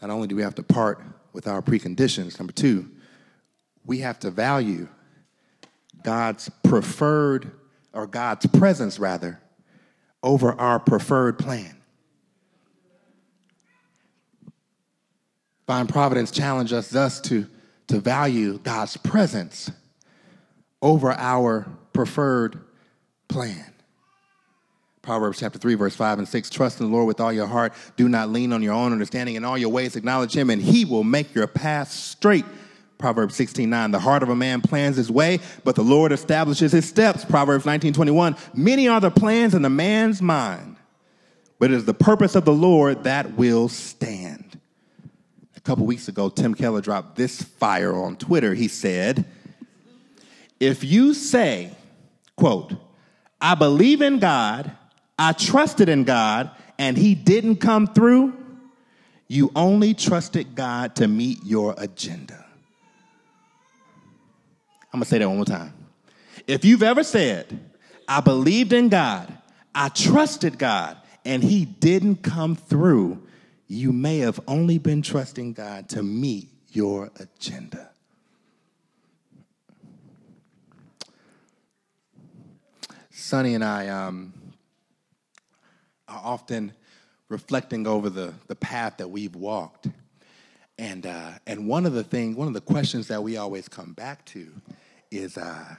Not 0.00 0.10
only 0.10 0.28
do 0.28 0.36
we 0.36 0.42
have 0.42 0.54
to 0.56 0.62
part 0.62 1.02
with 1.32 1.48
our 1.48 1.62
preconditions, 1.62 2.38
number 2.38 2.52
two, 2.52 2.88
we 3.86 3.98
have 4.00 4.18
to 4.20 4.30
value 4.30 4.88
God's 6.02 6.50
preferred, 6.62 7.50
or 7.92 8.06
God's 8.06 8.46
presence 8.46 8.98
rather, 8.98 9.40
over 10.22 10.52
our 10.52 10.78
preferred 10.78 11.38
plan. 11.38 11.76
Divine 15.66 15.86
Providence 15.86 16.30
challenges 16.30 16.94
us 16.94 17.20
to, 17.22 17.46
to 17.88 17.98
value 17.98 18.58
God's 18.58 18.96
presence 18.96 19.70
over 20.80 21.12
our 21.12 21.66
preferred 21.92 22.60
plan. 23.28 23.72
Proverbs 25.02 25.38
chapter 25.38 25.58
3, 25.58 25.74
verse 25.74 25.94
5 25.94 26.18
and 26.18 26.28
6 26.28 26.50
Trust 26.50 26.80
in 26.80 26.86
the 26.86 26.92
Lord 26.92 27.06
with 27.06 27.20
all 27.20 27.32
your 27.32 27.46
heart. 27.46 27.72
Do 27.96 28.08
not 28.08 28.30
lean 28.30 28.52
on 28.52 28.62
your 28.62 28.74
own 28.74 28.92
understanding. 28.92 29.36
In 29.36 29.44
all 29.44 29.56
your 29.56 29.70
ways, 29.70 29.96
acknowledge 29.96 30.36
Him, 30.36 30.50
and 30.50 30.60
He 30.60 30.84
will 30.84 31.04
make 31.04 31.34
your 31.34 31.46
path 31.46 31.90
straight. 31.90 32.44
Proverbs 32.98 33.34
16, 33.36 33.68
9. 33.68 33.90
The 33.90 33.98
heart 33.98 34.22
of 34.22 34.30
a 34.30 34.36
man 34.36 34.60
plans 34.62 34.96
his 34.96 35.10
way, 35.10 35.40
but 35.64 35.74
the 35.74 35.82
Lord 35.82 36.12
establishes 36.12 36.72
his 36.72 36.88
steps. 36.88 37.24
Proverbs 37.24 37.66
19, 37.66 37.92
21. 37.92 38.36
Many 38.54 38.88
are 38.88 39.00
the 39.00 39.10
plans 39.10 39.54
in 39.54 39.64
a 39.64 39.70
man's 39.70 40.22
mind, 40.22 40.76
but 41.58 41.70
it 41.70 41.74
is 41.74 41.84
the 41.84 41.94
purpose 41.94 42.34
of 42.34 42.44
the 42.44 42.52
Lord 42.52 43.04
that 43.04 43.34
will 43.34 43.68
stand. 43.68 44.58
A 45.56 45.60
couple 45.60 45.84
weeks 45.84 46.08
ago, 46.08 46.28
Tim 46.28 46.54
Keller 46.54 46.80
dropped 46.80 47.16
this 47.16 47.42
fire 47.42 47.94
on 47.94 48.16
Twitter. 48.16 48.54
He 48.54 48.68
said, 48.68 49.26
If 50.58 50.82
you 50.82 51.12
say, 51.12 51.72
quote, 52.36 52.72
I 53.40 53.54
believe 53.54 54.00
in 54.00 54.18
God, 54.18 54.72
I 55.18 55.32
trusted 55.32 55.88
in 55.90 56.04
God, 56.04 56.50
and 56.78 56.96
he 56.96 57.14
didn't 57.14 57.56
come 57.56 57.86
through, 57.86 58.34
you 59.28 59.50
only 59.54 59.92
trusted 59.92 60.54
God 60.54 60.96
to 60.96 61.08
meet 61.08 61.44
your 61.44 61.74
agenda. 61.76 62.45
I'm 64.96 65.00
gonna 65.00 65.10
say 65.10 65.18
that 65.18 65.28
one 65.28 65.36
more 65.36 65.44
time. 65.44 65.74
If 66.46 66.64
you've 66.64 66.82
ever 66.82 67.04
said, 67.04 67.60
I 68.08 68.22
believed 68.22 68.72
in 68.72 68.88
God, 68.88 69.30
I 69.74 69.90
trusted 69.90 70.58
God, 70.58 70.96
and 71.22 71.42
He 71.44 71.66
didn't 71.66 72.22
come 72.22 72.56
through, 72.56 73.22
you 73.68 73.92
may 73.92 74.20
have 74.20 74.40
only 74.48 74.78
been 74.78 75.02
trusting 75.02 75.52
God 75.52 75.90
to 75.90 76.02
meet 76.02 76.48
your 76.70 77.10
agenda. 77.20 77.90
Sonny 83.10 83.52
and 83.52 83.62
I 83.62 83.88
um, 83.88 84.32
are 86.08 86.22
often 86.24 86.72
reflecting 87.28 87.86
over 87.86 88.08
the, 88.08 88.32
the 88.46 88.56
path 88.56 88.96
that 88.96 89.10
we've 89.10 89.36
walked. 89.36 89.88
And, 90.78 91.04
uh, 91.04 91.32
and 91.46 91.68
one 91.68 91.84
of 91.84 91.92
the 91.92 92.04
things, 92.04 92.34
one 92.34 92.48
of 92.48 92.54
the 92.54 92.62
questions 92.62 93.08
that 93.08 93.22
we 93.22 93.36
always 93.36 93.68
come 93.68 93.92
back 93.92 94.24
to 94.26 94.52
is 95.10 95.36
uh, 95.36 95.76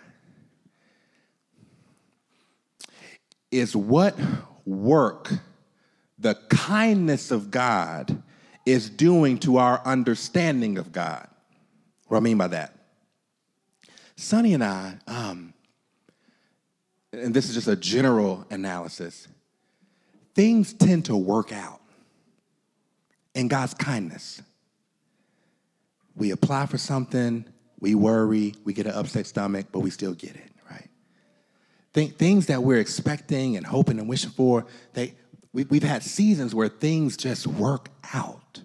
is 3.51 3.75
what 3.75 4.17
work 4.65 5.31
the 6.19 6.35
kindness 6.49 7.31
of 7.31 7.51
God 7.51 8.21
is 8.65 8.89
doing 8.89 9.37
to 9.39 9.57
our 9.57 9.81
understanding 9.85 10.77
of 10.77 10.91
God. 10.91 11.27
What 12.07 12.17
I 12.17 12.19
mean 12.19 12.37
by 12.37 12.47
that? 12.47 12.73
Sonny 14.15 14.53
and 14.53 14.63
I, 14.63 14.97
um, 15.07 15.53
and 17.13 17.33
this 17.33 17.47
is 17.49 17.55
just 17.55 17.67
a 17.67 17.75
general 17.75 18.45
analysis, 18.49 19.27
things 20.33 20.73
tend 20.73 21.05
to 21.05 21.15
work 21.15 21.53
out 21.53 21.81
in 23.35 23.47
God's 23.47 23.73
kindness. 23.73 24.41
We 26.15 26.31
apply 26.31 26.65
for 26.65 26.79
something, 26.79 27.45
we 27.79 27.95
worry, 27.95 28.55
we 28.63 28.73
get 28.73 28.87
an 28.87 28.93
upset 28.93 29.27
stomach, 29.27 29.67
but 29.71 29.79
we 29.79 29.89
still 29.89 30.13
get 30.13 30.35
it, 30.35 30.51
right? 30.69 30.89
Think, 31.93 32.17
things 32.17 32.47
that 32.47 32.63
we're 32.63 32.79
expecting 32.79 33.55
and 33.55 33.65
hoping 33.65 33.99
and 33.99 34.09
wishing 34.09 34.31
for, 34.31 34.65
they, 34.93 35.13
we, 35.53 35.65
we've 35.65 35.83
had 35.83 36.03
seasons 36.03 36.55
where 36.55 36.69
things 36.69 37.17
just 37.17 37.45
work 37.47 37.89
out. 38.13 38.61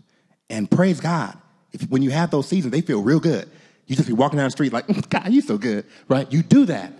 And 0.48 0.70
praise 0.70 1.00
God, 1.00 1.36
if, 1.72 1.82
when 1.88 2.02
you 2.02 2.10
have 2.10 2.30
those 2.30 2.48
seasons, 2.48 2.72
they 2.72 2.80
feel 2.80 3.02
real 3.02 3.20
good. 3.20 3.50
You 3.86 3.96
just 3.96 4.08
be 4.08 4.14
walking 4.14 4.38
down 4.38 4.46
the 4.46 4.50
street 4.50 4.72
like, 4.72 5.08
God, 5.10 5.32
you 5.32 5.42
so 5.42 5.58
good, 5.58 5.84
right? 6.08 6.30
You 6.32 6.42
do 6.42 6.64
that. 6.66 6.92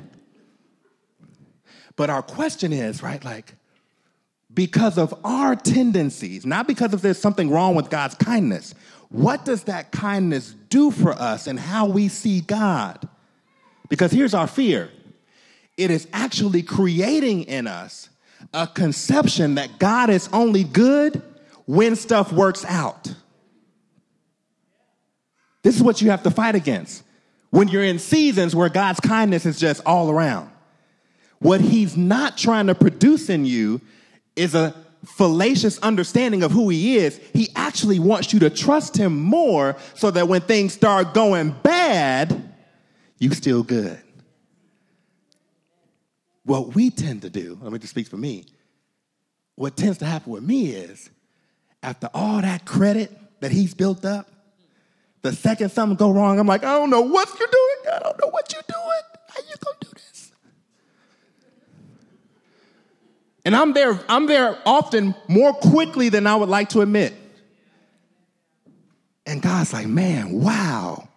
But 1.97 2.11
our 2.11 2.23
question 2.23 2.73
is, 2.73 3.03
right, 3.03 3.23
like, 3.25 3.55
because 4.53 4.99
of 4.99 5.15
our 5.25 5.57
tendencies, 5.57 6.45
not 6.45 6.67
because 6.67 6.93
of 6.93 7.01
there's 7.01 7.19
something 7.19 7.51
wrong 7.51 7.75
with 7.75 7.91
God's 7.91 8.15
kindness, 8.15 8.75
what 9.13 9.45
does 9.45 9.65
that 9.65 9.93
kindness 9.93 10.55
do 10.71 10.91
for 10.91 11.13
us 11.13 11.47
and 11.47 11.61
how 11.61 11.87
we 11.87 12.09
see 12.09 12.41
God? 12.41 13.09
Because 13.89 14.11
here's 14.11 14.35
our 14.35 14.47
fear 14.47 14.91
it 15.77 15.91
is 15.91 16.09
actually 16.13 16.63
creating 16.63 17.45
in 17.45 17.67
us 17.67 18.09
a 18.53 18.67
conception 18.67 19.55
that 19.55 19.79
God 19.79 20.11
is 20.11 20.29
only 20.33 20.65
good 20.65 21.23
when 21.67 21.95
stuff 21.95 22.33
works 22.33 22.65
out. 22.65 23.15
This 25.63 25.77
is 25.77 25.83
what 25.83 26.03
you 26.03 26.11
have 26.11 26.23
to 26.25 26.31
fight 26.31 26.55
against 26.55 27.05
when 27.51 27.69
you're 27.69 27.85
in 27.85 27.99
seasons 27.99 28.57
where 28.57 28.69
God's 28.69 29.01
kindness 29.01 29.47
is 29.47 29.59
just 29.59 29.83
all 29.87 30.11
around. 30.11 30.51
What 31.39 31.61
He's 31.61 31.97
not 31.97 32.39
trying 32.39 32.67
to 32.69 32.75
produce 32.75 33.29
in 33.29 33.45
you 33.45 33.81
is 34.37 34.55
a 34.55 34.75
fallacious 35.05 35.79
understanding 35.79 36.43
of 36.43 36.53
who 36.53 36.69
He 36.69 36.97
is. 36.97 37.21
He 37.33 37.49
actually 37.57 37.99
wants 37.99 38.33
you 38.33 38.39
to 38.41 38.51
trust 38.51 38.97
Him 38.97 39.21
more 39.21 39.77
so 39.95 40.11
that 40.11 40.29
when 40.29 40.41
things 40.43 40.73
start 40.73 41.15
going 41.15 41.51
bad, 41.63 42.53
you 43.19 43.33
still 43.35 43.63
good. 43.63 44.01
What 46.45 46.75
we 46.75 46.91
tend 46.91 47.23
to 47.23 47.31
do, 47.31 47.59
let 47.63 47.73
me 47.73 47.79
just 47.79 47.93
speak 47.93 48.09
for 48.09 48.17
me, 48.17 48.47
what 49.55 49.77
tends 49.77 49.99
to 49.99 50.05
happen 50.05 50.33
with 50.33 50.43
me 50.43 50.71
is 50.71 51.11
after 51.83 52.09
all 52.15 52.41
that 52.41 52.65
credit 52.65 53.17
that 53.41 53.53
he's 53.53 53.75
built 53.75 54.05
up, 54.05 54.29
the 55.23 55.33
second 55.33 55.71
something 55.71 55.97
go 55.97 56.11
wrong, 56.11 56.39
I'm 56.39 56.47
like, 56.47 56.65
I 56.65 56.77
don't 56.77 56.91
know 56.91 57.01
what 57.01 57.29
you're 57.39 57.49
doing. 57.49 57.95
I 57.95 57.99
don't 58.01 58.19
know 58.21 58.29
what 58.31 58.53
you're 58.53 58.63
doing. 58.69 59.03
How 59.29 59.41
you 59.41 59.55
gonna 59.65 59.77
do 59.81 59.89
this? 59.95 60.33
And 63.45 63.57
I'm 63.57 63.73
there, 63.73 63.99
I'm 64.09 64.27
there 64.27 64.57
often 64.65 65.15
more 65.29 65.53
quickly 65.53 66.09
than 66.09 66.27
I 66.27 66.37
would 66.37 66.49
like 66.49 66.71
to 66.71 66.81
admit. 66.81 67.15
And 69.27 69.43
God's 69.43 69.73
like, 69.73 69.87
man, 69.87 70.33
wow. 70.33 71.09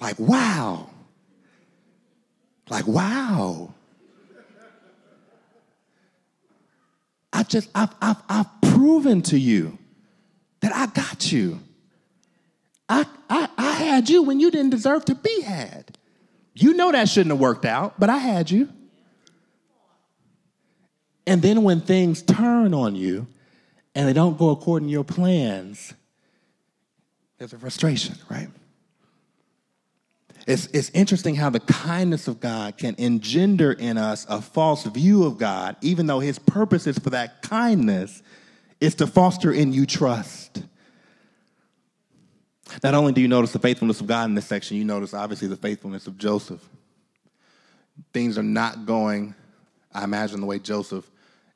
Like, 0.00 0.18
wow. 0.18 0.90
Like, 2.68 2.86
wow. 2.86 3.72
I've 7.32 7.48
just, 7.48 7.68
I've, 7.74 7.94
I've, 8.00 8.22
I've 8.28 8.60
proven 8.62 9.22
to 9.22 9.38
you 9.38 9.78
that 10.60 10.74
I 10.74 10.86
got 10.86 11.32
you. 11.32 11.60
I, 12.88 13.06
I, 13.30 13.48
I 13.56 13.70
had 13.72 14.10
you 14.10 14.22
when 14.22 14.38
you 14.38 14.50
didn't 14.50 14.70
deserve 14.70 15.04
to 15.06 15.14
be 15.14 15.40
had. 15.42 15.96
You 16.54 16.74
know 16.74 16.92
that 16.92 17.08
shouldn't 17.08 17.32
have 17.32 17.40
worked 17.40 17.64
out, 17.64 17.98
but 17.98 18.10
I 18.10 18.18
had 18.18 18.50
you. 18.50 18.68
And 21.26 21.40
then 21.40 21.62
when 21.62 21.80
things 21.80 22.22
turn 22.22 22.74
on 22.74 22.96
you 22.96 23.26
and 23.94 24.08
they 24.08 24.12
don't 24.12 24.38
go 24.38 24.50
according 24.50 24.88
to 24.88 24.92
your 24.92 25.04
plans, 25.04 25.94
there's 27.38 27.52
a 27.52 27.58
frustration, 27.58 28.16
right? 28.28 28.48
It's, 30.46 30.66
it's 30.66 30.90
interesting 30.90 31.36
how 31.36 31.50
the 31.50 31.60
kindness 31.60 32.26
of 32.26 32.40
God 32.40 32.76
can 32.76 32.96
engender 32.98 33.72
in 33.72 33.96
us 33.96 34.26
a 34.28 34.42
false 34.42 34.84
view 34.84 35.24
of 35.24 35.38
God, 35.38 35.76
even 35.80 36.06
though 36.06 36.20
his 36.20 36.38
purposes 36.38 36.98
for 36.98 37.10
that 37.10 37.42
kindness 37.42 38.22
is 38.80 38.96
to 38.96 39.06
foster 39.06 39.52
in 39.52 39.72
you 39.72 39.86
trust. 39.86 40.62
Not 42.82 42.94
only 42.94 43.12
do 43.12 43.20
you 43.20 43.28
notice 43.28 43.52
the 43.52 43.58
faithfulness 43.58 44.00
of 44.00 44.08
God 44.08 44.24
in 44.24 44.34
this 44.34 44.46
section, 44.46 44.76
you 44.76 44.84
notice 44.84 45.14
obviously 45.14 45.46
the 45.46 45.56
faithfulness 45.56 46.06
of 46.06 46.18
Joseph. 46.18 46.66
Things 48.12 48.38
are 48.38 48.42
not 48.42 48.86
going, 48.86 49.34
I 49.92 50.02
imagine, 50.02 50.40
the 50.40 50.46
way 50.46 50.58
Joseph 50.58 51.08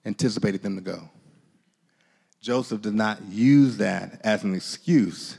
anticipated 0.07 0.63
them 0.63 0.77
to 0.77 0.83
go. 0.83 1.11
Joseph 2.41 2.81
did 2.81 2.95
not 2.95 3.21
use 3.29 3.77
that 3.79 4.21
as 4.25 4.45
an 4.45 4.55
excuse 4.55 5.37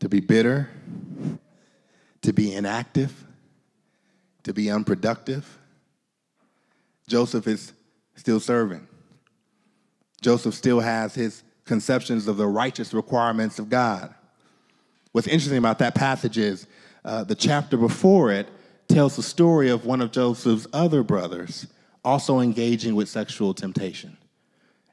to 0.00 0.08
be 0.08 0.20
bitter 0.20 0.68
to 2.24 2.32
be 2.32 2.54
inactive, 2.54 3.22
to 4.44 4.54
be 4.54 4.70
unproductive. 4.70 5.58
Joseph 7.06 7.46
is 7.46 7.74
still 8.16 8.40
serving. 8.40 8.88
Joseph 10.22 10.54
still 10.54 10.80
has 10.80 11.14
his 11.14 11.42
conceptions 11.66 12.26
of 12.26 12.38
the 12.38 12.46
righteous 12.46 12.94
requirements 12.94 13.58
of 13.58 13.68
God. 13.68 14.14
What's 15.12 15.28
interesting 15.28 15.58
about 15.58 15.78
that 15.80 15.94
passage 15.94 16.38
is 16.38 16.66
uh, 17.04 17.24
the 17.24 17.34
chapter 17.34 17.76
before 17.76 18.32
it 18.32 18.48
tells 18.88 19.16
the 19.16 19.22
story 19.22 19.68
of 19.68 19.84
one 19.84 20.00
of 20.00 20.10
Joseph's 20.10 20.66
other 20.72 21.02
brothers 21.02 21.66
also 22.04 22.40
engaging 22.40 22.94
with 22.94 23.08
sexual 23.08 23.54
temptation 23.54 24.16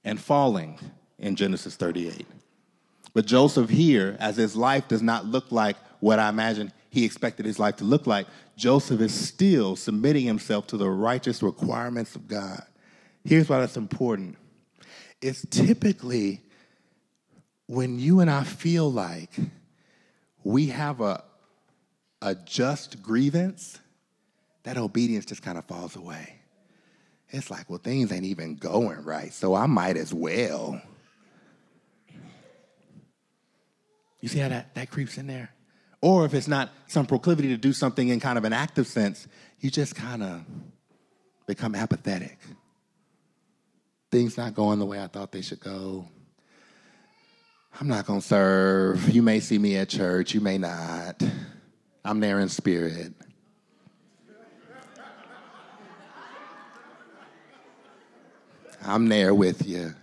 and 0.04 0.20
falling 0.20 0.80
in 1.20 1.36
Genesis 1.36 1.76
38. 1.76 2.26
But 3.14 3.26
Joseph 3.26 3.70
here, 3.70 4.16
as 4.20 4.38
his 4.38 4.56
life 4.56 4.88
does 4.88 5.02
not 5.02 5.26
look 5.26 5.52
like 5.52 5.76
what 6.00 6.20
I 6.20 6.30
imagine 6.30 6.72
he 6.90 7.06
expected 7.06 7.46
his 7.46 7.60
life 7.60 7.78
to 7.78 7.84
look 7.84 8.08
like, 8.08 8.28
Joseph 8.56 9.02
is 9.02 9.14
still 9.14 9.76
submitting 9.76 10.26
himself 10.26 10.68
to 10.68 10.78
the 10.78 10.90
righteous 10.90 11.44
requirements 11.44 12.16
of 12.16 12.28
God. 12.28 12.64
Here's 13.24 13.50
why 13.50 13.60
that's 13.60 13.78
important 13.78 14.38
it's 15.22 15.46
typically 15.50 16.42
when 17.68 18.00
you 18.00 18.20
and 18.20 18.30
I 18.30 18.44
feel 18.44 18.92
like 18.92 19.30
we 20.44 20.68
have 20.68 21.00
a, 21.00 21.24
a 22.22 22.36
just 22.36 23.02
grievance, 23.04 23.80
that 24.64 24.78
obedience 24.78 25.26
just 25.26 25.44
kind 25.44 25.58
of 25.58 25.66
falls 25.66 25.96
away. 25.96 26.41
It's 27.32 27.50
like, 27.50 27.70
well, 27.70 27.80
things 27.80 28.12
ain't 28.12 28.26
even 28.26 28.56
going 28.56 29.04
right, 29.04 29.34
so 29.34 29.56
I 29.56 29.66
might 29.66 29.98
as 29.98 30.14
well. 30.14 30.82
You 34.20 34.30
see 34.30 34.40
how 34.40 34.50
that, 34.50 34.76
that 34.76 34.92
creeps 34.92 35.18
in 35.18 35.28
there? 35.28 35.50
Or 36.02 36.26
if 36.26 36.34
it's 36.34 36.48
not 36.48 36.72
some 36.88 37.06
proclivity 37.06 37.50
to 37.50 37.58
do 37.58 37.74
something 37.74 38.10
in 38.10 38.20
kind 38.20 38.38
of 38.38 38.44
an 38.44 38.54
active 38.54 38.88
sense, 38.88 39.28
you 39.60 39.70
just 39.70 39.96
kind 39.96 40.22
of 40.24 40.42
become 41.48 41.74
apathetic. 41.74 42.38
Things 44.12 44.38
not 44.38 44.54
going 44.54 44.80
the 44.80 44.86
way 44.86 45.02
I 45.02 45.08
thought 45.08 45.32
they 45.32 45.42
should 45.42 45.60
go. 45.60 46.08
I'm 47.80 47.88
not 47.88 48.06
going 48.06 48.20
to 48.20 48.28
serve. 48.28 49.10
You 49.10 49.22
may 49.22 49.40
see 49.40 49.58
me 49.58 49.78
at 49.78 49.90
church, 49.90 50.34
you 50.34 50.42
may 50.42 50.58
not. 50.58 51.22
I'm 52.04 52.20
there 52.20 52.40
in 52.40 52.50
spirit. 52.50 53.14
I'm 58.84 59.08
there 59.08 59.34
with 59.34 59.68
you. 59.68 59.94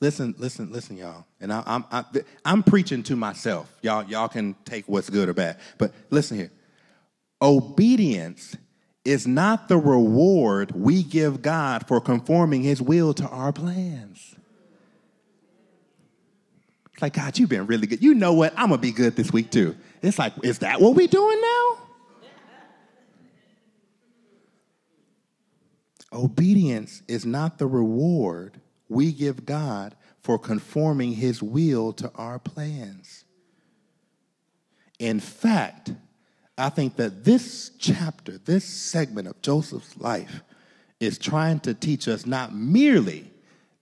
Listen, 0.00 0.34
listen, 0.38 0.70
listen, 0.70 0.98
y'all. 0.98 1.24
And 1.40 1.52
I, 1.52 1.62
am 1.66 1.84
I'm, 1.90 2.04
I'm 2.44 2.62
preaching 2.62 3.02
to 3.04 3.16
myself. 3.16 3.74
Y'all, 3.80 4.04
y'all 4.04 4.28
can 4.28 4.54
take 4.64 4.86
what's 4.86 5.08
good 5.08 5.28
or 5.28 5.32
bad. 5.32 5.58
But 5.78 5.92
listen 6.10 6.36
here. 6.36 6.50
Obedience 7.40 8.56
is 9.04 9.26
not 9.26 9.68
the 9.68 9.78
reward 9.78 10.72
we 10.72 11.02
give 11.02 11.42
God 11.42 11.86
for 11.86 12.00
conforming 12.00 12.62
His 12.62 12.82
will 12.82 13.14
to 13.14 13.26
our 13.28 13.52
plans. 13.52 14.34
It's 16.92 17.02
like, 17.02 17.14
God, 17.14 17.38
you've 17.38 17.48
been 17.48 17.66
really 17.66 17.86
good. 17.86 18.02
You 18.02 18.14
know 18.14 18.34
what? 18.34 18.52
I'm 18.56 18.70
to 18.70 18.78
be 18.78 18.92
good 18.92 19.16
this 19.16 19.32
week 19.32 19.50
too. 19.50 19.74
It's 20.02 20.18
like, 20.18 20.32
is 20.42 20.58
that 20.58 20.80
what 20.80 20.94
we're 20.94 21.08
doing 21.08 21.40
now? 21.40 21.83
Obedience 26.14 27.02
is 27.08 27.26
not 27.26 27.58
the 27.58 27.66
reward 27.66 28.60
we 28.88 29.12
give 29.12 29.44
God 29.44 29.96
for 30.20 30.38
conforming 30.38 31.12
his 31.12 31.42
will 31.42 31.92
to 31.94 32.10
our 32.14 32.38
plans. 32.38 33.24
In 34.98 35.20
fact, 35.20 35.92
I 36.56 36.68
think 36.70 36.96
that 36.96 37.24
this 37.24 37.72
chapter, 37.78 38.38
this 38.38 38.64
segment 38.64 39.26
of 39.26 39.42
Joseph's 39.42 39.96
life, 39.98 40.42
is 41.00 41.18
trying 41.18 41.60
to 41.60 41.74
teach 41.74 42.06
us 42.06 42.24
not 42.24 42.54
merely 42.54 43.30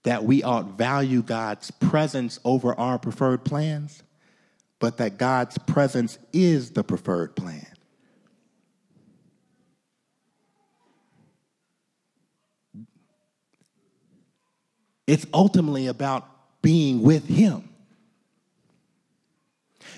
that 0.03 0.23
we 0.25 0.43
ought 0.43 0.77
value 0.77 1.21
God's 1.21 1.71
presence 1.71 2.39
over 2.43 2.77
our 2.77 2.97
preferred 2.97 3.45
plans, 3.45 4.03
but 4.79 4.97
that 4.97 5.17
God's 5.17 5.57
presence 5.59 6.17
is 6.33 6.71
the 6.71 6.83
preferred 6.83 7.35
plan. 7.35 7.72
It's 15.07 15.25
ultimately 15.33 15.87
about 15.87 16.27
being 16.61 17.01
with 17.01 17.27
Him. 17.27 17.69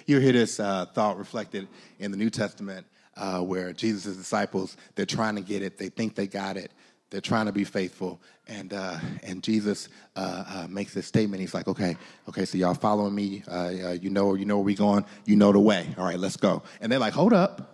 You 0.06 0.20
hear 0.20 0.34
this 0.34 0.60
uh, 0.60 0.86
thought 0.94 1.18
reflected 1.18 1.68
in 2.00 2.12
the 2.12 2.18
New 2.18 2.30
Testament 2.30 2.86
uh, 3.18 3.40
where 3.40 3.74
Jesus' 3.74 4.18
disciples, 4.18 4.78
they're 4.96 5.06
trying 5.06 5.36
to 5.36 5.42
get 5.42 5.62
it, 5.62 5.78
they 5.78 5.90
think 5.90 6.16
they 6.16 6.28
got 6.28 6.58
it, 6.58 6.72
they're 7.10 7.22
trying 7.22 7.46
to 7.46 7.52
be 7.52 7.64
faithful. 7.64 8.20
And, 8.48 8.74
uh, 8.74 8.98
and 9.24 9.42
Jesus 9.42 9.90
uh, 10.16 10.44
uh, 10.48 10.68
makes 10.70 10.94
this 10.94 11.08
statement. 11.08 11.42
He's 11.42 11.54
like, 11.54 11.68
okay, 11.68 11.98
okay, 12.30 12.46
so 12.46 12.58
y'all 12.58 12.74
following 12.74 13.16
me. 13.16 13.44
Uh, 13.48 13.96
you 14.00 14.10
know, 14.10 14.36
you 14.36 14.46
know 14.46 14.58
where 14.58 14.66
we're 14.66 14.76
going. 14.76 15.06
You 15.26 15.36
know 15.36 15.52
the 15.52 15.60
way. 15.60 15.88
All 15.98 16.06
right, 16.06 16.20
let's 16.20 16.38
go. 16.38 16.62
And 16.82 16.92
they're 16.92 17.00
like, 17.00 17.14
hold 17.14 17.34
up. 17.34 17.72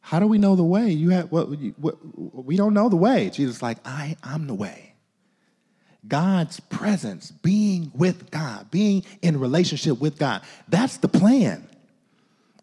How 0.00 0.20
do 0.20 0.28
we 0.28 0.38
know 0.38 0.54
the 0.54 0.62
way? 0.62 0.90
You 0.90 1.10
have 1.10 1.32
what, 1.32 1.48
what 1.78 1.96
we 2.44 2.56
don't 2.56 2.74
know 2.74 2.88
the 2.88 2.96
way. 2.96 3.30
Jesus 3.30 3.60
like, 3.60 3.78
I, 3.84 4.16
I'm 4.22 4.46
the 4.46 4.54
way. 4.54 4.95
God's 6.08 6.60
presence, 6.60 7.30
being 7.30 7.90
with 7.94 8.30
God, 8.30 8.70
being 8.70 9.04
in 9.22 9.38
relationship 9.40 10.00
with 10.00 10.18
God. 10.18 10.42
That's 10.68 10.98
the 10.98 11.08
plan. 11.08 11.68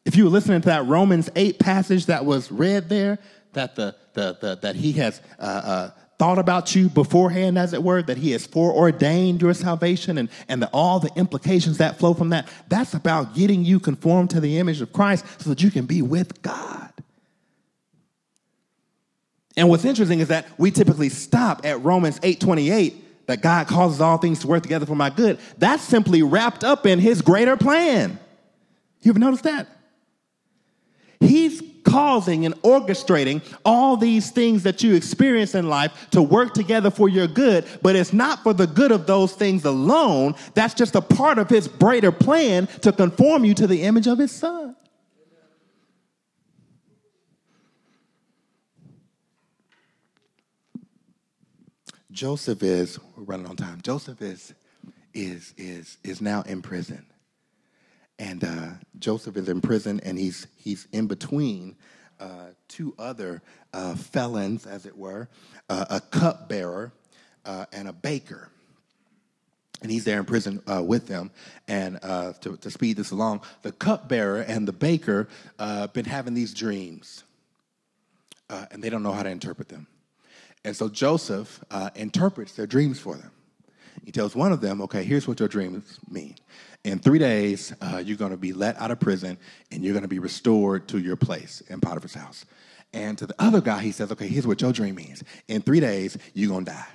If 0.05 0.15
you 0.15 0.25
were 0.25 0.29
listening 0.29 0.61
to 0.61 0.67
that 0.67 0.85
Romans 0.85 1.29
8 1.35 1.59
passage 1.59 2.07
that 2.07 2.25
was 2.25 2.51
read 2.51 2.89
there, 2.89 3.19
that, 3.53 3.75
the, 3.75 3.95
the, 4.13 4.37
the 4.41 4.59
that 4.61 4.75
he 4.75 4.93
has 4.93 5.21
uh, 5.39 5.43
uh, 5.43 5.89
thought 6.19 6.39
about 6.39 6.75
you 6.75 6.89
beforehand, 6.89 7.57
as 7.57 7.73
it 7.73 7.81
were, 7.81 8.01
that 8.01 8.17
he 8.17 8.31
has 8.31 8.45
foreordained 8.45 9.41
your 9.41 9.53
salvation 9.53 10.17
and, 10.17 10.29
and 10.47 10.61
the, 10.61 10.69
all 10.73 10.99
the 10.99 11.11
implications 11.15 11.77
that 11.77 11.97
flow 11.97 12.13
from 12.13 12.29
that, 12.29 12.47
that's 12.67 12.93
about 12.93 13.33
getting 13.35 13.63
you 13.63 13.79
conformed 13.79 14.29
to 14.31 14.39
the 14.39 14.57
image 14.57 14.81
of 14.81 14.91
Christ 14.91 15.25
so 15.39 15.49
that 15.49 15.63
you 15.63 15.71
can 15.71 15.85
be 15.85 16.01
with 16.01 16.41
God. 16.41 16.91
And 19.55 19.69
what's 19.69 19.85
interesting 19.85 20.19
is 20.19 20.29
that 20.29 20.47
we 20.57 20.71
typically 20.71 21.09
stop 21.09 21.65
at 21.65 21.83
Romans 21.83 22.19
8:28 22.23 23.02
that 23.25 23.41
God 23.41 23.67
causes 23.67 24.01
all 24.01 24.17
things 24.17 24.39
to 24.39 24.47
work 24.47 24.63
together 24.63 24.85
for 24.85 24.95
my 24.95 25.09
good. 25.09 25.39
That's 25.57 25.83
simply 25.83 26.23
wrapped 26.23 26.63
up 26.63 26.85
in 26.85 26.99
his 26.99 27.21
greater 27.21 27.55
plan. 27.55 28.19
You 29.01 29.11
ever 29.11 29.19
notice 29.19 29.41
that? 29.41 29.67
He's 31.19 31.61
causing 31.83 32.45
and 32.45 32.55
orchestrating 32.61 33.41
all 33.63 33.97
these 33.97 34.31
things 34.31 34.63
that 34.63 34.83
you 34.83 34.95
experience 34.95 35.55
in 35.55 35.67
life 35.67 36.07
to 36.11 36.21
work 36.21 36.53
together 36.53 36.89
for 36.89 37.09
your 37.09 37.27
good, 37.27 37.65
but 37.81 37.95
it's 37.95 38.13
not 38.13 38.41
for 38.43 38.53
the 38.53 38.67
good 38.67 38.91
of 38.91 39.05
those 39.05 39.33
things 39.33 39.65
alone. 39.65 40.35
That's 40.53 40.73
just 40.73 40.95
a 40.95 41.01
part 41.01 41.37
of 41.39 41.49
his 41.49 41.67
greater 41.67 42.11
plan 42.11 42.67
to 42.81 42.91
conform 42.91 43.45
you 43.45 43.53
to 43.55 43.67
the 43.67 43.83
image 43.83 44.07
of 44.07 44.17
his 44.17 44.31
son. 44.31 44.75
Joseph 52.13 52.61
is, 52.61 52.99
we're 53.17 53.23
running 53.23 53.47
on 53.47 53.55
time. 53.55 53.81
Joseph 53.81 54.21
is 54.21 54.53
is 55.15 55.53
is 55.57 55.97
is 56.03 56.21
now 56.21 56.43
in 56.43 56.61
prison. 56.61 57.05
And 58.19 58.43
uh, 58.43 58.67
Joseph 58.99 59.35
is 59.35 59.49
in 59.49 59.61
prison 59.61 59.99
and 60.03 60.17
he's 60.17 60.45
he's 60.55 60.87
in 60.91 61.07
between 61.07 61.75
uh, 62.19 62.51
two 62.67 62.93
other 62.99 63.41
uh, 63.73 63.95
felons, 63.95 64.67
as 64.67 64.85
it 64.85 64.95
were, 64.95 65.27
uh, 65.69 65.85
a 65.89 65.99
cupbearer 65.99 66.93
uh, 67.45 67.65
and 67.73 67.87
a 67.87 67.93
baker. 67.93 68.49
And 69.81 69.91
he's 69.91 70.05
there 70.05 70.19
in 70.19 70.25
prison 70.25 70.61
uh, 70.71 70.83
with 70.83 71.07
them. 71.07 71.31
And 71.67 71.99
to, 72.01 72.57
to, 72.61 72.71
speed 72.71 72.95
this 72.95 73.11
along, 73.11 73.41
the 73.63 73.73
cupbearer 73.73 74.41
and 74.41 74.65
the 74.65 74.71
baker 74.71 75.27
been 75.91 76.05
having 76.05 76.35
these 76.35 76.53
dreams, 76.53 77.25
and 78.49 78.81
they 78.81 78.89
don't 78.89 79.03
know 79.03 79.11
how 79.11 79.23
to 79.23 79.29
interpret 79.29 79.67
them. 79.67 79.87
And 80.65 80.75
so 80.75 80.89
Joseph 80.89 81.63
uh, 81.71 81.89
interprets 81.95 82.53
their 82.53 82.67
dreams 82.67 82.99
for 82.99 83.15
them. 83.15 83.31
He 84.03 84.11
tells 84.11 84.35
one 84.35 84.51
of 84.51 84.61
them, 84.61 84.81
okay, 84.81 85.03
here's 85.03 85.27
what 85.27 85.39
your 85.39 85.49
dreams 85.49 85.99
mean. 86.09 86.35
In 86.83 86.99
three 86.99 87.19
days, 87.19 87.73
uh, 87.81 88.01
you're 88.03 88.17
going 88.17 88.31
to 88.31 88.37
be 88.37 88.51
let 88.51 88.79
out 88.79 88.91
of 88.91 88.99
prison 88.99 89.37
and 89.71 89.83
you're 89.83 89.93
going 89.93 90.03
to 90.03 90.09
be 90.09 90.19
restored 90.19 90.87
to 90.89 90.99
your 90.99 91.15
place 91.15 91.61
in 91.69 91.79
Potiphar's 91.79 92.13
house. 92.13 92.45
And 92.93 93.17
to 93.17 93.25
the 93.25 93.35
other 93.39 93.61
guy, 93.61 93.79
he 93.79 93.91
says, 93.91 94.11
okay, 94.11 94.27
here's 94.27 94.45
what 94.45 94.61
your 94.61 94.73
dream 94.73 94.95
means. 94.95 95.23
In 95.47 95.61
three 95.61 95.79
days, 95.79 96.17
you're 96.33 96.49
going 96.49 96.65
to 96.65 96.71
die. 96.71 96.87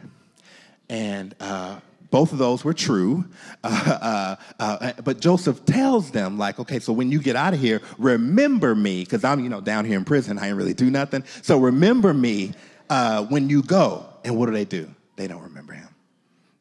And 0.90 1.34
uh, 1.40 1.80
both 2.10 2.32
of 2.32 2.38
those 2.38 2.64
were 2.64 2.74
true. 2.74 3.24
Uh, 3.64 4.36
uh, 4.60 4.62
uh, 4.80 4.92
but 5.02 5.20
Joseph 5.20 5.64
tells 5.64 6.10
them, 6.12 6.38
like, 6.38 6.58
okay, 6.60 6.78
so 6.78 6.92
when 6.92 7.10
you 7.10 7.20
get 7.20 7.34
out 7.36 7.52
of 7.54 7.60
here, 7.60 7.82
remember 7.98 8.74
me, 8.74 9.02
because 9.02 9.24
I'm, 9.24 9.40
you 9.40 9.48
know, 9.48 9.60
down 9.60 9.84
here 9.84 9.98
in 9.98 10.04
prison, 10.04 10.38
I 10.38 10.48
ain't 10.48 10.56
really 10.56 10.74
do 10.74 10.90
nothing. 10.90 11.24
So 11.42 11.58
remember 11.58 12.14
me 12.14 12.52
uh, 12.90 13.24
when 13.24 13.48
you 13.48 13.62
go. 13.62 14.06
And 14.24 14.36
what 14.36 14.46
do 14.46 14.52
they 14.52 14.64
do? 14.64 14.94
They 15.16 15.26
don't 15.26 15.42
remember 15.42 15.72
him. 15.72 15.88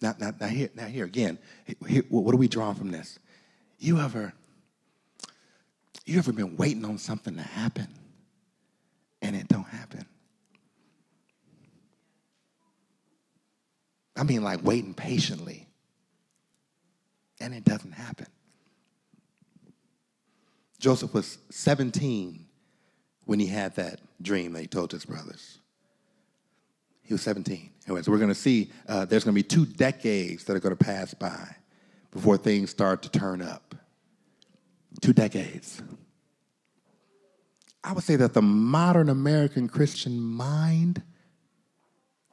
Now, 0.01 0.15
now, 0.19 0.31
now, 0.39 0.47
here, 0.47 0.69
now 0.75 0.85
here 0.85 1.05
again, 1.05 1.39
here, 1.87 2.03
what 2.09 2.33
are 2.33 2.37
we 2.37 2.47
drawing 2.47 2.75
from 2.75 2.91
this? 2.91 3.17
You 3.79 3.99
ever, 3.99 4.33
you 6.05 6.17
ever 6.17 6.31
been 6.31 6.55
waiting 6.55 6.85
on 6.85 6.97
something 6.97 7.35
to 7.35 7.41
happen 7.41 7.87
and 9.21 9.35
it 9.35 9.47
don't 9.47 9.67
happen? 9.67 10.05
I 14.15 14.23
mean, 14.23 14.43
like 14.43 14.63
waiting 14.63 14.93
patiently 14.93 15.67
and 17.39 17.53
it 17.53 17.63
doesn't 17.63 17.91
happen. 17.91 18.27
Joseph 20.79 21.13
was 21.13 21.37
17 21.49 22.45
when 23.25 23.39
he 23.39 23.47
had 23.47 23.75
that 23.75 23.99
dream 24.21 24.53
that 24.53 24.61
he 24.61 24.67
told 24.67 24.91
his 24.91 25.05
brothers. 25.05 25.59
He 27.07 27.13
was 27.13 27.21
17. 27.21 27.69
Anyway, 27.87 28.01
so 28.01 28.11
we're 28.11 28.17
going 28.17 28.27
to 28.27 28.35
see 28.35 28.69
uh, 28.87 29.05
there's 29.05 29.23
going 29.23 29.33
to 29.33 29.41
be 29.41 29.47
two 29.47 29.65
decades 29.65 30.43
that 30.43 30.57
are 30.57 30.59
going 30.59 30.75
to 30.75 30.83
pass 30.83 31.13
by 31.13 31.55
before 32.11 32.37
things 32.37 32.69
start 32.69 33.01
to 33.03 33.09
turn 33.09 33.41
up. 33.41 33.75
Two 35.01 35.13
decades. 35.13 35.81
I 37.85 37.93
would 37.93 38.03
say 38.03 38.17
that 38.17 38.33
the 38.33 38.41
modern 38.41 39.07
American 39.07 39.69
Christian 39.69 40.19
mind, 40.19 41.01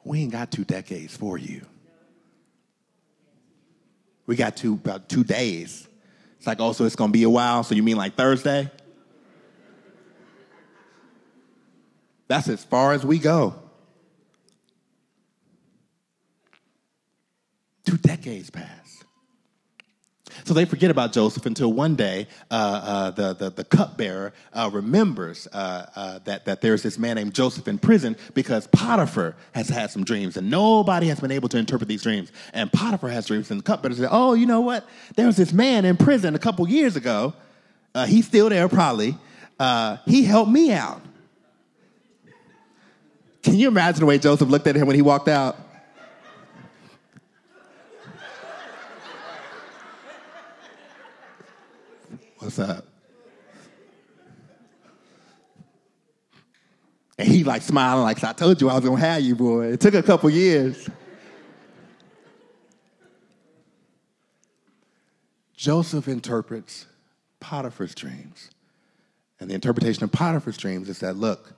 we 0.03 0.23
ain't 0.23 0.33
got 0.33 0.51
two 0.51 0.65
decades 0.65 1.15
for 1.15 1.37
you. 1.37 1.65
We 4.25 4.35
got 4.35 4.57
two 4.57 4.73
about 4.73 5.07
two 5.07 5.23
days. 5.23 5.87
It's 6.37 6.47
like, 6.47 6.59
oh, 6.59 6.73
so 6.73 6.83
it's 6.83 6.97
gonna 6.97 7.13
be 7.13 7.23
a 7.23 7.29
while. 7.29 7.63
So 7.63 7.75
you 7.75 7.83
mean 7.83 7.95
like 7.95 8.15
Thursday? 8.15 8.69
That's 12.27 12.49
as 12.49 12.65
far 12.65 12.91
as 12.91 13.05
we 13.05 13.19
go. 13.19 13.55
Two 17.85 17.97
decades 17.97 18.49
pass. 18.49 18.85
So 20.43 20.53
they 20.53 20.65
forget 20.65 20.91
about 20.91 21.13
Joseph 21.13 21.45
until 21.45 21.71
one 21.71 21.95
day 21.95 22.27
uh, 22.51 22.53
uh, 22.53 23.11
the, 23.11 23.33
the, 23.33 23.49
the, 23.51 23.63
cupbearer 23.63 24.33
uh, 24.53 24.69
remembers 24.73 25.47
uh, 25.53 25.85
uh, 25.95 26.19
that, 26.25 26.45
that 26.45 26.61
there's 26.61 26.83
this 26.83 26.99
man 26.99 27.15
named 27.15 27.33
Joseph 27.33 27.67
in 27.67 27.77
prison 27.77 28.17
because 28.33 28.67
Potiphar 28.67 29.35
has 29.53 29.69
had 29.69 29.91
some 29.91 30.03
dreams 30.03 30.35
and 30.35 30.49
nobody 30.49 31.07
has 31.07 31.19
been 31.19 31.31
able 31.31 31.47
to 31.49 31.57
interpret 31.57 31.87
these 31.87 32.03
dreams. 32.03 32.31
And 32.53 32.71
Potiphar 32.71 33.09
has 33.09 33.27
dreams, 33.27 33.49
and 33.49 33.59
the 33.59 33.63
cupbearer 33.63 33.95
says, 33.95 34.09
Oh, 34.11 34.33
you 34.33 34.45
know 34.45 34.61
what? 34.61 34.87
There 35.15 35.25
was 35.25 35.37
this 35.37 35.53
man 35.53 35.85
in 35.85 35.95
prison 35.95 36.35
a 36.35 36.39
couple 36.39 36.67
years 36.67 36.95
ago. 36.95 37.33
Uh, 37.93 38.05
he's 38.05 38.27
still 38.27 38.49
there, 38.49 38.67
probably. 38.67 39.17
he 40.05 40.25
helped 40.25 40.51
me 40.51 40.73
out. 40.73 41.01
Can 43.41 43.55
you 43.55 43.67
imagine 43.67 44.01
the 44.01 44.05
way 44.05 44.17
Joseph 44.17 44.49
looked 44.49 44.67
at 44.67 44.75
him 44.75 44.87
when 44.87 44.95
he 44.95 45.01
walked 45.01 45.27
out? 45.27 45.55
What's 52.45 52.59
up? 52.59 52.85
And 57.17 57.27
he 57.27 57.43
like 57.43 57.63
smiling 57.63 58.03
like, 58.03 58.23
I 58.23 58.33
told 58.33 58.61
you 58.61 58.69
I 58.69 58.75
was 58.75 58.85
gonna 58.85 58.99
have 58.99 59.23
you, 59.23 59.35
boy. 59.35 59.69
It 59.69 59.79
took 59.79 59.95
a 59.95 60.03
couple 60.03 60.29
years. 60.29 60.87
Joseph 65.55 66.07
interprets 66.07 66.85
Potiphar's 67.39 67.95
dreams. 67.95 68.51
And 69.39 69.49
the 69.49 69.55
interpretation 69.55 70.03
of 70.03 70.11
Potiphar's 70.11 70.57
dreams 70.57 70.87
is 70.87 70.99
that, 70.99 71.15
look, 71.15 71.51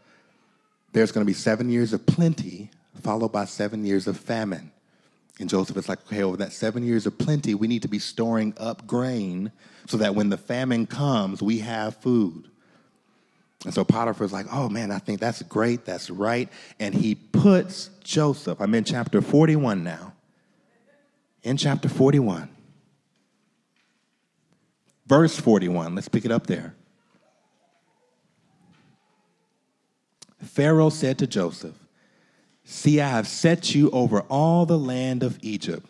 there's 0.93 1.11
to 1.25 1.29
be 1.29 1.33
seven 1.33 1.69
years 1.69 1.91
of 1.91 2.05
plenty 2.05 2.71
followed 3.03 3.33
by 3.33 3.43
seven 3.43 3.83
years 3.83 4.07
of 4.07 4.17
famine. 4.17 4.71
And 5.39 5.49
Joseph 5.49 5.77
is 5.77 5.87
like, 5.87 5.99
okay, 6.07 6.23
over 6.23 6.37
that 6.37 6.51
seven 6.51 6.83
years 6.83 7.05
of 7.05 7.17
plenty, 7.17 7.53
we 7.53 7.67
need 7.67 7.83
to 7.83 7.87
be 7.87 7.99
storing 7.99 8.53
up 8.57 8.87
grain 8.87 9.51
so 9.85 9.97
that 9.97 10.15
when 10.15 10.29
the 10.29 10.37
famine 10.37 10.87
comes, 10.87 11.41
we 11.41 11.59
have 11.59 11.95
food. 11.97 12.49
And 13.65 13.73
so 13.73 13.83
Potiphar's 13.83 14.33
like, 14.33 14.47
oh 14.51 14.69
man, 14.69 14.91
I 14.91 14.99
think 14.99 15.19
that's 15.19 15.41
great, 15.43 15.85
that's 15.85 16.09
right. 16.09 16.49
And 16.79 16.93
he 16.93 17.15
puts 17.15 17.89
Joseph, 18.03 18.59
I'm 18.59 18.73
in 18.73 18.83
chapter 18.83 19.21
41 19.21 19.83
now. 19.83 20.13
In 21.43 21.55
chapter 21.55 21.87
41, 21.87 22.49
verse 25.05 25.39
41, 25.39 25.95
let's 25.95 26.09
pick 26.09 26.25
it 26.25 26.31
up 26.31 26.47
there. 26.47 26.75
Pharaoh 30.43 30.89
said 30.89 31.19
to 31.19 31.27
Joseph, 31.27 31.75
See, 32.69 32.99
I 32.99 33.07
have 33.07 33.29
set 33.29 33.73
you 33.73 33.89
over 33.91 34.19
all 34.23 34.65
the 34.65 34.77
land 34.77 35.23
of 35.23 35.39
Egypt. 35.41 35.89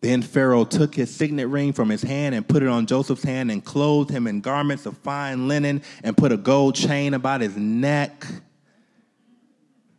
Then 0.00 0.22
Pharaoh 0.22 0.64
took 0.64 0.94
his 0.94 1.14
signet 1.14 1.48
ring 1.48 1.74
from 1.74 1.90
his 1.90 2.00
hand 2.00 2.34
and 2.34 2.48
put 2.48 2.62
it 2.62 2.68
on 2.70 2.86
Joseph's 2.86 3.24
hand 3.24 3.50
and 3.50 3.62
clothed 3.62 4.08
him 4.08 4.26
in 4.26 4.40
garments 4.40 4.86
of 4.86 4.96
fine 4.96 5.48
linen 5.48 5.82
and 6.02 6.16
put 6.16 6.32
a 6.32 6.38
gold 6.38 6.76
chain 6.76 7.12
about 7.12 7.42
his 7.42 7.58
neck. 7.58 8.24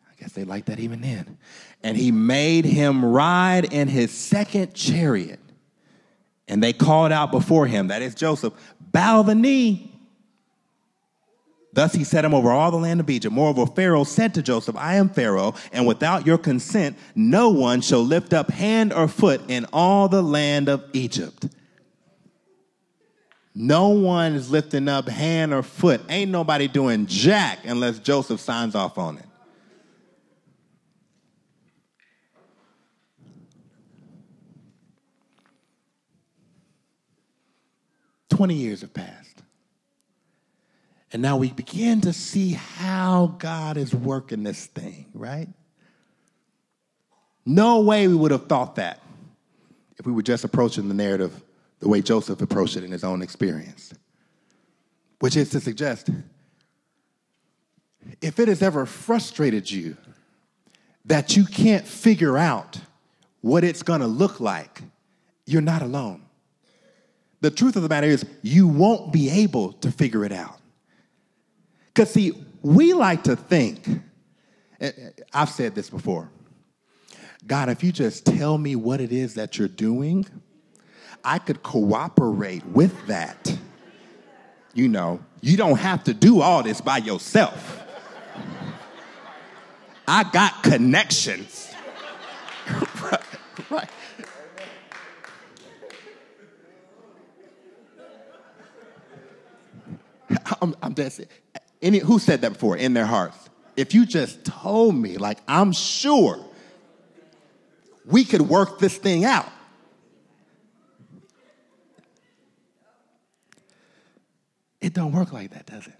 I 0.10 0.20
guess 0.20 0.34
they 0.34 0.46
liked 0.46 0.66
that 0.66 0.80
even 0.80 1.02
then. 1.02 1.38
And 1.84 1.96
he 1.96 2.12
made 2.12 2.66
him 2.66 3.06
ride 3.06 3.72
in 3.72 3.88
his 3.88 4.10
second 4.12 4.74
chariot. 4.74 5.40
And 6.48 6.64
they 6.64 6.74
called 6.74 7.12
out 7.12 7.32
before 7.32 7.68
him, 7.68 7.90
that 7.90 8.02
is 8.02 8.16
Joseph, 8.16 8.54
bow 8.80 9.22
the 9.22 9.36
knee. 9.36 9.96
Thus 11.72 11.94
he 11.94 12.04
set 12.04 12.26
him 12.26 12.34
over 12.34 12.52
all 12.52 12.72
the 12.72 12.78
land 12.78 13.00
of 13.00 13.10
Egypt. 13.10 13.34
Moreover, 13.34 13.68
Pharaoh 13.68 14.04
said 14.04 14.34
to 14.34 14.42
Joseph, 14.42 14.76
I 14.76 14.96
am 14.96 15.10
Pharaoh, 15.10 15.54
and 15.72 15.86
without 15.86 16.26
your 16.26 16.40
consent, 16.40 16.98
no 17.16 17.50
one 17.50 17.82
shall 17.82 18.02
lift 18.04 18.34
up 18.34 18.50
hand 18.50 18.92
or 18.92 19.08
foot 19.08 19.42
in 19.48 19.66
all 19.72 20.08
the 20.10 20.24
land 20.24 20.68
of 20.68 20.84
Egypt. 20.94 21.48
No 23.54 23.90
one 23.90 24.34
is 24.34 24.50
lifting 24.50 24.88
up 24.88 25.08
hand 25.08 25.54
or 25.54 25.62
foot. 25.62 26.02
Ain't 26.10 26.32
nobody 26.32 26.68
doing 26.68 27.06
jack 27.06 27.60
unless 27.66 28.00
Joseph 28.00 28.40
signs 28.40 28.74
off 28.74 28.98
on 28.98 29.18
it. 29.18 29.26
Twenty 38.30 38.56
years 38.56 38.82
have 38.82 38.94
passed. 38.94 39.19
And 41.12 41.22
now 41.22 41.38
we 41.38 41.52
begin 41.52 42.02
to 42.02 42.14
see 42.14 42.52
how 42.52 43.36
God 43.40 43.78
is 43.78 43.94
working 43.94 44.44
this 44.44 44.68
thing, 44.68 45.08
right? 45.14 45.48
No 47.46 47.82
way 47.82 48.08
we 48.08 48.16
would 48.16 48.32
have 48.32 48.46
thought 48.46 48.76
that 48.76 49.02
if 49.98 50.06
we 50.06 50.12
were 50.12 50.22
just 50.22 50.44
approaching 50.44 50.88
the 50.88 50.94
narrative 50.94 51.42
the 51.80 51.90
way 51.90 52.02
Joseph 52.02 52.42
approached 52.42 52.78
it 52.78 52.84
in 52.84 52.92
his 52.92 53.04
own 53.04 53.22
experience, 53.22 53.94
which 55.20 55.36
is 55.36 55.50
to 55.52 55.60
suggest 55.60 56.10
if 58.22 58.40
it 58.40 58.48
has 58.48 58.62
ever 58.62 58.86
frustrated 58.86 59.70
you 59.70 59.98
that 61.06 61.36
you 61.36 61.46
can't 61.46 61.88
figure 61.88 62.38
out 62.38 62.80
what 63.42 63.64
it's 63.64 63.82
gonna 63.82 64.08
look 64.08 64.40
like, 64.40 64.82
you're 65.46 65.62
not 65.62 65.82
alone. 65.82 66.22
The 67.42 67.50
truth 67.50 67.76
of 67.78 67.84
the 67.84 67.90
matter 67.90 68.08
is, 68.08 68.26
you 68.42 68.68
won't 68.68 69.14
be 69.14 69.30
able 69.30 69.74
to 69.74 69.92
figure 69.92 70.26
it 70.26 70.32
out. 70.32 70.59
Because, 72.00 72.14
see, 72.14 72.32
we 72.62 72.94
like 72.94 73.26
to 73.26 73.36
think, 73.36 73.86
I've 75.34 75.50
said 75.50 75.76
this 75.76 75.90
before 75.90 76.32
God, 77.46 77.68
if 77.68 77.84
you 77.84 77.92
just 77.92 78.26
tell 78.26 78.58
me 78.58 78.78
what 78.78 79.02
it 79.02 79.12
is 79.12 79.34
that 79.34 79.58
you're 79.58 79.68
doing, 79.68 80.26
I 81.26 81.40
could 81.40 81.62
cooperate 81.62 82.66
with 82.68 83.08
that. 83.08 83.54
You 84.74 84.88
know, 84.88 85.20
you 85.42 85.58
don't 85.58 85.78
have 85.78 86.06
to 86.06 86.14
do 86.14 86.40
all 86.40 86.64
this 86.64 86.80
by 86.80 87.00
yourself. 87.00 87.84
I 90.08 90.24
got 90.24 90.64
connections. 90.64 91.70
right, 93.02 93.22
right. 93.70 93.90
I'm, 100.62 100.74
I'm 100.82 100.96
just, 100.96 101.20
any, 101.82 102.00
who 102.00 102.20
said 102.20 102.42
that 102.42 102.54
before 102.54 102.78
in 102.78 102.94
their 102.94 103.06
hearts? 103.06 103.38
If 103.78 103.94
you 103.94 104.06
just 104.06 104.44
told 104.44 104.96
me, 104.96 105.18
like, 105.18 105.40
I'm 105.48 105.72
sure 105.72 106.40
we 108.06 108.26
could 108.26 108.42
work 108.42 108.80
this 108.80 108.98
thing 108.98 109.24
out. 109.24 109.48
It 114.82 114.94
don't 114.94 115.12
work 115.12 115.32
like 115.32 115.52
that, 115.52 115.66
does 115.66 115.88
it? 115.88 115.94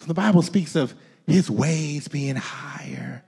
So 0.00 0.06
the 0.06 0.14
Bible 0.14 0.42
speaks 0.42 0.76
of 0.76 0.94
his 1.26 1.50
ways 1.50 2.08
being 2.08 2.36
higher 2.36 3.24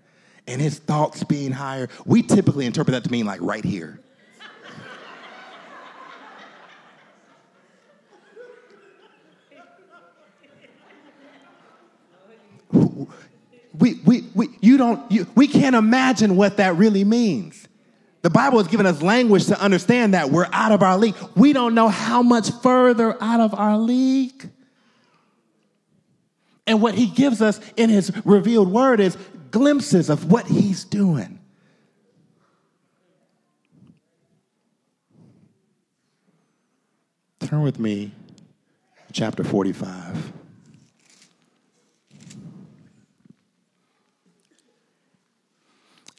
and 0.47 0.61
his 0.61 0.79
thoughts 0.79 1.25
being 1.25 1.53
higher. 1.53 1.89
We 2.07 2.23
typically 2.23 2.67
interpret 2.67 2.93
that 2.93 3.05
to 3.05 3.11
mean 3.11 3.27
like 3.27 3.41
right 3.43 3.65
here. 3.65 4.01
we, 13.79 13.95
we, 14.05 14.25
we, 14.35 14.49
you 14.69 14.77
don't, 14.77 15.11
you, 15.11 15.27
we 15.35 15.49
can't 15.49 15.75
imagine 15.75 16.37
what 16.37 16.59
that 16.59 16.77
really 16.77 17.03
means. 17.03 17.67
The 18.21 18.29
Bible 18.29 18.59
has 18.59 18.69
given 18.69 18.85
us 18.85 19.01
language 19.01 19.47
to 19.47 19.59
understand 19.59 20.13
that 20.13 20.29
we're 20.31 20.49
out 20.53 20.73
of 20.73 20.83
our 20.83 20.99
league. 20.99 21.17
We 21.35 21.55
don't 21.55 21.75
know 21.75 21.89
how 21.89 22.23
much 22.23 22.51
further 22.63 23.17
out 23.23 23.41
of 23.41 23.55
our 23.55 23.79
league. 23.79 24.51
And 26.67 26.83
what 26.83 26.95
he 26.95 27.07
gives 27.07 27.41
us 27.41 27.61
in 27.79 27.89
his 27.89 28.13
revealed 28.27 28.71
word 28.71 29.01
is 29.01 29.17
glimpses 29.51 30.11
of 30.11 30.31
what 30.31 30.47
he's 30.47 30.85
doing. 30.85 31.41
Turn 37.41 37.63
with 37.63 37.79
me 37.79 38.13
chapter 39.13 39.43
45. 39.43 40.38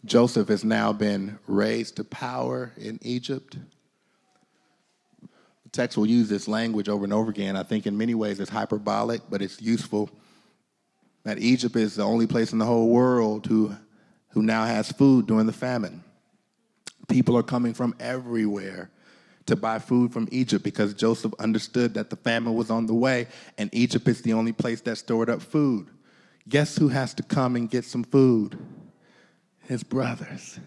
Joseph 0.09 0.47
has 0.47 0.63
now 0.63 0.91
been 0.91 1.37
raised 1.45 1.97
to 1.97 2.03
power 2.03 2.73
in 2.77 2.97
Egypt. 3.03 3.57
The 5.21 5.69
text 5.71 5.97
will 5.97 6.07
use 6.07 6.27
this 6.29 6.47
language 6.47 6.89
over 6.89 7.03
and 7.03 7.13
over 7.13 7.29
again. 7.29 7.55
I 7.55 7.61
think 7.61 7.85
in 7.85 7.95
many 7.95 8.15
ways 8.15 8.39
it's 8.39 8.49
hyperbolic, 8.49 9.21
but 9.29 9.43
it's 9.43 9.61
useful 9.61 10.09
that 11.25 11.37
Egypt 11.37 11.75
is 11.75 11.95
the 11.95 12.03
only 12.03 12.25
place 12.25 12.51
in 12.51 12.57
the 12.57 12.65
whole 12.65 12.89
world 12.89 13.45
who, 13.45 13.75
who 14.29 14.41
now 14.41 14.65
has 14.65 14.91
food 14.91 15.27
during 15.27 15.45
the 15.45 15.53
famine. 15.53 16.03
People 17.07 17.37
are 17.37 17.43
coming 17.43 17.75
from 17.75 17.93
everywhere 17.99 18.89
to 19.45 19.55
buy 19.55 19.77
food 19.77 20.11
from 20.11 20.27
Egypt 20.31 20.63
because 20.63 20.95
Joseph 20.95 21.35
understood 21.37 21.93
that 21.93 22.09
the 22.09 22.15
famine 22.15 22.55
was 22.55 22.71
on 22.71 22.87
the 22.87 22.95
way 22.95 23.27
and 23.59 23.69
Egypt 23.73 24.07
is 24.07 24.23
the 24.23 24.33
only 24.33 24.53
place 24.53 24.81
that 24.81 24.95
stored 24.95 25.29
up 25.29 25.43
food. 25.43 25.87
Guess 26.47 26.77
who 26.77 26.87
has 26.87 27.13
to 27.13 27.21
come 27.21 27.55
and 27.55 27.69
get 27.69 27.85
some 27.85 28.03
food? 28.03 28.57
His 29.69 29.83
brothers. 29.83 30.59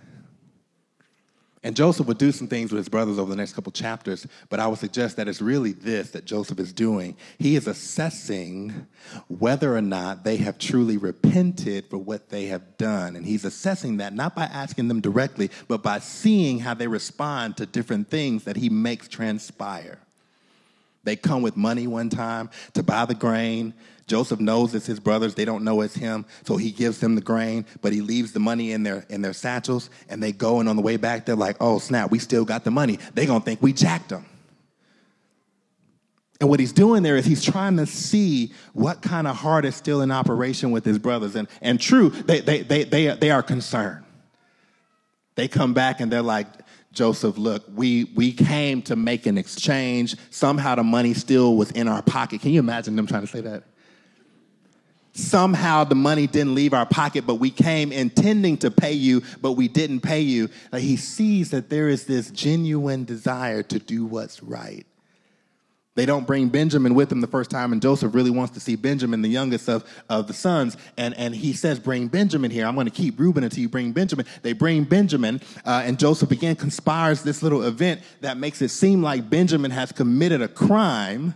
And 1.65 1.77
Joseph 1.77 2.07
would 2.07 2.19
do 2.19 2.31
some 2.33 2.47
things 2.47 2.71
with 2.71 2.79
his 2.79 2.89
brothers 2.89 3.19
over 3.19 3.31
the 3.31 3.37
next 3.37 3.53
couple 3.53 3.73
chapters, 3.73 4.27
but 4.49 4.61
I 4.61 4.67
would 4.69 4.79
suggest 4.79 5.17
that 5.17 5.29
it's 5.29 5.43
really 5.43 5.73
this 5.73 6.11
that 6.11 6.25
Joseph 6.25 6.59
is 6.61 6.73
doing. 6.73 7.17
He 7.39 7.57
is 7.57 7.67
assessing 7.67 8.87
whether 9.27 9.77
or 9.77 9.83
not 9.83 10.25
they 10.25 10.37
have 10.37 10.57
truly 10.57 10.97
repented 10.97 11.87
for 11.87 11.99
what 11.99 12.31
they 12.31 12.47
have 12.47 12.77
done. 12.79 13.17
And 13.17 13.27
he's 13.27 13.45
assessing 13.45 13.97
that 13.99 14.13
not 14.13 14.37
by 14.37 14.45
asking 14.45 14.87
them 14.87 15.01
directly, 15.01 15.51
but 15.67 15.83
by 15.83 15.99
seeing 15.99 16.61
how 16.61 16.75
they 16.75 16.87
respond 16.87 17.57
to 17.57 17.67
different 17.67 18.09
things 18.09 18.45
that 18.45 18.57
he 18.57 18.69
makes 18.69 19.09
transpire. 19.09 19.99
They 21.05 21.17
come 21.17 21.43
with 21.43 21.57
money 21.57 21.89
one 21.89 22.09
time 22.09 22.51
to 22.75 22.83
buy 22.85 23.05
the 23.05 23.15
grain. 23.15 23.75
Joseph 24.13 24.41
knows 24.41 24.75
it's 24.75 24.85
his 24.85 25.01
brothers. 25.01 25.35
They 25.35 25.47
don't 25.47 25.65
know 25.65 25.81
it's 25.81 25.95
him. 25.95 26.27
So 26.45 26.59
he 26.59 26.71
gives 26.71 26.99
them 26.99 27.15
the 27.15 27.23
grain, 27.23 27.65
but 27.81 27.95
he 27.95 28.03
leaves 28.03 28.33
the 28.33 28.41
money 28.41 28.73
in 28.73 28.83
their, 28.83 29.07
in 29.09 29.23
their 29.23 29.33
satchels. 29.33 29.89
And 30.11 30.23
they 30.23 30.33
go, 30.33 30.61
and 30.61 30.69
on 30.69 30.77
the 30.77 30.83
way 30.83 30.99
back, 30.99 31.25
they're 31.25 31.35
like, 31.35 31.57
oh, 31.61 31.79
snap, 31.79 32.11
we 32.11 32.19
still 32.19 32.45
got 32.45 32.63
the 32.63 32.71
money. 32.71 32.99
They're 33.15 33.25
going 33.25 33.41
to 33.41 33.45
think 33.47 33.63
we 33.63 33.73
jacked 33.73 34.11
them. 34.11 34.27
And 36.41 36.51
what 36.51 36.61
he's 36.61 36.75
doing 36.75 37.03
there 37.03 37.17
is 37.17 37.25
he's 37.25 37.43
trying 37.43 37.79
to 37.79 37.87
see 37.87 38.53
what 38.75 39.01
kind 39.01 39.27
of 39.27 39.35
heart 39.35 39.65
is 39.65 39.77
still 39.77 40.03
in 40.03 40.11
operation 40.11 40.73
with 40.73 40.85
his 40.85 40.99
brothers. 40.99 41.35
And, 41.35 41.49
and 41.63 41.81
true, 41.81 42.11
they, 42.11 42.41
they, 42.41 42.61
they, 42.61 42.85
they, 42.85 43.07
they 43.15 43.31
are 43.31 43.43
concerned. 43.43 44.05
They 45.37 45.49
come 45.49 45.73
back 45.73 46.01
and 46.01 46.13
they're 46.13 46.21
like, 46.21 46.49
Joseph, 46.93 47.39
look, 47.39 47.65
we, 47.75 48.13
we 48.15 48.31
came 48.35 48.83
to 48.83 48.95
make 48.95 49.25
an 49.25 49.39
exchange. 49.39 50.17
Somehow 50.29 50.75
the 50.75 50.83
money 50.83 51.15
still 51.15 51.57
was 51.57 51.71
in 51.71 51.89
our 51.89 52.03
pocket. 52.03 52.43
Can 52.43 52.51
you 52.51 52.61
imagine 52.61 52.95
them 52.95 53.07
trying 53.07 53.23
to 53.23 53.27
say 53.27 53.41
that? 53.41 53.63
Somehow 55.15 55.85
the 55.85 55.95
money 55.95 56.27
didn't 56.27 56.55
leave 56.55 56.73
our 56.73 56.87
pocket, 56.87 57.27
but 57.27 57.35
we 57.35 57.51
came 57.51 57.93
intending 57.93 58.57
to 58.59 58.71
pay 58.71 58.93
you, 58.93 59.23
but 59.43 59.53
we 59.53 59.69
didn't 59.69 60.01
pay 60.01 60.21
you. 60.21 60.49
Like 60.73 60.83
he 60.83 60.97
sees 60.97 61.51
that 61.51 61.69
there 61.69 61.89
is 61.89 62.07
this 62.07 62.31
genuine 62.31 63.05
desire 63.05 63.63
to 63.65 63.79
do 63.79 64.07
what's 64.07 64.43
right. 64.43 64.87
They 65.95 66.07
don't 66.07 66.27
bring 66.27 66.49
Benjamin 66.49 66.95
with 66.95 67.11
them 67.11 67.21
the 67.21 67.27
first 67.27 67.51
time, 67.51 67.71
and 67.71 67.83
Joseph 67.83 68.15
really 68.15 68.31
wants 68.31 68.55
to 68.55 68.61
see 68.61 68.77
Benjamin, 68.77 69.21
the 69.21 69.29
youngest 69.29 69.69
of, 69.69 69.85
of 70.09 70.27
the 70.27 70.33
sons. 70.33 70.79
And, 70.97 71.15
and 71.19 71.35
he 71.35 71.53
says, 71.53 71.79
Bring 71.79 72.09
Benjamin 72.09 72.51
here. 72.51 72.65
I'm 72.65 72.75
going 72.75 72.87
to 72.87 72.91
keep 72.91 73.21
Reuben 73.21 73.45
until 73.45 73.61
you 73.61 73.69
bring 73.69 73.93
Benjamin. 73.93 74.25
They 74.41 74.55
bring 74.55 74.85
Benjamin, 74.85 75.43
uh, 75.67 75.83
and 75.85 75.99
Joseph 75.99 76.31
again 76.31 76.57
conspires 76.57 77.23
this 77.23 77.43
little 77.43 77.63
event 77.65 78.01
that 78.23 78.39
makes 78.39 78.63
it 78.63 78.71
seem 78.71 79.03
like 79.03 79.29
Benjamin 79.29 79.71
has 79.71 79.93
committed 79.93 80.41
a 80.41 80.49
crime 80.49 81.35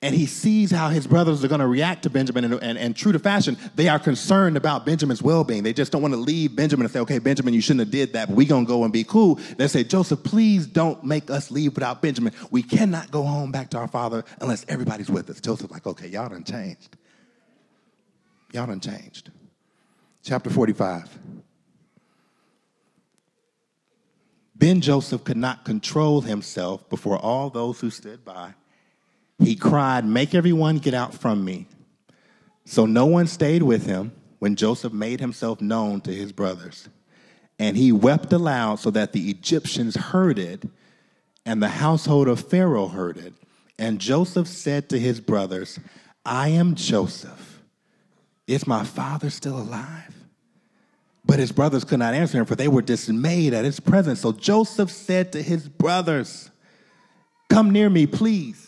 and 0.00 0.14
he 0.14 0.26
sees 0.26 0.70
how 0.70 0.90
his 0.90 1.08
brothers 1.08 1.44
are 1.44 1.48
going 1.48 1.60
to 1.60 1.66
react 1.66 2.04
to 2.04 2.10
Benjamin, 2.10 2.44
and, 2.44 2.54
and, 2.62 2.78
and, 2.78 2.94
true 2.94 3.10
to 3.10 3.18
fashion, 3.18 3.56
they 3.74 3.88
are 3.88 3.98
concerned 3.98 4.56
about 4.56 4.86
Benjamin's 4.86 5.20
well-being. 5.20 5.64
They 5.64 5.72
just 5.72 5.90
don't 5.90 6.02
want 6.02 6.14
to 6.14 6.20
leave 6.20 6.54
Benjamin 6.54 6.86
and 6.86 6.92
say, 6.92 7.00
"Okay, 7.00 7.18
Benjamin, 7.18 7.52
you 7.52 7.60
shouldn't 7.60 7.80
have 7.80 7.90
did 7.90 8.12
that, 8.12 8.28
but 8.28 8.36
we're 8.36 8.46
going 8.46 8.64
to 8.64 8.68
go 8.68 8.84
and 8.84 8.92
be 8.92 9.02
cool." 9.02 9.40
They 9.56 9.66
say, 9.66 9.82
"Joseph, 9.82 10.22
please 10.22 10.66
don't 10.66 11.02
make 11.02 11.30
us 11.30 11.50
leave 11.50 11.74
without 11.74 12.00
Benjamin. 12.00 12.32
We 12.50 12.62
cannot 12.62 13.10
go 13.10 13.24
home 13.24 13.50
back 13.50 13.70
to 13.70 13.78
our 13.78 13.88
father 13.88 14.24
unless 14.40 14.64
everybody's 14.68 15.10
with 15.10 15.28
us." 15.30 15.40
Joseph's 15.40 15.72
like, 15.72 15.86
"Okay, 15.86 16.06
y'all 16.06 16.28
done 16.28 16.44
changed. 16.44 16.96
Y'all 18.52 18.66
done 18.66 18.80
changed." 18.80 19.32
Chapter 20.22 20.50
forty-five. 20.50 21.08
Ben 24.54 24.80
Joseph 24.80 25.24
could 25.24 25.36
not 25.36 25.64
control 25.64 26.20
himself 26.20 26.88
before 26.88 27.16
all 27.16 27.48
those 27.50 27.80
who 27.80 27.90
stood 27.90 28.24
by 28.24 28.54
he 29.38 29.54
cried, 29.56 30.04
Make 30.04 30.34
everyone 30.34 30.78
get 30.78 30.94
out 30.94 31.14
from 31.14 31.44
me. 31.44 31.66
So 32.64 32.86
no 32.86 33.06
one 33.06 33.26
stayed 33.26 33.62
with 33.62 33.86
him 33.86 34.12
when 34.38 34.56
Joseph 34.56 34.92
made 34.92 35.20
himself 35.20 35.60
known 35.60 36.00
to 36.02 36.14
his 36.14 36.32
brothers. 36.32 36.88
And 37.58 37.76
he 37.76 37.92
wept 37.92 38.32
aloud 38.32 38.78
so 38.78 38.90
that 38.90 39.12
the 39.12 39.30
Egyptians 39.30 39.96
heard 39.96 40.38
it, 40.38 40.64
and 41.44 41.62
the 41.62 41.68
household 41.68 42.28
of 42.28 42.40
Pharaoh 42.40 42.88
heard 42.88 43.16
it. 43.16 43.32
And 43.78 44.00
Joseph 44.00 44.48
said 44.48 44.88
to 44.90 44.98
his 44.98 45.20
brothers, 45.20 45.78
I 46.24 46.48
am 46.48 46.74
Joseph. 46.74 47.62
Is 48.46 48.66
my 48.66 48.84
father 48.84 49.30
still 49.30 49.58
alive? 49.58 50.14
But 51.24 51.38
his 51.38 51.52
brothers 51.52 51.84
could 51.84 51.98
not 51.98 52.14
answer 52.14 52.38
him, 52.38 52.46
for 52.46 52.54
they 52.54 52.68
were 52.68 52.82
dismayed 52.82 53.54
at 53.54 53.64
his 53.64 53.80
presence. 53.80 54.20
So 54.20 54.32
Joseph 54.32 54.90
said 54.90 55.32
to 55.32 55.42
his 55.42 55.68
brothers, 55.68 56.50
Come 57.50 57.70
near 57.70 57.90
me, 57.90 58.06
please. 58.06 58.67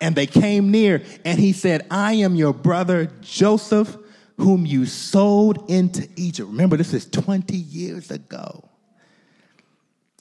And 0.00 0.16
they 0.16 0.26
came 0.26 0.70
near, 0.70 1.02
and 1.24 1.38
he 1.38 1.52
said, 1.52 1.86
I 1.90 2.14
am 2.14 2.34
your 2.34 2.52
brother 2.52 3.10
Joseph, 3.20 3.96
whom 4.36 4.66
you 4.66 4.86
sold 4.86 5.70
into 5.70 6.08
Egypt. 6.16 6.48
Remember, 6.48 6.76
this 6.76 6.92
is 6.92 7.06
20 7.06 7.56
years 7.56 8.10
ago. 8.10 8.68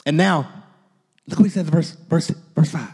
And 0.05 0.15
now, 0.15 0.47
look 1.27 1.39
what 1.39 1.45
he 1.45 1.49
says, 1.49 1.67
verse, 1.67 1.91
verse, 2.07 2.29
verse 2.55 2.69
5. 2.71 2.89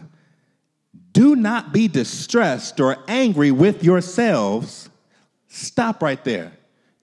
Do 1.12 1.36
not 1.36 1.72
be 1.72 1.88
distressed 1.88 2.80
or 2.80 2.96
angry 3.08 3.50
with 3.50 3.84
yourselves. 3.84 4.88
Stop 5.48 6.02
right 6.02 6.22
there. 6.24 6.52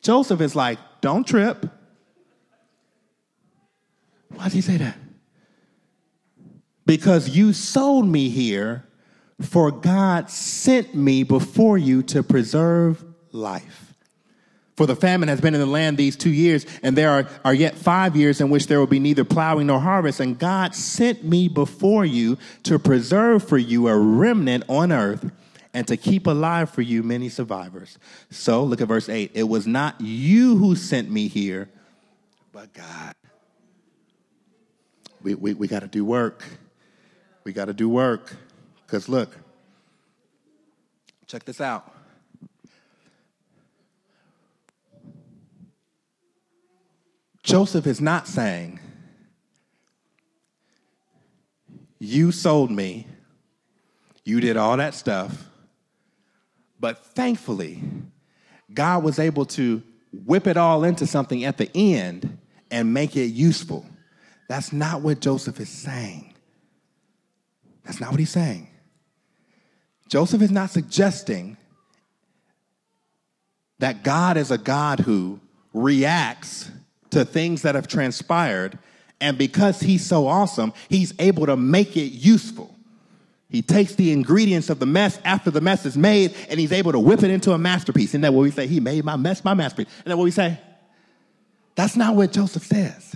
Joseph 0.01 0.41
is 0.41 0.55
like, 0.55 0.79
don't 1.01 1.27
trip. 1.27 1.65
Why 4.29 4.45
does 4.45 4.53
he 4.53 4.61
say 4.61 4.77
that? 4.77 4.97
Because 6.85 7.29
you 7.29 7.53
sold 7.53 8.07
me 8.07 8.29
here 8.29 8.86
for 9.41 9.71
God 9.71 10.29
sent 10.29 10.95
me 10.95 11.23
before 11.23 11.77
you 11.77 12.03
to 12.03 12.23
preserve 12.23 13.03
life. 13.31 13.87
For 14.75 14.85
the 14.85 14.95
famine 14.95 15.27
has 15.29 15.41
been 15.41 15.55
in 15.55 15.59
the 15.59 15.65
land 15.65 15.97
these 15.97 16.15
two 16.15 16.31
years, 16.31 16.65
and 16.83 16.95
there 16.95 17.09
are, 17.09 17.27
are 17.43 17.53
yet 17.53 17.75
five 17.75 18.15
years 18.15 18.39
in 18.41 18.51
which 18.51 18.67
there 18.67 18.79
will 18.79 18.85
be 18.85 18.99
neither 18.99 19.23
plowing 19.23 19.67
nor 19.67 19.79
harvest. 19.79 20.19
And 20.19 20.37
God 20.37 20.75
sent 20.75 21.23
me 21.23 21.47
before 21.47 22.05
you 22.05 22.37
to 22.63 22.77
preserve 22.77 23.47
for 23.47 23.57
you 23.57 23.87
a 23.87 23.97
remnant 23.97 24.65
on 24.69 24.91
earth 24.91 25.31
and 25.73 25.87
to 25.87 25.97
keep 25.97 26.27
alive 26.27 26.69
for 26.69 26.83
you 26.83 27.01
many 27.01 27.27
survivors. 27.27 27.97
So 28.29 28.63
look 28.63 28.79
at 28.79 28.87
verse 28.87 29.09
8. 29.09 29.31
It 29.33 29.43
was 29.43 29.65
not 29.65 29.99
you 29.99 30.57
who 30.57 30.75
sent 30.75 31.09
me 31.09 31.27
here, 31.27 31.69
but 32.51 32.71
God. 32.73 33.15
We, 35.23 35.33
we, 35.33 35.53
we 35.55 35.67
got 35.67 35.81
to 35.81 35.87
do 35.87 36.05
work. 36.05 36.43
We 37.43 37.51
got 37.51 37.65
to 37.65 37.73
do 37.73 37.89
work. 37.89 38.35
Because 38.87 39.09
look, 39.09 39.37
check 41.27 41.43
this 41.43 41.59
out. 41.59 41.93
Joseph 47.43 47.85
is 47.85 47.99
not 47.99 48.27
saying, 48.27 48.79
You 51.99 52.31
sold 52.31 52.71
me, 52.71 53.07
you 54.23 54.39
did 54.39 54.55
all 54.55 54.77
that 54.77 54.93
stuff, 54.93 55.49
but 56.79 57.05
thankfully, 57.05 57.81
God 58.73 59.03
was 59.03 59.19
able 59.19 59.45
to 59.45 59.83
whip 60.25 60.47
it 60.47 60.55
all 60.55 60.85
into 60.85 61.05
something 61.05 61.43
at 61.43 61.57
the 61.57 61.69
end 61.75 62.37
and 62.71 62.93
make 62.93 63.17
it 63.17 63.27
useful. 63.27 63.85
That's 64.47 64.71
not 64.71 65.01
what 65.01 65.19
Joseph 65.19 65.59
is 65.59 65.69
saying. 65.69 66.33
That's 67.83 67.99
not 67.99 68.11
what 68.11 68.19
he's 68.19 68.29
saying. 68.29 68.69
Joseph 70.07 70.41
is 70.41 70.51
not 70.51 70.69
suggesting 70.69 71.57
that 73.79 74.03
God 74.03 74.37
is 74.37 74.51
a 74.51 74.57
God 74.57 75.01
who 75.01 75.39
reacts 75.73 76.71
to 77.11 77.25
things 77.25 77.61
that 77.61 77.75
have 77.75 77.87
transpired, 77.87 78.77
and 79.21 79.37
because 79.37 79.79
he's 79.79 80.05
so 80.05 80.27
awesome, 80.27 80.73
he's 80.89 81.13
able 81.19 81.45
to 81.45 81.55
make 81.55 81.95
it 81.95 82.11
useful. 82.11 82.73
He 83.49 83.61
takes 83.61 83.95
the 83.95 84.11
ingredients 84.11 84.69
of 84.69 84.79
the 84.79 84.85
mess 84.85 85.19
after 85.23 85.51
the 85.51 85.61
mess 85.61 85.85
is 85.85 85.97
made, 85.97 86.35
and 86.49 86.59
he's 86.59 86.73
able 86.73 86.91
to 86.91 86.99
whip 86.99 87.23
it 87.23 87.31
into 87.31 87.53
a 87.53 87.57
masterpiece. 87.57 88.09
Isn't 88.09 88.21
that 88.21 88.33
what 88.33 88.41
we 88.41 88.51
say? 88.51 88.67
He 88.67 88.79
made 88.79 89.05
my 89.05 89.15
mess 89.15 89.43
my 89.43 89.53
masterpiece. 89.53 89.87
Isn't 89.99 90.09
that 90.09 90.17
what 90.17 90.25
we 90.25 90.31
say? 90.31 90.59
That's 91.75 91.95
not 91.95 92.15
what 92.15 92.33
Joseph 92.33 92.63
says. 92.63 93.15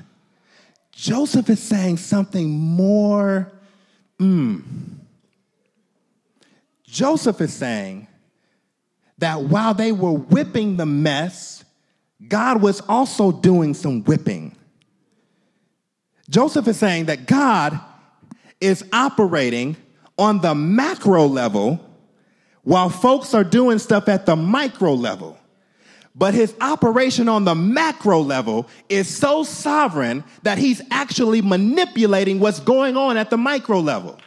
Joseph 0.91 1.49
is 1.49 1.61
saying 1.61 1.97
something 1.97 2.49
more, 2.49 3.51
mm, 4.19 4.61
Joseph 6.91 7.39
is 7.39 7.53
saying 7.53 8.05
that 9.17 9.43
while 9.43 9.73
they 9.73 9.93
were 9.93 10.11
whipping 10.11 10.75
the 10.75 10.85
mess, 10.85 11.63
God 12.27 12.61
was 12.61 12.81
also 12.81 13.31
doing 13.31 13.73
some 13.73 14.03
whipping. 14.03 14.53
Joseph 16.29 16.67
is 16.67 16.77
saying 16.77 17.05
that 17.05 17.27
God 17.27 17.79
is 18.59 18.83
operating 18.91 19.77
on 20.17 20.41
the 20.41 20.53
macro 20.53 21.27
level 21.27 21.79
while 22.63 22.89
folks 22.89 23.33
are 23.33 23.45
doing 23.45 23.79
stuff 23.79 24.09
at 24.09 24.25
the 24.25 24.35
micro 24.35 24.93
level. 24.93 25.37
But 26.13 26.33
his 26.33 26.53
operation 26.59 27.29
on 27.29 27.45
the 27.45 27.55
macro 27.55 28.19
level 28.19 28.67
is 28.89 29.07
so 29.07 29.43
sovereign 29.43 30.25
that 30.43 30.57
he's 30.57 30.81
actually 30.91 31.41
manipulating 31.41 32.41
what's 32.41 32.59
going 32.59 32.97
on 32.97 33.15
at 33.15 33.29
the 33.29 33.37
micro 33.37 33.79
level. 33.79 34.19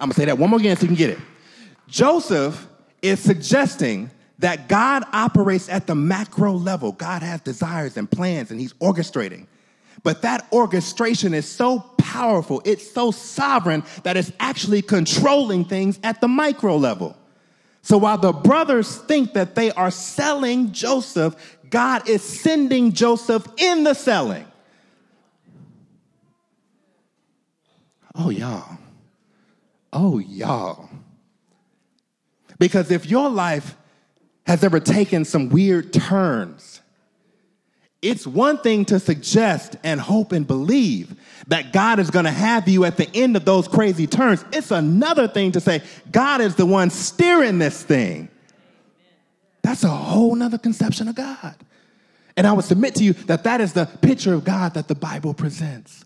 I'm 0.00 0.08
gonna 0.08 0.14
say 0.14 0.24
that 0.24 0.38
one 0.38 0.50
more 0.50 0.58
again 0.58 0.76
so 0.76 0.82
you 0.82 0.88
can 0.88 0.96
get 0.96 1.10
it. 1.10 1.18
Joseph 1.86 2.66
is 3.02 3.20
suggesting 3.20 4.10
that 4.38 4.68
God 4.68 5.04
operates 5.12 5.68
at 5.68 5.86
the 5.86 5.94
macro 5.94 6.52
level. 6.52 6.92
God 6.92 7.22
has 7.22 7.42
desires 7.42 7.98
and 7.98 8.10
plans 8.10 8.50
and 8.50 8.58
he's 8.58 8.72
orchestrating. 8.74 9.46
But 10.02 10.22
that 10.22 10.46
orchestration 10.52 11.34
is 11.34 11.46
so 11.46 11.80
powerful, 11.98 12.62
it's 12.64 12.90
so 12.90 13.10
sovereign 13.10 13.84
that 14.04 14.16
it's 14.16 14.32
actually 14.40 14.80
controlling 14.80 15.66
things 15.66 16.00
at 16.02 16.22
the 16.22 16.28
micro 16.28 16.76
level. 16.76 17.16
So 17.82 17.98
while 17.98 18.18
the 18.18 18.32
brothers 18.32 18.96
think 18.96 19.34
that 19.34 19.54
they 19.54 19.70
are 19.72 19.90
selling 19.90 20.72
Joseph, 20.72 21.58
God 21.68 22.08
is 22.08 22.22
sending 22.22 22.92
Joseph 22.92 23.46
in 23.58 23.84
the 23.84 23.94
selling. 23.94 24.46
Oh, 28.14 28.30
y'all. 28.30 28.78
Oh, 29.92 30.18
y'all. 30.18 30.88
Because 32.58 32.90
if 32.90 33.06
your 33.06 33.28
life 33.28 33.76
has 34.46 34.62
ever 34.62 34.80
taken 34.80 35.24
some 35.24 35.48
weird 35.48 35.92
turns, 35.92 36.80
it's 38.02 38.26
one 38.26 38.58
thing 38.58 38.84
to 38.86 38.98
suggest 38.98 39.76
and 39.84 40.00
hope 40.00 40.32
and 40.32 40.46
believe 40.46 41.14
that 41.48 41.72
God 41.72 41.98
is 41.98 42.10
going 42.10 42.24
to 42.24 42.30
have 42.30 42.68
you 42.68 42.84
at 42.84 42.96
the 42.96 43.08
end 43.14 43.36
of 43.36 43.44
those 43.44 43.68
crazy 43.68 44.06
turns. 44.06 44.44
It's 44.52 44.70
another 44.70 45.28
thing 45.28 45.52
to 45.52 45.60
say, 45.60 45.82
God 46.10 46.40
is 46.40 46.54
the 46.54 46.64
one 46.64 46.90
steering 46.90 47.58
this 47.58 47.82
thing. 47.82 48.28
That's 49.62 49.84
a 49.84 49.88
whole 49.88 50.34
nother 50.34 50.56
conception 50.58 51.08
of 51.08 51.14
God. 51.14 51.54
And 52.36 52.46
I 52.46 52.52
would 52.52 52.64
submit 52.64 52.94
to 52.96 53.04
you 53.04 53.12
that 53.12 53.44
that 53.44 53.60
is 53.60 53.74
the 53.74 53.84
picture 53.84 54.32
of 54.32 54.44
God 54.44 54.74
that 54.74 54.88
the 54.88 54.94
Bible 54.94 55.34
presents. 55.34 56.04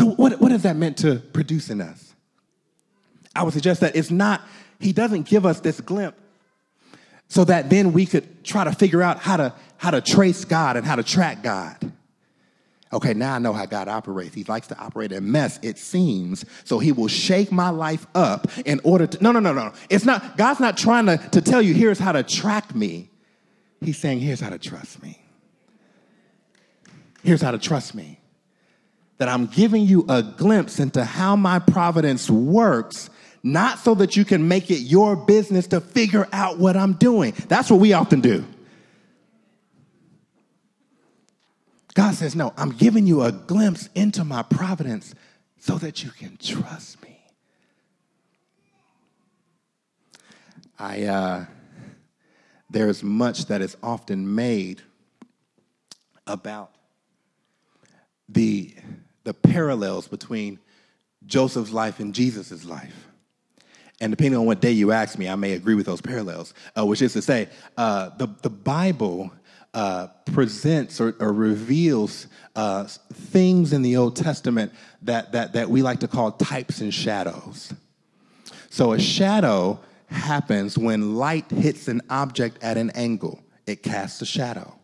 So, 0.00 0.06
what, 0.06 0.40
what 0.40 0.50
has 0.50 0.62
that 0.62 0.76
meant 0.76 0.96
to 0.98 1.16
produce 1.16 1.68
in 1.68 1.82
us? 1.82 2.14
I 3.36 3.42
would 3.42 3.52
suggest 3.52 3.82
that 3.82 3.94
it's 3.94 4.10
not, 4.10 4.40
he 4.78 4.94
doesn't 4.94 5.26
give 5.26 5.44
us 5.44 5.60
this 5.60 5.78
glimpse 5.78 6.18
so 7.28 7.44
that 7.44 7.68
then 7.68 7.92
we 7.92 8.06
could 8.06 8.42
try 8.42 8.64
to 8.64 8.72
figure 8.72 9.02
out 9.02 9.18
how 9.18 9.36
to, 9.36 9.54
how 9.76 9.90
to 9.90 10.00
trace 10.00 10.46
God 10.46 10.78
and 10.78 10.86
how 10.86 10.96
to 10.96 11.02
track 11.02 11.42
God. 11.42 11.92
Okay, 12.94 13.12
now 13.12 13.34
I 13.34 13.38
know 13.40 13.52
how 13.52 13.66
God 13.66 13.88
operates. 13.88 14.34
He 14.34 14.44
likes 14.44 14.68
to 14.68 14.78
operate 14.78 15.12
in 15.12 15.30
mess, 15.30 15.60
it 15.60 15.76
seems. 15.76 16.46
So 16.64 16.78
he 16.78 16.92
will 16.92 17.06
shake 17.06 17.52
my 17.52 17.68
life 17.68 18.06
up 18.14 18.46
in 18.64 18.80
order 18.84 19.06
to. 19.06 19.22
No, 19.22 19.32
no, 19.32 19.40
no, 19.40 19.52
no. 19.52 19.70
It's 19.90 20.06
not, 20.06 20.38
God's 20.38 20.60
not 20.60 20.78
trying 20.78 21.04
to, 21.04 21.18
to 21.32 21.42
tell 21.42 21.60
you, 21.60 21.74
here's 21.74 21.98
how 21.98 22.12
to 22.12 22.22
track 22.22 22.74
me. 22.74 23.10
He's 23.82 23.98
saying, 23.98 24.20
here's 24.20 24.40
how 24.40 24.48
to 24.48 24.58
trust 24.58 25.02
me. 25.02 25.20
Here's 27.22 27.42
how 27.42 27.50
to 27.50 27.58
trust 27.58 27.94
me 27.94 28.19
that 29.20 29.28
I'm 29.28 29.44
giving 29.44 29.84
you 29.84 30.06
a 30.08 30.22
glimpse 30.22 30.80
into 30.80 31.04
how 31.04 31.36
my 31.36 31.58
providence 31.58 32.30
works, 32.30 33.10
not 33.42 33.78
so 33.78 33.94
that 33.96 34.16
you 34.16 34.24
can 34.24 34.48
make 34.48 34.70
it 34.70 34.78
your 34.78 35.14
business 35.14 35.66
to 35.68 35.80
figure 35.82 36.26
out 36.32 36.56
what 36.56 36.74
I'm 36.74 36.94
doing. 36.94 37.34
That's 37.46 37.70
what 37.70 37.80
we 37.80 37.92
often 37.92 38.22
do. 38.22 38.46
God 41.92 42.14
says, 42.14 42.34
No, 42.34 42.54
I'm 42.56 42.70
giving 42.70 43.06
you 43.06 43.20
a 43.22 43.30
glimpse 43.30 43.90
into 43.94 44.24
my 44.24 44.42
providence 44.42 45.14
so 45.58 45.76
that 45.76 46.02
you 46.02 46.10
can 46.12 46.38
trust 46.38 47.02
me. 47.02 47.22
I, 50.78 51.02
uh, 51.02 51.44
there's 52.70 53.02
much 53.02 53.44
that 53.46 53.60
is 53.60 53.76
often 53.82 54.34
made 54.34 54.80
about 56.26 56.70
the 58.30 58.74
the 59.30 59.34
parallels 59.34 60.08
between 60.08 60.58
Joseph's 61.24 61.70
life 61.70 62.00
and 62.00 62.12
Jesus' 62.12 62.64
life. 62.64 63.06
And 64.00 64.10
depending 64.10 64.40
on 64.40 64.44
what 64.44 64.60
day 64.60 64.72
you 64.72 64.90
ask 64.90 65.16
me, 65.16 65.28
I 65.28 65.36
may 65.36 65.52
agree 65.52 65.76
with 65.76 65.86
those 65.86 66.00
parallels, 66.00 66.52
uh, 66.76 66.84
which 66.84 67.00
is 67.00 67.12
to 67.12 67.22
say, 67.22 67.48
uh, 67.76 68.08
the, 68.16 68.26
the 68.42 68.50
Bible 68.50 69.30
uh, 69.72 70.08
presents 70.32 71.00
or, 71.00 71.14
or 71.20 71.32
reveals 71.32 72.26
uh, 72.56 72.88
things 73.12 73.72
in 73.72 73.82
the 73.82 73.96
Old 73.96 74.16
Testament 74.16 74.72
that, 75.02 75.30
that, 75.30 75.52
that 75.52 75.70
we 75.70 75.80
like 75.80 76.00
to 76.00 76.08
call 76.08 76.32
types 76.32 76.80
and 76.80 76.92
shadows. 76.92 77.72
So 78.68 78.94
a 78.94 78.98
shadow 78.98 79.78
happens 80.06 80.76
when 80.76 81.14
light 81.14 81.48
hits 81.52 81.86
an 81.86 82.00
object 82.10 82.60
at 82.64 82.76
an 82.76 82.90
angle, 82.96 83.44
it 83.64 83.84
casts 83.84 84.20
a 84.22 84.26
shadow. 84.26 84.79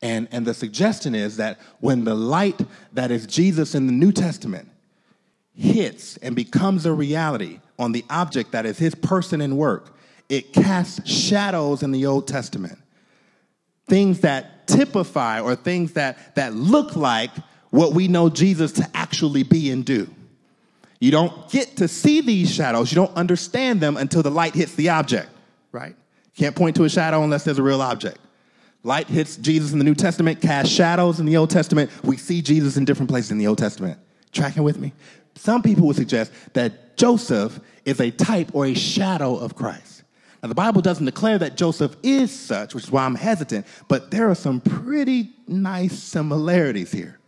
And, 0.00 0.28
and 0.30 0.46
the 0.46 0.54
suggestion 0.54 1.14
is 1.14 1.38
that 1.38 1.58
when 1.80 2.04
the 2.04 2.14
light 2.14 2.60
that 2.92 3.10
is 3.10 3.26
Jesus 3.26 3.74
in 3.74 3.86
the 3.86 3.92
New 3.92 4.12
Testament 4.12 4.70
hits 5.54 6.16
and 6.18 6.36
becomes 6.36 6.86
a 6.86 6.92
reality 6.92 7.60
on 7.78 7.92
the 7.92 8.04
object 8.08 8.52
that 8.52 8.64
is 8.64 8.78
his 8.78 8.94
person 8.94 9.40
and 9.40 9.56
work, 9.56 9.96
it 10.28 10.52
casts 10.52 11.08
shadows 11.08 11.82
in 11.82 11.90
the 11.90 12.06
Old 12.06 12.28
Testament 12.28 12.78
things 13.88 14.20
that 14.20 14.68
typify 14.68 15.40
or 15.40 15.56
things 15.56 15.94
that, 15.94 16.34
that 16.36 16.54
look 16.54 16.94
like 16.94 17.30
what 17.70 17.94
we 17.94 18.06
know 18.06 18.28
Jesus 18.28 18.72
to 18.72 18.88
actually 18.94 19.42
be 19.42 19.70
and 19.70 19.84
do. 19.84 20.08
You 21.00 21.10
don't 21.10 21.50
get 21.50 21.76
to 21.78 21.88
see 21.88 22.20
these 22.20 22.52
shadows, 22.52 22.92
you 22.92 22.96
don't 22.96 23.14
understand 23.16 23.80
them 23.80 23.96
until 23.96 24.22
the 24.22 24.30
light 24.30 24.54
hits 24.54 24.74
the 24.74 24.90
object, 24.90 25.30
right? 25.72 25.96
Can't 26.36 26.54
point 26.54 26.76
to 26.76 26.84
a 26.84 26.88
shadow 26.88 27.22
unless 27.22 27.44
there's 27.44 27.58
a 27.58 27.62
real 27.62 27.82
object. 27.82 28.18
Light 28.84 29.08
hits 29.08 29.36
Jesus 29.36 29.72
in 29.72 29.78
the 29.78 29.84
New 29.84 29.94
Testament, 29.94 30.40
casts 30.40 30.72
shadows 30.72 31.20
in 31.20 31.26
the 31.26 31.36
Old 31.36 31.50
Testament. 31.50 31.90
We 32.04 32.16
see 32.16 32.42
Jesus 32.42 32.76
in 32.76 32.84
different 32.84 33.10
places 33.10 33.30
in 33.30 33.38
the 33.38 33.46
Old 33.46 33.58
Testament. 33.58 33.98
Tracking 34.32 34.62
with 34.62 34.78
me? 34.78 34.92
Some 35.34 35.62
people 35.62 35.86
would 35.86 35.96
suggest 35.96 36.32
that 36.54 36.96
Joseph 36.96 37.60
is 37.84 38.00
a 38.00 38.10
type 38.10 38.50
or 38.54 38.66
a 38.66 38.74
shadow 38.74 39.36
of 39.36 39.54
Christ. 39.54 40.02
Now, 40.42 40.48
the 40.48 40.54
Bible 40.54 40.80
doesn't 40.82 41.04
declare 41.04 41.38
that 41.38 41.56
Joseph 41.56 41.96
is 42.02 42.30
such, 42.30 42.74
which 42.74 42.84
is 42.84 42.92
why 42.92 43.04
I'm 43.04 43.16
hesitant, 43.16 43.66
but 43.88 44.10
there 44.10 44.30
are 44.30 44.34
some 44.34 44.60
pretty 44.60 45.30
nice 45.48 45.98
similarities 45.98 46.92
here. 46.92 47.18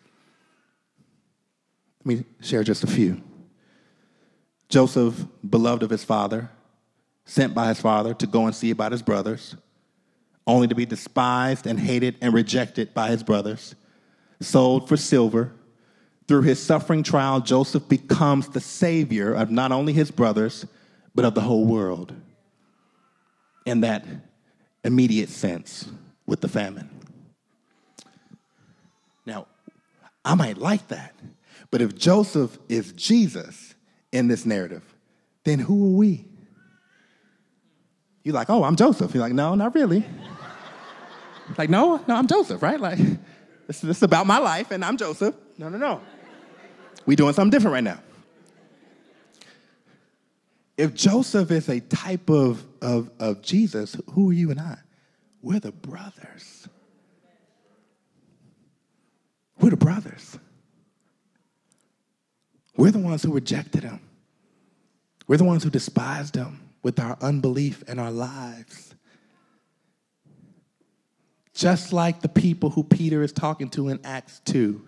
Let 2.04 2.18
me 2.18 2.24
share 2.40 2.62
just 2.62 2.84
a 2.84 2.86
few. 2.86 3.20
Joseph, 4.68 5.24
beloved 5.48 5.82
of 5.82 5.90
his 5.90 6.04
father, 6.04 6.50
sent 7.24 7.52
by 7.54 7.68
his 7.68 7.80
father 7.80 8.14
to 8.14 8.26
go 8.26 8.46
and 8.46 8.54
see 8.54 8.70
about 8.70 8.92
his 8.92 9.02
brothers, 9.02 9.56
only 10.46 10.68
to 10.68 10.74
be 10.74 10.86
despised 10.86 11.66
and 11.66 11.78
hated 11.78 12.16
and 12.20 12.32
rejected 12.32 12.92
by 12.94 13.08
his 13.08 13.22
brothers, 13.22 13.74
sold 14.40 14.88
for 14.88 14.96
silver. 14.96 15.52
Through 16.28 16.42
his 16.42 16.62
suffering 16.62 17.02
trial, 17.02 17.40
Joseph 17.40 17.88
becomes 17.88 18.48
the 18.48 18.60
savior 18.60 19.34
of 19.34 19.50
not 19.50 19.72
only 19.72 19.92
his 19.92 20.10
brothers, 20.10 20.66
but 21.14 21.24
of 21.24 21.34
the 21.34 21.40
whole 21.40 21.66
world 21.66 22.14
in 23.66 23.80
that 23.80 24.06
immediate 24.84 25.28
sense 25.28 25.90
with 26.26 26.40
the 26.40 26.48
famine. 26.48 26.88
Now, 29.26 29.46
I 30.24 30.34
might 30.34 30.58
like 30.58 30.88
that, 30.88 31.14
but 31.70 31.82
if 31.82 31.96
Joseph 31.96 32.58
is 32.68 32.92
Jesus 32.92 33.74
in 34.12 34.28
this 34.28 34.46
narrative, 34.46 34.94
then 35.44 35.58
who 35.58 35.86
are 35.86 35.96
we? 35.96 36.29
You're 38.22 38.34
like, 38.34 38.50
oh, 38.50 38.64
I'm 38.64 38.76
Joseph. 38.76 39.14
You're 39.14 39.22
like, 39.22 39.32
no, 39.32 39.54
not 39.54 39.74
really. 39.74 40.04
like, 41.58 41.70
no, 41.70 42.02
no, 42.06 42.16
I'm 42.16 42.26
Joseph, 42.26 42.62
right? 42.62 42.78
Like, 42.78 42.98
this, 43.66 43.80
this 43.80 43.96
is 43.96 44.02
about 44.02 44.26
my 44.26 44.38
life, 44.38 44.70
and 44.70 44.84
I'm 44.84 44.96
Joseph. 44.96 45.34
No, 45.58 45.68
no, 45.68 45.78
no. 45.78 46.00
We 47.06 47.16
doing 47.16 47.32
something 47.32 47.50
different 47.50 47.72
right 47.72 47.84
now 47.84 48.00
if 50.80 50.94
Joseph 50.94 51.50
is 51.50 51.68
a 51.68 51.78
type 51.80 52.30
of, 52.30 52.64
of, 52.80 53.10
of 53.20 53.42
Jesus, 53.42 53.98
who 54.12 54.30
are 54.30 54.32
you 54.32 54.50
and 54.50 54.58
I? 54.58 54.78
We're 55.42 55.60
the 55.60 55.72
brothers. 55.72 56.66
We're 59.60 59.70
the 59.70 59.76
brothers. 59.76 60.38
We're 62.78 62.92
the 62.92 62.98
ones 62.98 63.22
who 63.22 63.30
rejected 63.30 63.82
him. 63.82 64.00
We're 65.26 65.36
the 65.36 65.44
ones 65.44 65.64
who 65.64 65.70
despised 65.70 66.34
him 66.34 66.69
with 66.82 66.98
our 66.98 67.16
unbelief 67.20 67.82
and 67.86 68.00
our 68.00 68.10
lives. 68.10 68.94
Just 71.54 71.92
like 71.92 72.20
the 72.22 72.28
people 72.28 72.70
who 72.70 72.82
Peter 72.82 73.22
is 73.22 73.32
talking 73.32 73.68
to 73.70 73.88
in 73.88 74.00
Acts 74.04 74.40
2. 74.46 74.86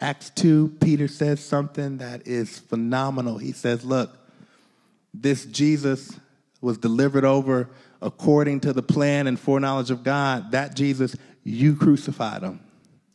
Acts 0.00 0.30
2, 0.30 0.76
Peter 0.80 1.08
says 1.08 1.40
something 1.40 1.98
that 1.98 2.26
is 2.26 2.58
phenomenal. 2.58 3.38
He 3.38 3.52
says, 3.52 3.84
Look, 3.84 4.16
this 5.12 5.44
Jesus 5.46 6.18
was 6.60 6.78
delivered 6.78 7.24
over 7.24 7.70
according 8.00 8.60
to 8.60 8.72
the 8.72 8.82
plan 8.82 9.26
and 9.26 9.38
foreknowledge 9.38 9.90
of 9.90 10.04
God, 10.04 10.52
that 10.52 10.74
Jesus, 10.74 11.16
you 11.42 11.74
crucified 11.74 12.42
him. 12.42 12.60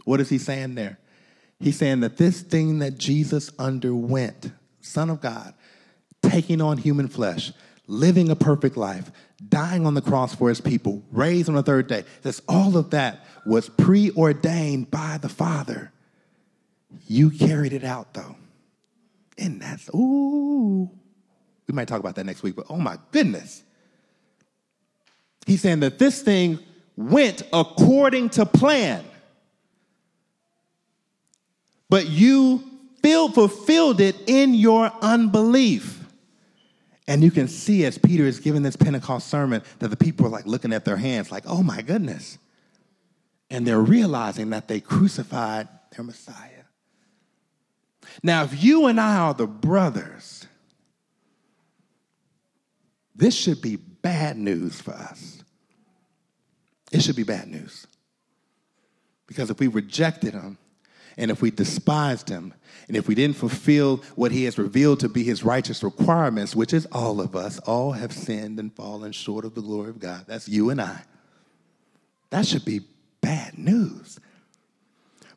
What 0.05 0.19
is 0.19 0.29
he 0.29 0.38
saying 0.38 0.75
there? 0.75 0.99
He's 1.59 1.77
saying 1.77 2.01
that 2.01 2.17
this 2.17 2.41
thing 2.41 2.79
that 2.79 2.97
Jesus 2.97 3.49
underwent, 3.57 4.51
Son 4.81 5.09
of 5.09 5.21
God, 5.21 5.53
taking 6.21 6.61
on 6.61 6.77
human 6.77 7.07
flesh, 7.07 7.53
living 7.88 8.29
a 8.29 8.36
perfect 8.36 8.77
life, 8.77 9.11
dying 9.49 9.86
on 9.86 9.93
the 9.93 10.01
cross 10.01 10.34
for 10.34 10.49
his 10.49 10.61
people, 10.61 11.03
raised 11.11 11.49
on 11.49 11.55
the 11.55 11.63
third 11.63 11.88
day, 11.88 12.03
that 12.21 12.39
all 12.47 12.77
of 12.77 12.91
that 12.91 13.25
was 13.45 13.69
preordained 13.69 14.89
by 14.89 15.17
the 15.21 15.29
Father. 15.29 15.91
You 17.07 17.29
carried 17.29 17.73
it 17.73 17.84
out 17.84 18.13
though. 18.13 18.36
And 19.38 19.61
that's, 19.61 19.89
ooh, 19.93 20.89
we 21.67 21.73
might 21.73 21.88
talk 21.88 21.99
about 21.99 22.15
that 22.15 22.25
next 22.25 22.43
week, 22.43 22.55
but 22.55 22.65
oh 22.69 22.77
my 22.77 22.97
goodness. 23.11 23.63
He's 25.45 25.61
saying 25.61 25.81
that 25.81 25.99
this 25.99 26.21
thing 26.21 26.59
went 26.95 27.41
according 27.51 28.29
to 28.29 28.45
plan. 28.45 29.03
But 31.89 32.07
you 32.07 32.63
fulfilled 33.34 33.99
it 33.99 34.15
in 34.27 34.53
your 34.53 34.91
unbelief. 35.01 36.03
And 37.08 37.24
you 37.24 37.32
can 37.32 37.47
see 37.47 37.86
as 37.86 37.97
Peter 37.97 38.24
is 38.24 38.39
giving 38.39 38.64
this 38.64 38.76
Pentecost 38.76 39.28
sermon 39.28 39.62
that 39.80 39.89
the 39.89 39.97
people 39.97 40.26
are 40.26 40.30
like 40.30 40.45
looking 40.45 40.72
at 40.72 40.86
their 40.86 40.97
hands, 40.97 41.32
like, 41.32 41.43
oh 41.45 41.62
my 41.62 41.82
goodness. 41.82 42.38
And 43.49 43.68
they're 43.68 43.82
realizing 43.82 44.51
that 44.51 44.68
they 44.68 44.80
crucified 44.80 45.68
their 45.95 46.06
Messiah. 46.06 46.49
Now, 48.22 48.43
if 48.43 48.64
you 48.64 48.88
and 48.88 48.99
I 48.99 49.18
are 49.18 49.34
the 49.34 49.47
brothers 49.47 50.47
this 53.16 53.36
should 53.36 53.62
be 53.62 53.76
bad 53.76 54.38
news 54.38 54.82
for 54.82 54.93
us. 54.93 55.43
It 56.91 57.01
should 57.01 57.16
be 57.16 57.24
bad 57.24 57.47
news. 57.47 57.88
Because 59.28 59.49
if 59.49 59.60
we 59.60 59.68
rejected 59.68 60.34
him, 60.34 60.58
and 61.18 61.30
if 61.32 61.41
we 61.41 61.51
despised 61.51 62.30
him, 62.30 62.53
and 62.88 62.97
if 62.97 63.07
we 63.07 63.16
didn't 63.16 63.38
fulfill 63.38 63.97
what 64.16 64.32
he 64.32 64.45
has 64.45 64.57
revealed 64.57 64.99
to 65.01 65.09
be 65.09 65.24
his 65.24 65.43
righteous 65.43 65.84
requirements, 65.84 66.55
which 66.55 66.74
is 66.74 66.86
all 66.91 67.22
of 67.22 67.36
us, 67.36 67.59
all 67.59 67.91
have 67.91 68.11
sinned 68.11 68.59
and 68.59 68.76
fallen 68.76 69.11
short 69.11 69.45
of 69.45 69.55
the 69.55 69.61
glory 69.61 69.89
of 69.89 69.99
God. 69.99 70.26
That's 70.28 70.49
you 70.49 70.70
and 70.70 70.82
I. 70.82 71.03
That 72.32 72.45
should 72.45 72.66
be 72.66 72.82
bad 73.22 73.57
news. 73.57 74.20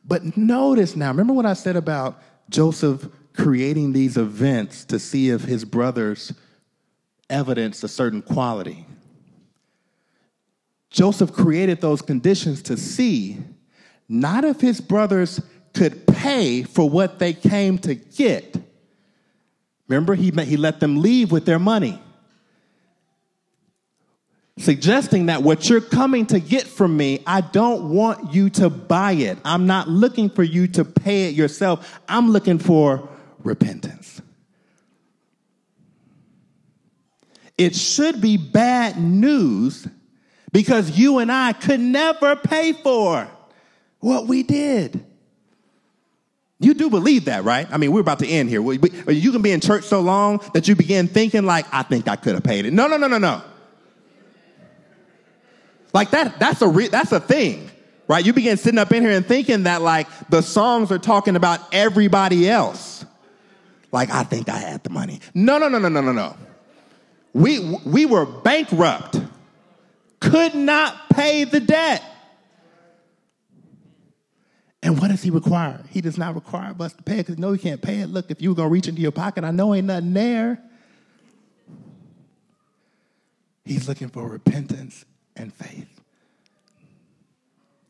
But 0.03 0.37
notice 0.37 0.95
now, 0.95 1.09
remember 1.09 1.33
what 1.33 1.45
I 1.45 1.53
said 1.53 1.75
about 1.75 2.21
Joseph 2.49 3.07
creating 3.33 3.93
these 3.93 4.17
events 4.17 4.83
to 4.85 4.97
see 4.97 5.29
if 5.29 5.43
his 5.43 5.63
brothers 5.63 6.33
evidenced 7.29 7.83
a 7.83 7.87
certain 7.87 8.21
quality. 8.21 8.85
Joseph 10.89 11.33
created 11.33 11.81
those 11.81 12.01
conditions 12.01 12.61
to 12.63 12.77
see 12.77 13.37
not 14.09 14.45
if 14.45 14.61
his 14.61 14.79
brothers 14.79 15.41
could 15.77 16.07
pay 16.07 16.63
for 16.63 16.89
what 16.89 17.19
they 17.19 17.33
came 17.33 17.77
to 17.79 17.95
get. 17.95 18.57
Remember, 19.87 20.15
he, 20.15 20.31
he 20.31 20.57
let 20.57 20.79
them 20.79 21.01
leave 21.01 21.31
with 21.31 21.45
their 21.45 21.59
money, 21.59 22.01
suggesting 24.57 25.27
that 25.27 25.43
what 25.43 25.69
you're 25.69 25.79
coming 25.79 26.25
to 26.25 26.39
get 26.39 26.67
from 26.67 26.97
me, 26.97 27.21
I 27.25 27.41
don't 27.41 27.89
want 27.89 28.33
you 28.33 28.49
to 28.51 28.69
buy 28.69 29.13
it. 29.13 29.37
I'm 29.45 29.67
not 29.67 29.87
looking 29.87 30.29
for 30.29 30.43
you 30.43 30.67
to 30.69 30.83
pay 30.83 31.29
it 31.29 31.35
yourself. 31.35 32.01
I'm 32.09 32.31
looking 32.31 32.59
for 32.59 33.07
repentance. 33.43 34.21
It 37.57 37.75
should 37.75 38.19
be 38.19 38.37
bad 38.37 38.99
news 38.99 39.87
because 40.51 40.97
you 40.97 41.19
and 41.19 41.31
I 41.31 41.53
could 41.53 41.79
never 41.79 42.35
pay 42.35 42.73
for 42.73 43.27
what 43.99 44.27
we 44.27 44.43
did. 44.43 45.06
You 46.59 46.73
do 46.73 46.89
believe 46.89 47.25
that, 47.25 47.43
right? 47.43 47.67
I 47.71 47.77
mean, 47.77 47.91
we're 47.91 48.01
about 48.01 48.19
to 48.19 48.27
end 48.27 48.49
here. 48.49 48.61
You 48.61 49.31
can 49.31 49.41
be 49.41 49.51
in 49.51 49.59
church 49.59 49.83
so 49.83 50.01
long 50.01 50.41
that 50.53 50.67
you 50.67 50.75
begin 50.75 51.07
thinking 51.07 51.45
like, 51.45 51.65
I 51.71 51.83
think 51.83 52.07
I 52.07 52.15
could 52.15 52.33
have 52.33 52.43
paid 52.43 52.65
it. 52.65 52.73
No, 52.73 52.87
no, 52.87 52.97
no, 52.97 53.07
no, 53.07 53.19
no. 53.19 53.43
Like 55.93 56.09
that, 56.11 56.39
that's 56.39 56.61
a 56.61 56.67
re- 56.67 56.87
that's 56.87 57.11
a 57.11 57.19
thing. 57.19 57.69
right? 58.07 58.25
You 58.25 58.33
begin 58.33 58.57
sitting 58.57 58.79
up 58.79 58.91
in 58.91 59.03
here 59.03 59.11
and 59.11 59.25
thinking 59.25 59.63
that 59.63 59.81
like 59.81 60.07
the 60.29 60.41
songs 60.41 60.91
are 60.91 60.97
talking 60.99 61.35
about 61.35 61.59
everybody 61.73 62.49
else. 62.49 63.05
Like, 63.91 64.09
I 64.09 64.23
think 64.23 64.49
I 64.49 64.57
had 64.57 64.83
the 64.83 64.89
money. 64.89 65.21
No, 65.33 65.57
no, 65.57 65.69
no, 65.69 65.79
no, 65.79 65.89
no, 65.89 66.01
no, 66.01 66.11
no. 66.11 66.35
We, 67.33 67.59
we 67.85 68.05
were 68.05 68.25
bankrupt, 68.25 69.19
could 70.19 70.55
not 70.55 71.09
pay 71.09 71.43
the 71.45 71.59
debt. 71.59 72.03
And 74.83 74.99
what 75.01 75.09
does 75.09 75.23
he 75.23 75.31
require? 75.31 75.83
He 75.89 76.01
does 76.01 76.17
not 76.17 76.35
require 76.35 76.75
us 76.79 76.93
to 76.93 77.03
pay 77.03 77.15
it 77.15 77.25
because 77.25 77.39
no, 77.39 77.51
he 77.51 77.59
can't 77.59 77.81
pay 77.81 77.99
it. 77.99 78.07
Look, 78.09 78.29
if 78.29 78.41
you 78.41 78.49
were 78.49 78.55
going 78.55 78.69
to 78.69 78.73
reach 78.73 78.87
into 78.87 79.01
your 79.01 79.11
pocket, 79.11 79.43
I 79.43 79.51
know 79.51 79.73
ain't 79.73 79.87
nothing 79.87 80.13
there. 80.13 80.61
He's 83.65 83.87
looking 83.87 84.09
for 84.09 84.27
repentance 84.27 85.03
and 85.35 85.53
faith. 85.53 85.89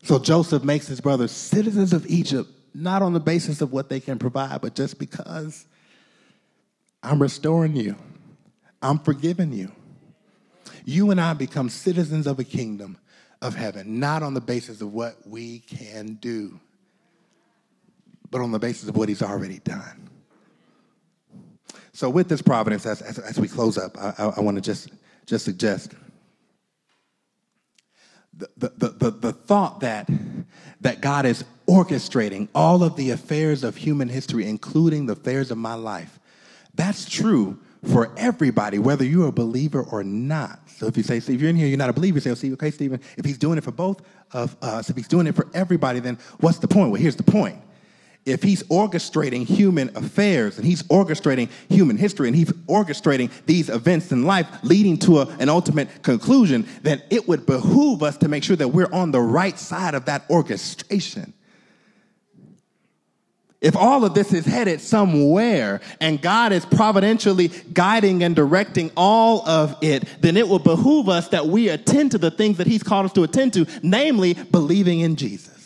So 0.02 0.18
Joseph 0.18 0.64
makes 0.64 0.86
his 0.86 1.00
brothers 1.00 1.30
citizens 1.30 1.92
of 1.92 2.06
Egypt, 2.06 2.50
not 2.74 3.02
on 3.02 3.12
the 3.12 3.20
basis 3.20 3.60
of 3.60 3.72
what 3.72 3.88
they 3.88 4.00
can 4.00 4.18
provide, 4.18 4.60
but 4.60 4.74
just 4.74 4.98
because 4.98 5.66
I'm 7.02 7.20
restoring 7.20 7.76
you, 7.76 7.96
I'm 8.82 8.98
forgiving 8.98 9.52
you. 9.52 9.70
You 10.84 11.10
and 11.10 11.20
I 11.20 11.34
become 11.34 11.68
citizens 11.68 12.26
of 12.26 12.38
a 12.38 12.44
kingdom 12.44 12.96
of 13.42 13.54
heaven, 13.54 14.00
not 14.00 14.22
on 14.22 14.34
the 14.34 14.40
basis 14.40 14.80
of 14.80 14.92
what 14.92 15.16
we 15.26 15.60
can 15.60 16.14
do, 16.14 16.58
but 18.30 18.40
on 18.40 18.52
the 18.52 18.58
basis 18.58 18.88
of 18.88 18.96
what 18.96 19.08
he's 19.08 19.22
already 19.22 19.58
done. 19.60 20.08
So, 21.92 22.08
with 22.08 22.28
this 22.28 22.42
providence, 22.42 22.86
as, 22.86 23.02
as, 23.02 23.18
as 23.18 23.40
we 23.40 23.48
close 23.48 23.76
up, 23.76 23.96
I, 23.98 24.14
I, 24.18 24.24
I 24.36 24.40
want 24.40 24.56
to 24.56 24.60
just, 24.60 24.90
just 25.26 25.44
suggest 25.44 25.94
the, 28.38 28.72
the, 28.76 28.88
the, 28.88 29.10
the 29.10 29.32
thought 29.32 29.80
that, 29.80 30.08
that 30.80 31.00
God 31.00 31.26
is 31.26 31.44
orchestrating 31.66 32.48
all 32.54 32.82
of 32.84 32.96
the 32.96 33.10
affairs 33.10 33.64
of 33.64 33.76
human 33.76 34.08
history, 34.08 34.48
including 34.48 35.06
the 35.06 35.14
affairs 35.14 35.50
of 35.50 35.58
my 35.58 35.74
life, 35.74 36.18
that's 36.74 37.08
true 37.08 37.58
for 37.92 38.12
everybody, 38.16 38.78
whether 38.78 39.04
you're 39.04 39.28
a 39.28 39.32
believer 39.32 39.82
or 39.82 40.04
not. 40.04 40.60
So 40.68 40.86
if 40.86 40.96
you 40.96 41.02
say, 41.02 41.16
if 41.16 41.28
you're 41.28 41.50
in 41.50 41.56
here, 41.56 41.66
you're 41.66 41.78
not 41.78 41.90
a 41.90 41.92
believer, 41.92 42.18
you 42.18 42.34
say, 42.34 42.48
oh, 42.48 42.52
okay, 42.54 42.70
Stephen, 42.70 43.00
if 43.16 43.24
he's 43.24 43.38
doing 43.38 43.58
it 43.58 43.64
for 43.64 43.72
both 43.72 44.02
of 44.32 44.56
us, 44.62 44.90
if 44.90 44.96
he's 44.96 45.08
doing 45.08 45.26
it 45.26 45.34
for 45.34 45.48
everybody, 45.54 45.98
then 45.98 46.18
what's 46.38 46.58
the 46.58 46.68
point? 46.68 46.90
Well, 46.90 47.00
here's 47.00 47.16
the 47.16 47.24
point 47.24 47.58
if 48.28 48.42
he's 48.42 48.62
orchestrating 48.64 49.46
human 49.46 49.96
affairs 49.96 50.58
and 50.58 50.66
he's 50.66 50.82
orchestrating 50.84 51.48
human 51.68 51.96
history 51.96 52.28
and 52.28 52.36
he's 52.36 52.52
orchestrating 52.68 53.30
these 53.46 53.68
events 53.68 54.12
in 54.12 54.24
life 54.24 54.46
leading 54.62 54.98
to 54.98 55.20
a, 55.20 55.26
an 55.38 55.48
ultimate 55.48 56.02
conclusion, 56.02 56.66
then 56.82 57.02
it 57.10 57.26
would 57.26 57.46
behoove 57.46 58.02
us 58.02 58.16
to 58.18 58.28
make 58.28 58.44
sure 58.44 58.56
that 58.56 58.68
we're 58.68 58.92
on 58.92 59.10
the 59.10 59.20
right 59.20 59.58
side 59.58 59.94
of 59.94 60.04
that 60.04 60.24
orchestration. 60.30 61.32
If 63.60 63.76
all 63.76 64.04
of 64.04 64.14
this 64.14 64.32
is 64.32 64.46
headed 64.46 64.80
somewhere 64.80 65.80
and 66.00 66.22
God 66.22 66.52
is 66.52 66.64
providentially 66.64 67.48
guiding 67.72 68.22
and 68.22 68.36
directing 68.36 68.92
all 68.96 69.46
of 69.48 69.76
it, 69.82 70.04
then 70.20 70.36
it 70.36 70.46
will 70.46 70.60
behoove 70.60 71.08
us 71.08 71.28
that 71.28 71.46
we 71.46 71.68
attend 71.68 72.12
to 72.12 72.18
the 72.18 72.30
things 72.30 72.58
that 72.58 72.68
He's 72.68 72.84
called 72.84 73.06
us 73.06 73.12
to 73.14 73.24
attend 73.24 73.54
to, 73.54 73.66
namely 73.82 74.34
believing 74.34 75.00
in 75.00 75.16
Jesus. 75.16 75.57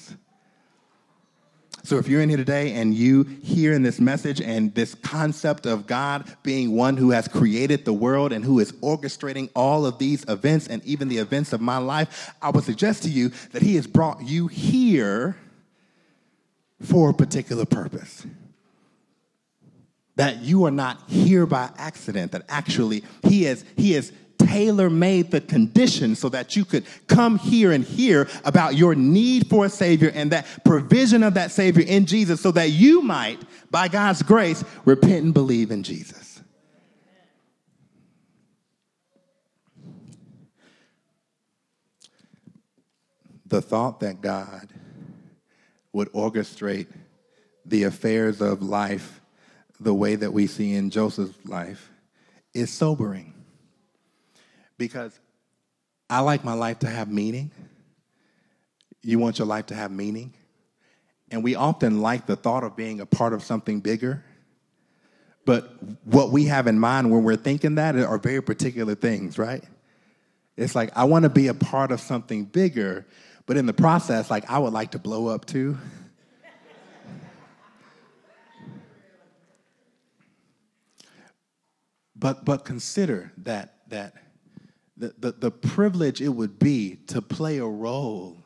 So 1.84 1.98
if 1.98 2.06
you're 2.06 2.20
in 2.20 2.28
here 2.28 2.38
today 2.38 2.72
and 2.74 2.94
you 2.94 3.24
hear 3.24 3.72
in 3.72 3.82
this 3.82 4.00
message 4.00 4.40
and 4.40 4.72
this 4.74 4.94
concept 4.94 5.66
of 5.66 5.86
God 5.86 6.24
being 6.44 6.76
one 6.76 6.96
who 6.96 7.10
has 7.10 7.26
created 7.26 7.84
the 7.84 7.92
world 7.92 8.32
and 8.32 8.44
who 8.44 8.60
is 8.60 8.70
orchestrating 8.74 9.50
all 9.56 9.84
of 9.84 9.98
these 9.98 10.24
events 10.28 10.68
and 10.68 10.84
even 10.84 11.08
the 11.08 11.18
events 11.18 11.52
of 11.52 11.60
my 11.60 11.78
life, 11.78 12.32
I 12.40 12.50
would 12.50 12.62
suggest 12.62 13.02
to 13.02 13.10
you 13.10 13.30
that 13.50 13.62
He 13.62 13.74
has 13.74 13.88
brought 13.88 14.22
you 14.22 14.46
here 14.46 15.36
for 16.80 17.10
a 17.10 17.14
particular 17.14 17.64
purpose. 17.64 18.26
That 20.14 20.40
you 20.42 20.64
are 20.66 20.70
not 20.70 21.02
here 21.08 21.46
by 21.46 21.70
accident, 21.78 22.30
that 22.32 22.44
actually 22.48 23.02
He 23.24 23.46
is, 23.46 23.64
he 23.76 23.94
is 23.94 24.12
tailor 24.46 24.90
made 24.90 25.30
the 25.30 25.40
conditions 25.40 26.18
so 26.18 26.28
that 26.28 26.56
you 26.56 26.64
could 26.64 26.84
come 27.06 27.38
here 27.38 27.72
and 27.72 27.84
hear 27.84 28.28
about 28.44 28.74
your 28.74 28.94
need 28.94 29.48
for 29.48 29.66
a 29.66 29.68
Savior 29.68 30.10
and 30.14 30.32
that 30.32 30.46
provision 30.64 31.22
of 31.22 31.34
that 31.34 31.50
Savior 31.50 31.84
in 31.86 32.06
Jesus 32.06 32.40
so 32.40 32.50
that 32.52 32.70
you 32.70 33.02
might, 33.02 33.40
by 33.70 33.88
God's 33.88 34.22
grace, 34.22 34.64
repent 34.84 35.24
and 35.24 35.34
believe 35.34 35.70
in 35.70 35.82
Jesus. 35.82 36.42
The 43.46 43.62
thought 43.62 44.00
that 44.00 44.20
God 44.22 44.68
would 45.92 46.10
orchestrate 46.12 46.86
the 47.66 47.84
affairs 47.84 48.40
of 48.40 48.62
life 48.62 49.20
the 49.78 49.92
way 49.92 50.14
that 50.14 50.32
we 50.32 50.46
see 50.46 50.74
in 50.74 50.90
Joseph's 50.90 51.44
life 51.46 51.90
is 52.54 52.70
sobering 52.70 53.41
because 54.82 55.16
I 56.10 56.18
like 56.18 56.42
my 56.42 56.54
life 56.54 56.80
to 56.80 56.88
have 56.88 57.08
meaning. 57.08 57.52
You 59.00 59.20
want 59.20 59.38
your 59.38 59.46
life 59.46 59.66
to 59.66 59.76
have 59.76 59.92
meaning. 59.92 60.34
And 61.30 61.44
we 61.44 61.54
often 61.54 62.00
like 62.00 62.26
the 62.26 62.34
thought 62.34 62.64
of 62.64 62.74
being 62.74 62.98
a 62.98 63.06
part 63.06 63.32
of 63.32 63.44
something 63.44 63.78
bigger. 63.78 64.24
But 65.46 65.72
what 66.02 66.32
we 66.32 66.46
have 66.46 66.66
in 66.66 66.80
mind 66.80 67.12
when 67.12 67.22
we're 67.22 67.36
thinking 67.36 67.76
that 67.76 67.94
are 67.94 68.18
very 68.18 68.42
particular 68.42 68.96
things, 68.96 69.38
right? 69.38 69.62
It's 70.56 70.74
like, 70.74 70.90
I 70.96 71.04
want 71.04 71.22
to 71.22 71.28
be 71.28 71.46
a 71.46 71.54
part 71.54 71.92
of 71.92 72.00
something 72.00 72.46
bigger, 72.46 73.06
but 73.46 73.56
in 73.56 73.66
the 73.66 73.72
process, 73.72 74.32
like, 74.32 74.50
I 74.50 74.58
would 74.58 74.72
like 74.72 74.90
to 74.90 74.98
blow 74.98 75.28
up 75.28 75.44
too. 75.44 75.78
but, 82.16 82.44
but 82.44 82.64
consider 82.64 83.30
that, 83.38 83.76
that 83.86 84.14
the, 84.96 85.14
the, 85.18 85.32
the 85.32 85.50
privilege 85.50 86.20
it 86.20 86.28
would 86.28 86.58
be 86.58 86.96
to 87.08 87.22
play 87.22 87.58
a 87.58 87.66
role 87.66 88.44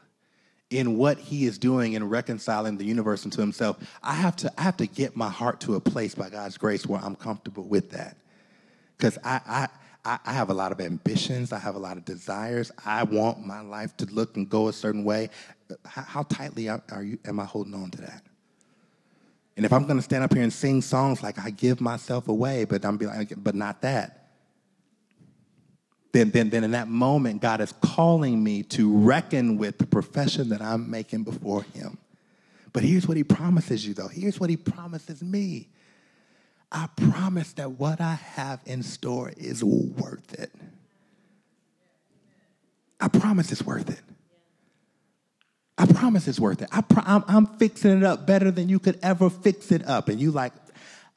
in 0.71 0.97
what 0.97 1.19
he 1.19 1.45
is 1.45 1.59
doing 1.59 1.93
in 1.93 2.09
reconciling 2.09 2.77
the 2.77 2.85
universe 2.85 3.25
into 3.25 3.41
himself 3.41 3.77
i 4.03 4.15
have 4.15 4.35
to 4.35 4.53
i 4.59 4.63
have 4.63 4.77
to 4.77 4.87
get 4.87 5.17
my 5.17 5.29
heart 5.29 5.61
to 5.61 5.77
a 5.77 5.81
place 5.81 6.15
by 6.15 6.29
god's 6.29 6.59
grace 6.59 6.87
where 6.87 7.01
i'm 7.01 7.15
comfortable 7.15 7.65
with 7.65 7.91
that. 7.91 8.17
Because 8.97 9.19
I, 9.25 9.69
I 10.05 10.19
i 10.25 10.33
have 10.33 10.51
a 10.51 10.55
lot 10.55 10.73
of 10.73 10.81
ambitions. 10.81 11.53
I 11.53 11.59
have 11.59 11.75
a 11.75 11.79
lot 11.79 11.97
of 11.97 12.05
desires. 12.05 12.71
I 12.85 13.03
want 13.03 13.45
my 13.45 13.61
life 13.61 13.97
to 13.99 14.07
look 14.07 14.37
and 14.37 14.49
go 14.49 14.69
a 14.69 14.73
certain 14.73 15.05
way. 15.05 15.31
How, 15.85 16.03
how 16.03 16.23
tightly 16.23 16.69
are 16.69 17.03
you 17.03 17.19
am 17.25 17.41
i 17.41 17.45
holding 17.45 17.75
on 17.75 17.91
to 17.91 18.01
that? 18.03 18.23
And 19.57 19.65
if 19.65 19.73
i'm 19.73 19.85
going 19.85 19.97
to 19.97 20.03
stand 20.03 20.25
up 20.25 20.33
here 20.33 20.43
and 20.43 20.53
sing 20.53 20.83
songs 20.83 21.23
like 21.23 21.39
i 21.39 21.51
give 21.51 21.81
myself 21.81 22.29
away 22.29 22.65
but 22.65 22.85
i'm 22.85 22.97
be 22.97 23.07
like 23.07 23.33
but 23.37 23.55
not 23.55 23.83
that 23.83 24.26
then, 26.17 26.31
then, 26.31 26.49
then 26.49 26.65
in 26.65 26.71
that 26.71 26.89
moment, 26.89 27.43
God 27.43 27.61
is 27.61 27.73
calling 27.83 28.43
me 28.43 28.63
to 28.63 28.97
reckon 28.97 29.59
with 29.59 29.77
the 29.77 29.87
profession 29.87 30.49
that 30.49 30.63
I'm 30.63 30.91
making 30.91 31.25
before 31.25 31.63
Him. 31.63 31.99
But 32.73 32.85
here's 32.85 33.07
what 33.07 33.19
He 33.19 33.25
promises 33.25 33.87
you, 33.87 33.93
though. 33.93 34.09
Here's 34.09 34.41
what 34.41 34.49
He 34.49 34.57
promises 34.57 35.23
me. 35.23 35.69
I 36.73 36.89
promise 37.11 37.53
that 37.55 37.73
what 37.73 38.01
I 38.01 38.15
have 38.15 38.61
in 38.65 38.83
store 38.83 39.31
is 39.37 39.63
worth 39.63 40.33
it. 40.33 40.51
I 42.99 43.09
promise 43.09 43.53
it's 43.53 43.63
worth 43.63 43.91
it. 43.91 44.01
I 45.77 45.85
promise 45.85 46.27
it's 46.29 46.41
worth 46.41 46.63
it. 46.63 46.71
I 46.73 46.81
pro- 46.81 47.05
I'm, 47.05 47.25
I'm 47.29 47.47
fixing 47.59 47.95
it 47.99 48.05
up 48.05 48.27
better 48.27 48.51
than 48.51 48.71
you 48.71 48.79
could 48.79 48.99
ever 49.03 49.29
fix 49.29 49.71
it 49.71 49.87
up. 49.87 50.09
And 50.09 50.19
you 50.19 50.31
like, 50.31 50.55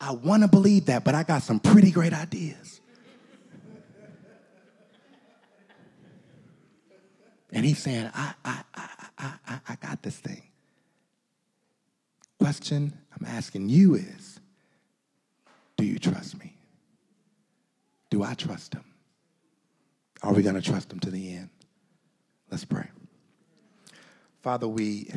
I 0.01 0.11
want 0.11 0.43
to 0.43 0.49
believe 0.49 0.87
that, 0.87 1.05
but 1.05 1.15
I 1.15 1.23
got 1.23 1.41
some 1.43 1.61
pretty 1.61 1.91
great 1.91 2.11
ideas. 2.11 2.78
And 7.51 7.65
he's 7.65 7.79
saying, 7.79 8.09
I, 8.13 8.33
I, 8.45 8.61
I, 8.75 8.89
I, 9.47 9.59
I 9.69 9.75
got 9.75 10.03
this 10.03 10.17
thing. 10.17 10.43
Question 12.39 12.93
I'm 13.17 13.25
asking 13.25 13.69
you 13.69 13.95
is 13.95 14.39
Do 15.77 15.85
you 15.85 15.99
trust 15.99 16.39
me? 16.39 16.55
Do 18.09 18.23
I 18.23 18.33
trust 18.33 18.73
him? 18.73 18.83
Are 20.21 20.33
we 20.33 20.41
going 20.41 20.55
to 20.55 20.61
trust 20.61 20.91
him 20.91 20.99
to 21.01 21.11
the 21.11 21.33
end? 21.33 21.49
Let's 22.51 22.65
pray. 22.65 22.87
Father, 24.41 24.67
we. 24.67 25.11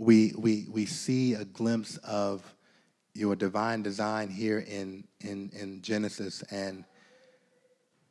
We, 0.00 0.32
we, 0.38 0.64
we 0.70 0.86
see 0.86 1.34
a 1.34 1.44
glimpse 1.44 1.96
of 1.98 2.54
your 3.14 3.34
divine 3.34 3.82
design 3.82 4.30
here 4.30 4.60
in, 4.60 5.02
in, 5.20 5.50
in 5.52 5.82
Genesis, 5.82 6.42
and 6.52 6.84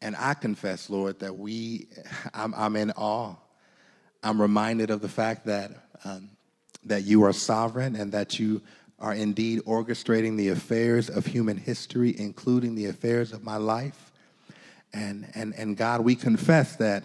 and 0.01 0.15
I 0.17 0.33
confess, 0.33 0.89
Lord, 0.89 1.19
that 1.19 1.37
we, 1.37 1.87
I'm, 2.33 2.53
I'm 2.55 2.75
in 2.75 2.91
awe. 2.91 3.35
I'm 4.23 4.41
reminded 4.41 4.89
of 4.89 5.01
the 5.01 5.09
fact 5.09 5.45
that, 5.45 5.71
um, 6.03 6.29
that 6.85 7.03
you 7.03 7.23
are 7.23 7.33
sovereign 7.33 7.95
and 7.95 8.11
that 8.11 8.39
you 8.39 8.61
are 8.99 9.13
indeed 9.13 9.61
orchestrating 9.65 10.37
the 10.37 10.49
affairs 10.49 11.09
of 11.09 11.25
human 11.25 11.57
history, 11.57 12.15
including 12.17 12.75
the 12.75 12.87
affairs 12.87 13.31
of 13.31 13.43
my 13.43 13.57
life. 13.57 14.11
And, 14.93 15.29
and, 15.35 15.53
and 15.55 15.77
God, 15.77 16.01
we 16.01 16.15
confess 16.15 16.75
that 16.77 17.03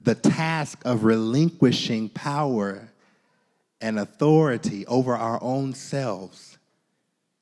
the 0.00 0.14
task 0.14 0.82
of 0.84 1.04
relinquishing 1.04 2.08
power 2.08 2.90
and 3.80 3.98
authority 3.98 4.86
over 4.86 5.16
our 5.16 5.42
own 5.42 5.72
selves, 5.72 6.53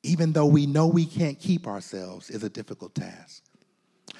even 0.02 0.32
though 0.32 0.46
we 0.46 0.66
know 0.66 0.86
we 0.86 1.06
can't 1.06 1.38
keep 1.38 1.66
ourselves, 1.66 2.30
is 2.30 2.42
a 2.42 2.48
difficult 2.48 2.94
task. 2.94 3.42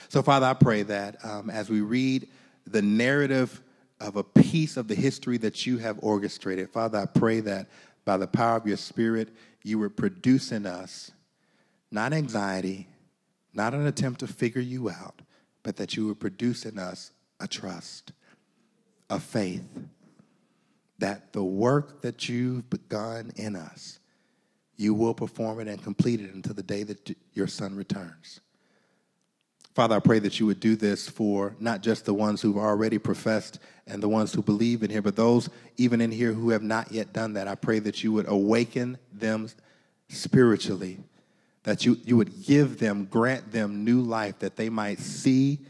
So, 0.09 0.23
Father, 0.23 0.47
I 0.47 0.55
pray 0.55 0.83
that 0.83 1.25
um, 1.25 1.51
as 1.51 1.71
we 1.71 1.81
read 1.81 2.29
the 2.67 2.83
narrative 2.83 3.63
of 4.01 4.17
a 4.17 4.25
piece 4.25 4.77
of 4.77 4.89
the 4.89 4.95
history 4.95 5.39
that 5.39 5.67
you 5.67 5.79
have 5.79 5.99
orchestrated, 6.03 6.71
Father, 6.71 6.99
I 6.99 7.07
pray 7.07 7.41
that 7.41 7.69
by 8.05 8.17
the 8.17 8.27
power 8.27 8.57
of 8.57 8.67
your 8.67 8.77
Spirit, 8.77 9.31
you 9.63 9.79
would 9.79 9.97
produce 9.97 10.53
in 10.53 10.67
us 10.67 11.13
not 11.91 12.13
anxiety, 12.13 12.89
not 13.53 13.75
an 13.75 13.87
attempt 13.87 14.21
to 14.21 14.27
figure 14.27 14.63
you 14.63 14.91
out, 14.91 15.21
but 15.63 15.77
that 15.77 15.95
you 15.97 16.07
would 16.07 16.19
produce 16.19 16.65
in 16.65 16.79
us 16.79 17.13
a 17.39 17.47
trust, 17.47 18.13
a 19.11 19.21
faith 19.21 19.65
that 20.99 21.33
the 21.33 21.45
work 21.45 22.01
that 22.03 22.29
you've 22.29 22.69
begun 22.71 23.33
in 23.37 23.57
us, 23.57 23.99
you 24.83 24.93
will 24.93 25.15
perform 25.15 25.61
it 25.61 25.69
and 25.69 25.83
complete 25.83 26.21
it 26.21 26.35
until 26.35 26.55
the 26.55 26.63
day 26.63 26.83
that 26.83 27.17
your 27.33 27.47
son 27.47 27.75
returns. 27.77 28.41
Father, 29.75 29.97
I 29.97 30.01
pray 30.01 30.19
that 30.19 30.39
you 30.39 30.45
would 30.47 30.61
do 30.61 30.77
this 30.77 31.09
for 31.09 31.57
not 31.59 31.81
just 31.81 32.05
the 32.05 32.13
ones 32.13 32.43
who've 32.43 32.59
already 32.59 32.99
professed 32.99 33.59
and 33.87 34.03
the 34.03 34.09
ones 34.09 34.35
who 34.35 34.43
believe 34.43 34.83
in 34.83 34.91
here, 34.91 35.01
but 35.01 35.17
those 35.17 35.49
even 35.79 36.03
in 36.03 36.11
here 36.11 36.33
who 36.33 36.51
have 36.51 36.63
not 36.63 36.93
yet 36.93 37.15
done 37.15 37.33
that. 37.35 37.49
I 37.49 37.55
pray 37.55 37.79
that 37.79 38.05
you 38.05 38.13
would 38.13 38.29
awaken 38.29 38.99
them 39.13 39.49
spiritually, 40.09 40.99
that 41.63 41.87
you, 41.87 41.97
you 42.05 42.19
would 42.19 42.45
give 42.45 42.79
them, 42.79 43.07
grant 43.07 43.51
them 43.51 43.85
new 43.85 44.03
life, 44.03 44.41
that 44.41 44.57
they 44.57 44.69
might 44.69 44.99
see 44.99 45.61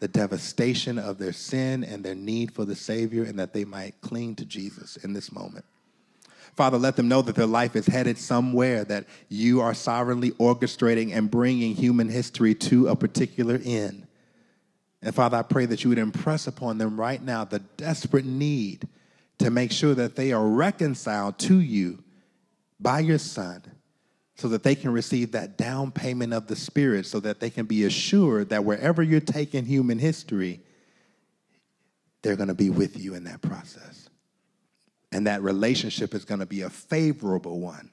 the 0.00 0.08
devastation 0.08 0.98
of 0.98 1.16
their 1.16 1.32
sin 1.32 1.84
and 1.84 2.04
their 2.04 2.14
need 2.14 2.52
for 2.52 2.66
the 2.66 2.76
Savior, 2.76 3.22
and 3.22 3.38
that 3.38 3.54
they 3.54 3.64
might 3.64 4.00
cling 4.02 4.34
to 4.34 4.44
Jesus 4.44 4.96
in 4.96 5.14
this 5.14 5.32
moment. 5.32 5.64
Father, 6.54 6.76
let 6.78 6.96
them 6.96 7.08
know 7.08 7.22
that 7.22 7.34
their 7.34 7.46
life 7.46 7.76
is 7.76 7.86
headed 7.86 8.18
somewhere, 8.18 8.84
that 8.84 9.06
you 9.28 9.60
are 9.60 9.72
sovereignly 9.72 10.32
orchestrating 10.32 11.14
and 11.16 11.30
bringing 11.30 11.74
human 11.74 12.08
history 12.08 12.54
to 12.54 12.88
a 12.88 12.96
particular 12.96 13.58
end. 13.64 14.06
And 15.00 15.14
Father, 15.14 15.38
I 15.38 15.42
pray 15.42 15.66
that 15.66 15.82
you 15.82 15.88
would 15.88 15.98
impress 15.98 16.46
upon 16.46 16.78
them 16.78 17.00
right 17.00 17.22
now 17.22 17.44
the 17.44 17.58
desperate 17.58 18.26
need 18.26 18.86
to 19.38 19.50
make 19.50 19.72
sure 19.72 19.94
that 19.94 20.14
they 20.14 20.32
are 20.32 20.46
reconciled 20.46 21.38
to 21.40 21.58
you 21.58 22.04
by 22.78 23.00
your 23.00 23.18
Son 23.18 23.62
so 24.36 24.48
that 24.48 24.62
they 24.62 24.74
can 24.74 24.92
receive 24.92 25.32
that 25.32 25.56
down 25.56 25.90
payment 25.90 26.32
of 26.32 26.46
the 26.46 26.56
Spirit, 26.56 27.06
so 27.06 27.20
that 27.20 27.40
they 27.40 27.50
can 27.50 27.66
be 27.66 27.84
assured 27.84 28.48
that 28.50 28.64
wherever 28.64 29.02
you're 29.02 29.20
taking 29.20 29.64
human 29.64 29.98
history, 29.98 30.60
they're 32.22 32.36
going 32.36 32.48
to 32.48 32.54
be 32.54 32.70
with 32.70 32.98
you 32.98 33.14
in 33.14 33.24
that 33.24 33.40
process. 33.42 34.01
And 35.12 35.26
that 35.26 35.42
relationship 35.42 36.14
is 36.14 36.24
going 36.24 36.40
to 36.40 36.46
be 36.46 36.62
a 36.62 36.70
favorable 36.70 37.60
one 37.60 37.92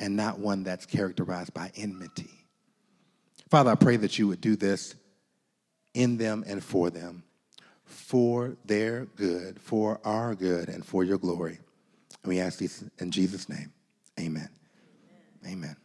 and 0.00 0.16
not 0.16 0.38
one 0.38 0.64
that's 0.64 0.86
characterized 0.86 1.52
by 1.54 1.70
enmity. 1.76 2.30
Father, 3.50 3.70
I 3.70 3.74
pray 3.74 3.96
that 3.96 4.18
you 4.18 4.26
would 4.28 4.40
do 4.40 4.56
this 4.56 4.94
in 5.94 6.16
them 6.16 6.42
and 6.46 6.62
for 6.64 6.90
them, 6.90 7.22
for 7.84 8.56
their 8.64 9.04
good, 9.16 9.60
for 9.60 10.00
our 10.04 10.34
good, 10.34 10.68
and 10.68 10.84
for 10.84 11.04
your 11.04 11.18
glory. 11.18 11.58
And 12.22 12.30
we 12.30 12.40
ask 12.40 12.58
this 12.58 12.82
in 12.98 13.10
Jesus' 13.10 13.48
name. 13.48 13.72
Amen. 14.18 14.48
Amen. 15.46 15.76